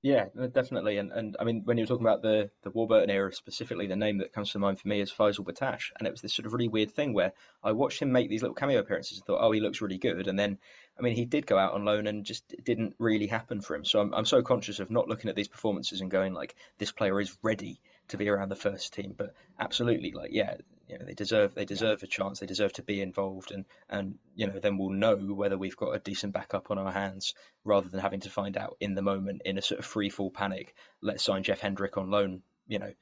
Yeah, 0.00 0.26
definitely. 0.52 0.96
And 0.96 1.12
and 1.12 1.36
I 1.38 1.44
mean, 1.44 1.60
when 1.64 1.76
you 1.76 1.82
were 1.82 1.88
talking 1.88 2.06
about 2.06 2.22
the 2.22 2.50
the 2.62 2.70
Warburton 2.70 3.10
era 3.10 3.30
specifically, 3.34 3.86
the 3.86 3.96
name 3.96 4.18
that 4.18 4.32
comes 4.32 4.50
to 4.52 4.58
mind 4.58 4.80
for 4.80 4.88
me 4.88 5.00
is 5.02 5.12
Faysal 5.12 5.44
Bettache, 5.44 5.92
and 5.98 6.08
it 6.08 6.10
was 6.10 6.22
this 6.22 6.34
sort 6.34 6.46
of 6.46 6.54
really 6.54 6.68
weird 6.68 6.90
thing 6.90 7.12
where 7.12 7.32
I 7.62 7.72
watched 7.72 8.00
him 8.00 8.12
make 8.12 8.30
these 8.30 8.40
little 8.40 8.54
cameo 8.54 8.78
appearances 8.78 9.18
and 9.18 9.26
thought, 9.26 9.42
oh, 9.42 9.52
he 9.52 9.60
looks 9.60 9.82
really 9.82 9.98
good, 9.98 10.26
and 10.26 10.38
then, 10.38 10.56
I 10.98 11.02
mean, 11.02 11.16
he 11.16 11.26
did 11.26 11.46
go 11.46 11.58
out 11.58 11.74
on 11.74 11.84
loan 11.84 12.06
and 12.06 12.24
just 12.24 12.54
didn't 12.64 12.94
really 12.98 13.26
happen 13.26 13.60
for 13.60 13.74
him. 13.76 13.84
So 13.84 14.00
I'm 14.00 14.14
I'm 14.14 14.24
so 14.24 14.40
conscious 14.42 14.80
of 14.80 14.90
not 14.90 15.08
looking 15.08 15.28
at 15.28 15.36
these 15.36 15.48
performances 15.48 16.00
and 16.00 16.10
going 16.10 16.32
like, 16.32 16.54
this 16.78 16.92
player 16.92 17.20
is 17.20 17.36
ready 17.42 17.78
to 18.08 18.16
be 18.16 18.30
around 18.30 18.48
the 18.48 18.56
first 18.56 18.94
team, 18.94 19.14
but 19.14 19.34
absolutely, 19.58 20.12
like, 20.12 20.30
yeah, 20.32 20.54
you 20.88 20.98
know 20.98 21.04
they 21.04 21.14
deserve 21.14 21.54
they 21.54 21.64
deserve 21.64 22.02
a 22.02 22.06
chance. 22.06 22.40
They 22.40 22.46
deserve 22.46 22.72
to 22.74 22.82
be 22.82 23.00
involved, 23.00 23.50
and 23.50 23.64
and 23.88 24.16
you 24.34 24.46
know 24.46 24.58
then 24.58 24.78
we'll 24.78 24.90
know 24.90 25.16
whether 25.16 25.58
we've 25.58 25.76
got 25.76 25.94
a 25.94 25.98
decent 25.98 26.32
backup 26.32 26.70
on 26.70 26.78
our 26.78 26.92
hands 26.92 27.34
rather 27.64 27.88
than 27.88 28.00
having 28.00 28.20
to 28.20 28.30
find 28.30 28.56
out 28.56 28.76
in 28.80 28.94
the 28.94 29.02
moment 29.02 29.42
in 29.44 29.58
a 29.58 29.62
sort 29.62 29.80
of 29.80 29.86
free 29.86 30.10
fall 30.10 30.30
panic. 30.30 30.74
Let's 31.02 31.24
sign 31.24 31.42
Jeff 31.42 31.60
Hendrick 31.60 31.96
on 31.96 32.10
loan, 32.10 32.42
you 32.66 32.78
know, 32.78 32.92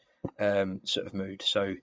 um, 0.41 0.81
sort 0.85 1.07
of 1.07 1.15
mood. 1.15 1.43
So 1.43 1.75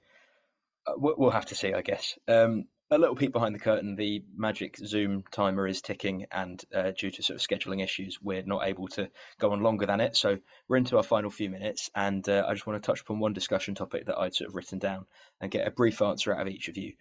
uh, 0.87 0.93
we'll 0.97 1.29
have 1.29 1.47
to 1.47 1.55
see, 1.55 1.73
I 1.73 1.81
guess. 1.81 2.17
Um, 2.27 2.65
a 2.93 2.97
little 2.97 3.15
peek 3.15 3.32
behind 3.32 3.56
the 3.56 3.60
curtain, 3.60 3.95
the 3.95 4.21
magic 4.36 4.75
Zoom 4.75 5.23
timer 5.32 5.65
is 5.65 5.82
ticking, 5.82 6.25
and 6.30 6.62
uh, 6.75 6.91
due 6.91 7.10
to 7.10 7.23
sort 7.23 7.39
of 7.39 7.47
scheduling 7.47 7.82
issues, 7.82 8.19
we're 8.21 8.43
not 8.43 8.67
able 8.67 8.89
to 8.89 9.10
go 9.39 9.54
on 9.54 9.63
longer 9.63 9.86
than 9.86 10.01
it. 10.01 10.17
So 10.17 10.39
we're 10.67 10.75
into 10.75 10.97
our 10.97 11.04
final 11.04 11.30
few 11.30 11.49
minutes, 11.49 11.89
and 11.95 12.27
uh, 12.27 12.45
I 12.45 12.54
just 12.54 12.67
want 12.67 12.84
to 12.84 12.86
touch 12.86 12.99
upon 12.99 13.19
one 13.19 13.32
discussion 13.32 13.75
topic 13.75 14.08
that 14.08 14.17
I'd 14.17 14.36
sort 14.36 14.49
of 14.49 14.56
written 14.56 14.77
down 14.77 15.06
and 15.39 15.49
get 15.49 15.65
a 15.65 15.71
brief 15.71 16.01
answer 16.01 16.34
out 16.34 16.41
of 16.41 16.49
each 16.49 16.67
of 16.67 16.75
you. 16.75 16.93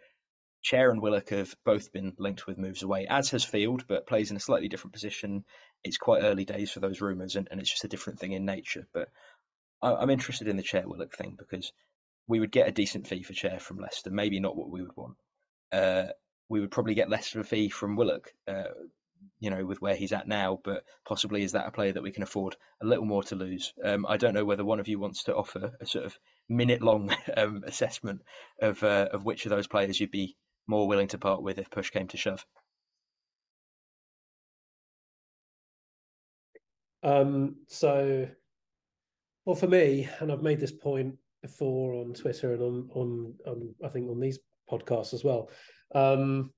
Chair 0.62 0.92
and 0.92 1.03
Willock 1.03 1.31
have 1.31 1.57
both 1.64 1.92
been 1.92 2.14
linked 2.18 2.46
with 2.46 2.57
moves 2.57 2.85
away, 2.85 3.09
as 3.09 3.31
has 3.31 3.44
Field, 3.44 3.85
but 3.88 4.07
plays 4.07 4.31
in 4.31 4.37
a 4.37 4.40
slightly 4.40 4.68
different 4.68 4.92
position. 4.92 5.44
It's 5.83 5.98
quite 5.98 6.22
early 6.22 6.44
days 6.44 6.70
for 6.70 6.79
those 6.79 7.00
rumours, 7.00 7.35
and, 7.35 7.48
and 7.50 7.61
it's 7.61 7.70
just 7.70 7.85
a 7.85 7.88
different 7.88 8.20
thing 8.20 8.31
in 8.31 8.44
nature. 8.44 8.87
But 8.94 9.09
I, 9.83 10.00
am 10.00 10.11
interested 10.11 10.46
in 10.46 10.57
the 10.57 10.62
Chair 10.62 10.85
Willock 10.87 11.16
thing 11.16 11.35
because 11.37 11.72
we 12.29 12.38
would 12.38 12.53
get 12.53 12.68
a 12.68 12.72
decent 12.72 13.09
fee 13.09 13.24
for 13.24 13.33
Chair 13.33 13.59
from 13.59 13.79
Leicester, 13.79 14.11
maybe 14.11 14.38
not 14.38 14.57
what 14.57 14.70
we 14.70 14.83
would 14.83 14.96
want 14.96 15.16
uh, 15.72 16.06
we 16.48 16.61
would 16.61 16.70
probably 16.70 16.94
get 16.94 17.11
less 17.11 17.35
of 17.35 17.40
a 17.40 17.44
fee 17.44 17.68
from 17.68 17.96
Willock, 17.96 18.33
uh, 18.48 18.64
you 19.38 19.50
know, 19.50 19.64
with 19.64 19.80
where 19.80 19.94
he's 19.94 20.12
at 20.12 20.28
now. 20.28 20.61
But 20.62 20.85
possibly 21.06 21.42
is 21.42 21.52
that 21.52 21.66
a 21.66 21.70
player 21.70 21.92
that 21.92 22.02
we 22.02 22.11
can 22.11 22.22
afford 22.22 22.56
a 22.83 22.87
little 22.87 23.04
more 23.04 23.22
to 23.24 23.37
lose? 23.37 23.72
Um, 23.83 24.04
I 24.09 24.16
don't 24.16 24.35
know 24.35 24.44
whether 24.44 24.64
one 24.64 24.80
of 24.80 24.88
you 24.88 24.98
wants 24.98 25.24
to 25.24 25.35
offer 25.35 25.72
a 25.80 25.87
sort 25.87 26.04
of 26.04 26.18
minute-long 26.48 27.14
um, 27.37 27.62
assessment 27.66 28.22
of 28.61 28.83
uh, 28.83 29.09
of 29.12 29.24
which 29.24 29.46
of 29.46 29.50
those 29.50 29.68
players 29.68 29.98
you'd 30.00 30.11
be 30.11 30.37
more 30.66 30.88
willing 30.88 31.09
to 31.09 31.18
part 31.18 31.42
with 31.42 31.59
if 31.59 31.70
push 31.70 31.90
came 31.90 32.09
to 32.09 32.16
shove. 32.16 32.44
Um, 37.02 37.56
so, 37.66 38.28
well, 39.44 39.56
for 39.56 39.66
me, 39.66 40.09
and 40.20 40.30
I've 40.30 40.42
made 40.42 40.61
this 40.61 40.72
point 40.72 41.16
before 41.42 41.94
on 41.94 42.12
Twitter 42.12 42.52
and 42.52 42.62
on 42.62 42.90
on, 42.94 43.35
on 43.46 43.74
I 43.85 43.88
think 43.88 44.11
on 44.11 44.20
these 44.20 44.38
podcast 44.70 45.14
as 45.14 45.24
well. 45.24 45.50
Um, 45.94 46.52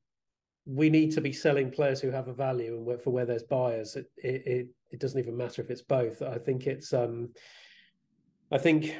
we 0.64 0.90
need 0.90 1.12
to 1.12 1.20
be 1.20 1.32
selling 1.32 1.70
players 1.70 2.00
who 2.00 2.10
have 2.10 2.28
a 2.28 2.34
value 2.34 2.76
and 2.76 3.02
for 3.02 3.10
where 3.10 3.26
there's 3.26 3.42
buyers. 3.42 3.96
It, 3.96 4.06
it 4.16 4.68
it 4.90 5.00
doesn't 5.00 5.18
even 5.18 5.36
matter 5.36 5.62
if 5.62 5.70
it's 5.70 5.82
both. 5.82 6.22
I 6.22 6.38
think 6.38 6.66
it's 6.66 6.92
um, 6.92 7.30
I 8.50 8.58
think 8.58 8.94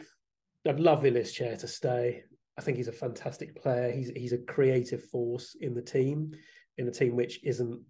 I'd 0.67 0.81
love 0.81 1.05
Ilias 1.05 1.33
Chair 1.33 1.57
to 1.57 1.69
stay. 1.69 2.25
I 2.59 2.63
think 2.63 2.77
he's 2.77 2.89
a 2.89 2.93
fantastic 2.93 3.61
player. 3.61 3.91
He's 3.91 4.11
he's 4.11 4.33
a 4.33 4.39
creative 4.39 5.05
force 5.05 5.57
in 5.61 5.75
the 5.75 5.83
team, 5.83 6.33
in 6.79 6.89
a 6.89 6.93
team 6.93 7.15
which 7.15 7.41
isn't 7.45 7.81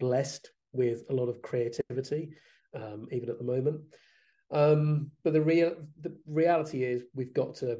blessed 0.00 0.50
with 0.72 1.04
a 1.10 1.14
lot 1.14 1.28
of 1.28 1.42
creativity, 1.42 2.30
um, 2.74 3.06
even 3.12 3.28
at 3.28 3.38
the 3.38 3.44
moment. 3.44 3.80
Um, 4.50 5.10
but 5.22 5.32
the 5.32 5.40
real 5.42 5.76
the 6.00 6.16
reality 6.26 6.82
is 6.84 7.04
we've 7.14 7.34
got 7.34 7.54
to 7.56 7.78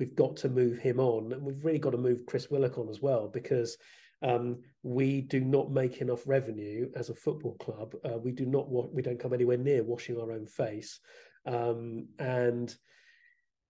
we've 0.00 0.16
got 0.16 0.36
to 0.38 0.48
move 0.48 0.78
him 0.78 0.98
on, 0.98 1.32
and 1.32 1.42
we've 1.42 1.64
really 1.64 1.78
got 1.78 1.90
to 1.90 1.98
move 1.98 2.26
Chris 2.26 2.50
Willock 2.50 2.78
on 2.78 2.88
as 2.88 3.00
well 3.00 3.28
because 3.28 3.76
um, 4.22 4.58
we 4.82 5.20
do 5.20 5.40
not 5.40 5.70
make 5.70 5.98
enough 5.98 6.22
revenue 6.26 6.90
as 6.96 7.10
a 7.10 7.14
football 7.14 7.54
club. 7.60 7.94
Uh, 8.04 8.18
we 8.18 8.32
do 8.32 8.46
not 8.46 8.68
we 8.92 9.02
don't 9.02 9.20
come 9.20 9.34
anywhere 9.34 9.58
near 9.58 9.84
washing 9.84 10.18
our 10.18 10.32
own 10.32 10.46
face, 10.46 10.98
um, 11.46 12.08
and 12.18 12.74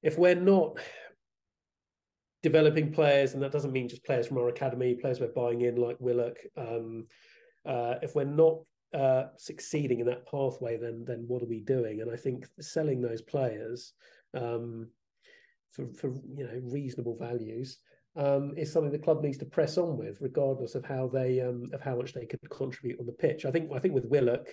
if 0.03 0.16
we're 0.16 0.35
not 0.35 0.79
developing 2.43 2.93
players, 2.93 3.35
and 3.35 3.43
that 3.43 3.53
doesn't 3.53 3.73
mean 3.73 3.88
just 3.88 4.05
players 4.05 4.27
from 4.27 4.38
our 4.38 4.48
academy, 4.48 4.94
players 4.94 5.21
we're 5.21 5.29
buying 5.29 5.61
in 5.63 5.77
like 5.77 5.96
Willock. 6.00 6.38
Um, 6.57 7.07
uh, 7.67 7.96
if 8.02 8.15
we're 8.15 8.25
not 8.25 8.61
uh, 8.94 9.25
succeeding 9.37 10.00
in 10.00 10.07
that 10.07 10.27
pathway, 10.31 10.77
then 10.77 11.04
then 11.07 11.25
what 11.27 11.42
are 11.42 11.48
we 11.48 11.61
doing? 11.61 12.00
And 12.00 12.11
I 12.11 12.17
think 12.17 12.46
selling 12.61 13.02
those 13.02 13.21
players 13.21 13.92
um, 14.35 14.88
for, 15.73 15.87
for 15.92 16.08
you 16.37 16.44
know 16.44 16.60
reasonable 16.62 17.16
values 17.16 17.79
um, 18.16 18.54
is 18.56 18.73
something 18.73 18.90
the 18.90 18.98
club 18.98 19.23
needs 19.23 19.38
to 19.38 19.44
press 19.44 19.79
on 19.79 19.96
with, 19.96 20.18
regardless 20.21 20.75
of 20.75 20.85
how 20.85 21.08
they 21.08 21.40
um, 21.40 21.68
of 21.73 21.81
how 21.81 21.96
much 21.96 22.12
they 22.12 22.27
could 22.27 22.40
contribute 22.50 22.98
on 22.98 23.06
the 23.06 23.12
pitch. 23.12 23.44
I 23.44 23.50
think 23.50 23.71
I 23.75 23.79
think 23.79 23.94
with 23.94 24.06
Willock, 24.06 24.48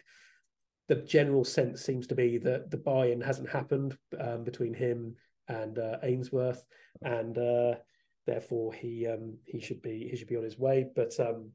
the 0.88 0.96
general 0.96 1.44
sense 1.44 1.82
seems 1.82 2.08
to 2.08 2.16
be 2.16 2.38
that 2.40 2.70
the 2.70 2.78
buy-in 2.78 3.22
hasn't 3.22 3.50
happened 3.50 3.98
um, 4.20 4.44
between 4.44 4.74
him 4.74 5.16
and 5.48 5.80
uh, 5.80 5.98
Ainsworth, 6.04 6.64
and 7.02 7.38
uh, 7.38 7.76
therefore 8.26 8.74
he 8.74 9.08
um, 9.08 9.38
he 9.46 9.60
should 9.60 9.82
be 9.82 10.08
he 10.10 10.16
should 10.16 10.28
be 10.28 10.38
on 10.38 10.44
his 10.44 10.60
way. 10.60 10.86
But 10.96 11.20
um, 11.20 11.52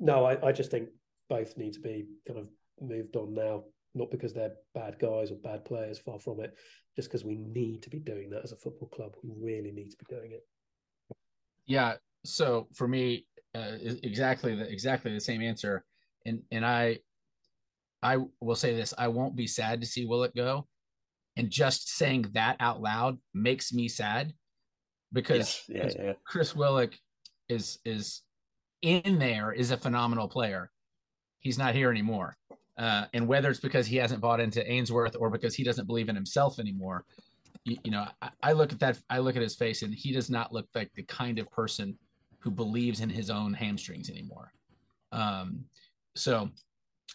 no, 0.00 0.24
I, 0.24 0.48
I 0.48 0.52
just 0.52 0.70
think 0.70 0.88
both 1.28 1.56
need 1.56 1.74
to 1.74 1.80
be 1.80 2.06
kind 2.26 2.38
of 2.38 2.48
moved 2.80 3.16
on 3.16 3.34
now 3.34 3.64
not 3.94 4.10
because 4.10 4.32
they're 4.32 4.54
bad 4.74 4.98
guys 4.98 5.30
or 5.30 5.36
bad 5.36 5.64
players, 5.64 5.98
far 5.98 6.18
from 6.18 6.40
it, 6.40 6.54
just 6.96 7.08
because 7.08 7.24
we 7.24 7.36
need 7.36 7.82
to 7.82 7.90
be 7.90 7.98
doing 7.98 8.30
that 8.30 8.42
as 8.42 8.52
a 8.52 8.56
football 8.56 8.88
club. 8.88 9.12
We 9.22 9.32
really 9.38 9.72
need 9.72 9.90
to 9.90 9.96
be 9.96 10.06
doing 10.08 10.32
it. 10.32 10.46
Yeah. 11.66 11.94
So 12.24 12.68
for 12.74 12.88
me, 12.88 13.26
uh, 13.54 13.76
exactly 13.82 14.54
the 14.54 14.70
exactly 14.70 15.12
the 15.12 15.20
same 15.20 15.42
answer, 15.42 15.84
and 16.24 16.42
and 16.50 16.64
I 16.64 16.98
I 18.02 18.18
will 18.40 18.54
say 18.54 18.74
this: 18.74 18.94
I 18.96 19.08
won't 19.08 19.36
be 19.36 19.46
sad 19.46 19.80
to 19.80 19.86
see 19.86 20.06
Willock 20.06 20.34
go, 20.34 20.66
and 21.36 21.50
just 21.50 21.88
saying 21.90 22.26
that 22.32 22.56
out 22.60 22.80
loud 22.80 23.18
makes 23.34 23.72
me 23.72 23.88
sad 23.88 24.32
because 25.12 25.62
yes. 25.68 25.94
yeah, 25.98 26.04
yeah. 26.04 26.12
Chris 26.24 26.54
Willock 26.54 26.92
is 27.48 27.78
is 27.84 28.22
in 28.80 29.18
there 29.18 29.52
is 29.52 29.70
a 29.70 29.76
phenomenal 29.76 30.28
player. 30.28 30.70
He's 31.40 31.58
not 31.58 31.74
here 31.74 31.90
anymore. 31.90 32.36
Uh, 32.78 33.04
and 33.12 33.26
whether 33.26 33.50
it's 33.50 33.60
because 33.60 33.86
he 33.86 33.96
hasn't 33.96 34.20
bought 34.20 34.40
into 34.40 34.66
Ainsworth 34.70 35.16
or 35.18 35.30
because 35.30 35.54
he 35.54 35.64
doesn't 35.64 35.86
believe 35.86 36.08
in 36.08 36.14
himself 36.14 36.58
anymore, 36.58 37.04
you, 37.64 37.76
you 37.84 37.90
know, 37.90 38.06
I, 38.20 38.30
I, 38.42 38.52
look 38.52 38.72
at 38.72 38.80
that, 38.80 38.98
I 39.10 39.18
look 39.18 39.36
at 39.36 39.42
his 39.42 39.54
face, 39.54 39.82
and 39.82 39.94
he 39.94 40.12
does 40.12 40.30
not 40.30 40.52
look 40.52 40.66
like 40.74 40.90
the 40.94 41.02
kind 41.04 41.38
of 41.38 41.50
person 41.50 41.96
who 42.40 42.50
believes 42.50 43.00
in 43.00 43.10
his 43.10 43.30
own 43.30 43.52
hamstrings 43.52 44.10
anymore. 44.10 44.52
Um, 45.12 45.64
so, 46.16 46.50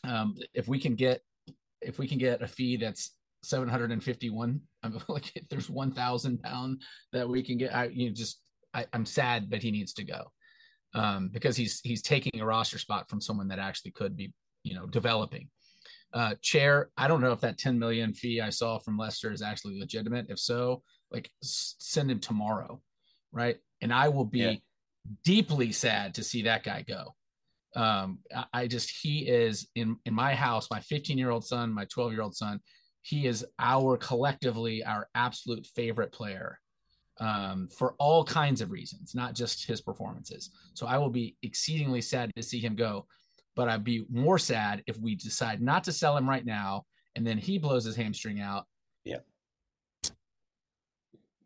um, 0.03 0.35
if 0.53 0.67
we 0.67 0.79
can 0.79 0.95
get, 0.95 1.21
if 1.81 1.99
we 1.99 2.07
can 2.07 2.17
get 2.17 2.41
a 2.41 2.47
fee 2.47 2.77
that's 2.77 3.11
751, 3.43 4.61
I'm 4.83 5.01
like, 5.07 5.31
there's 5.49 5.69
1,000 5.69 6.41
pound 6.41 6.81
that 7.13 7.27
we 7.27 7.41
can 7.41 7.57
get. 7.57 7.75
I, 7.75 7.85
you 7.85 8.07
know, 8.07 8.13
just, 8.13 8.41
I, 8.73 8.85
I'm 8.93 9.05
sad, 9.05 9.49
but 9.49 9.63
he 9.63 9.71
needs 9.71 9.93
to 9.93 10.03
go 10.03 10.31
um, 10.93 11.29
because 11.29 11.55
he's 11.55 11.79
he's 11.83 12.01
taking 12.01 12.39
a 12.39 12.45
roster 12.45 12.79
spot 12.79 13.09
from 13.09 13.21
someone 13.21 13.47
that 13.49 13.59
actually 13.59 13.91
could 13.91 14.15
be 14.15 14.33
you 14.67 14.75
know 14.75 14.85
developing. 14.85 15.49
Uh, 16.13 16.35
chair, 16.41 16.89
I 16.97 17.07
don't 17.07 17.21
know 17.21 17.33
if 17.33 17.41
that 17.41 17.57
10 17.57 17.77
million 17.77 18.13
fee 18.13 18.39
I 18.39 18.49
saw 18.49 18.79
from 18.79 18.97
Leicester 18.97 19.31
is 19.31 19.41
actually 19.41 19.77
legitimate. 19.77 20.27
If 20.29 20.39
so, 20.39 20.81
like 21.11 21.29
send 21.41 22.09
him 22.09 22.19
tomorrow, 22.19 22.81
right? 23.31 23.57
And 23.81 23.93
I 23.93 24.07
will 24.07 24.25
be 24.25 24.39
yeah. 24.39 24.55
deeply 25.23 25.71
sad 25.71 26.13
to 26.15 26.23
see 26.23 26.43
that 26.43 26.63
guy 26.63 26.83
go. 26.87 27.13
Um, 27.75 28.19
I, 28.35 28.45
I 28.53 28.67
just 28.67 28.89
he 29.01 29.27
is 29.27 29.67
in 29.75 29.97
in 30.05 30.13
my 30.13 30.33
house, 30.33 30.69
my 30.71 30.79
15 30.79 31.17
year 31.17 31.29
old 31.29 31.45
son, 31.45 31.73
my 31.73 31.85
12 31.85 32.13
year 32.13 32.21
old 32.21 32.35
son. 32.35 32.59
He 33.01 33.27
is 33.27 33.45
our 33.59 33.97
collectively 33.97 34.83
our 34.83 35.07
absolute 35.15 35.65
favorite 35.75 36.11
player 36.11 36.59
um, 37.19 37.67
for 37.67 37.95
all 37.99 38.23
kinds 38.23 38.61
of 38.61 38.71
reasons, 38.71 39.15
not 39.15 39.33
just 39.33 39.65
his 39.65 39.81
performances. 39.81 40.51
So 40.73 40.87
I 40.87 40.97
will 40.97 41.09
be 41.09 41.35
exceedingly 41.43 42.01
sad 42.01 42.31
to 42.35 42.43
see 42.43 42.59
him 42.59 42.75
go, 42.75 43.07
but 43.57 43.67
I'd 43.67 43.83
be 43.83 44.05
more 44.09 44.37
sad 44.37 44.83
if 44.85 44.97
we 44.97 45.15
decide 45.15 45.61
not 45.61 45.83
to 45.85 45.91
sell 45.91 46.15
him 46.15 46.29
right 46.29 46.45
now 46.45 46.85
and 47.15 47.25
then 47.25 47.39
he 47.39 47.57
blows 47.57 47.83
his 47.83 47.95
hamstring 47.95 48.39
out. 48.39 48.67
Yeah. 49.03 49.17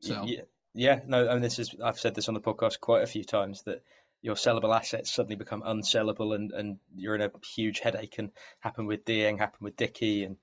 So 0.02 0.26
yeah, 0.26 0.42
yeah, 0.74 1.00
no, 1.08 1.28
and 1.30 1.44
this 1.44 1.58
is 1.58 1.74
I've 1.84 2.00
said 2.00 2.14
this 2.14 2.28
on 2.28 2.34
the 2.34 2.42
podcast 2.42 2.82
quite 2.82 3.04
a 3.04 3.08
few 3.08 3.24
times 3.24 3.64
that 3.64 3.82
your 4.22 4.36
sellable 4.36 4.76
assets 4.76 5.12
suddenly 5.12 5.38
become 5.38 5.62
unsellable 5.62 6.36
and, 6.36 6.52
and 6.52 6.78
you're 6.96 7.16
in 7.16 7.22
a 7.22 7.32
huge 7.56 7.80
headache 7.80 8.16
and 8.18 8.32
happen 8.60 8.86
with 8.86 9.06
Dieng, 9.06 9.40
happen 9.40 9.60
with 9.62 9.78
Dickie 9.78 10.26
and 10.26 10.36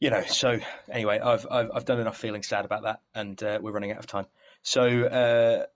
you 0.00 0.10
know, 0.10 0.22
so 0.22 0.60
anyway, 0.88 1.18
I've, 1.18 1.44
I've, 1.50 1.70
I've 1.74 1.84
done 1.84 1.98
enough 1.98 2.16
feeling 2.16 2.44
sad 2.44 2.64
about 2.64 2.84
that, 2.84 3.00
and 3.16 3.42
uh, 3.42 3.58
we're 3.60 3.72
running 3.72 3.90
out 3.90 3.98
of 3.98 4.06
time. 4.06 4.26
So 4.62 4.86
uh, 5.04 5.66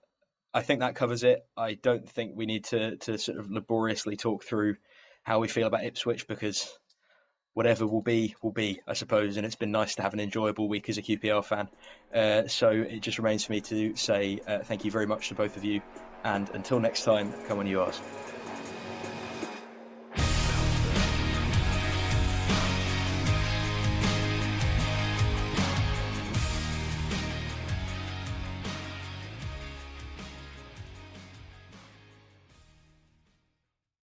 I 0.53 0.61
think 0.61 0.79
that 0.79 0.95
covers 0.95 1.23
it. 1.23 1.45
I 1.57 1.73
don't 1.73 2.07
think 2.07 2.33
we 2.35 2.45
need 2.45 2.65
to 2.65 2.97
to 2.97 3.17
sort 3.17 3.39
of 3.39 3.51
laboriously 3.51 4.15
talk 4.15 4.43
through 4.43 4.77
how 5.23 5.39
we 5.39 5.47
feel 5.47 5.67
about 5.67 5.83
Ipswich 5.83 6.27
because 6.27 6.69
whatever 7.53 7.85
will 7.85 8.01
be 8.01 8.35
will 8.41 8.51
be, 8.51 8.81
I 8.87 8.93
suppose. 8.93 9.37
And 9.37 9.45
it's 9.45 9.55
been 9.55 9.71
nice 9.71 9.95
to 9.95 10.01
have 10.01 10.13
an 10.13 10.19
enjoyable 10.19 10.67
week 10.67 10.89
as 10.89 10.97
a 10.97 11.01
QPR 11.01 11.43
fan. 11.43 11.69
Uh, 12.13 12.47
so 12.47 12.69
it 12.69 13.01
just 13.01 13.17
remains 13.17 13.45
for 13.45 13.53
me 13.53 13.61
to 13.61 13.95
say 13.95 14.39
uh, 14.47 14.59
thank 14.63 14.85
you 14.85 14.91
very 14.91 15.07
much 15.07 15.29
to 15.29 15.35
both 15.35 15.57
of 15.57 15.63
you, 15.63 15.81
and 16.23 16.49
until 16.49 16.79
next 16.79 17.03
time, 17.03 17.33
come 17.47 17.59
on, 17.59 17.67
you 17.67 17.81
Rs. 17.81 18.32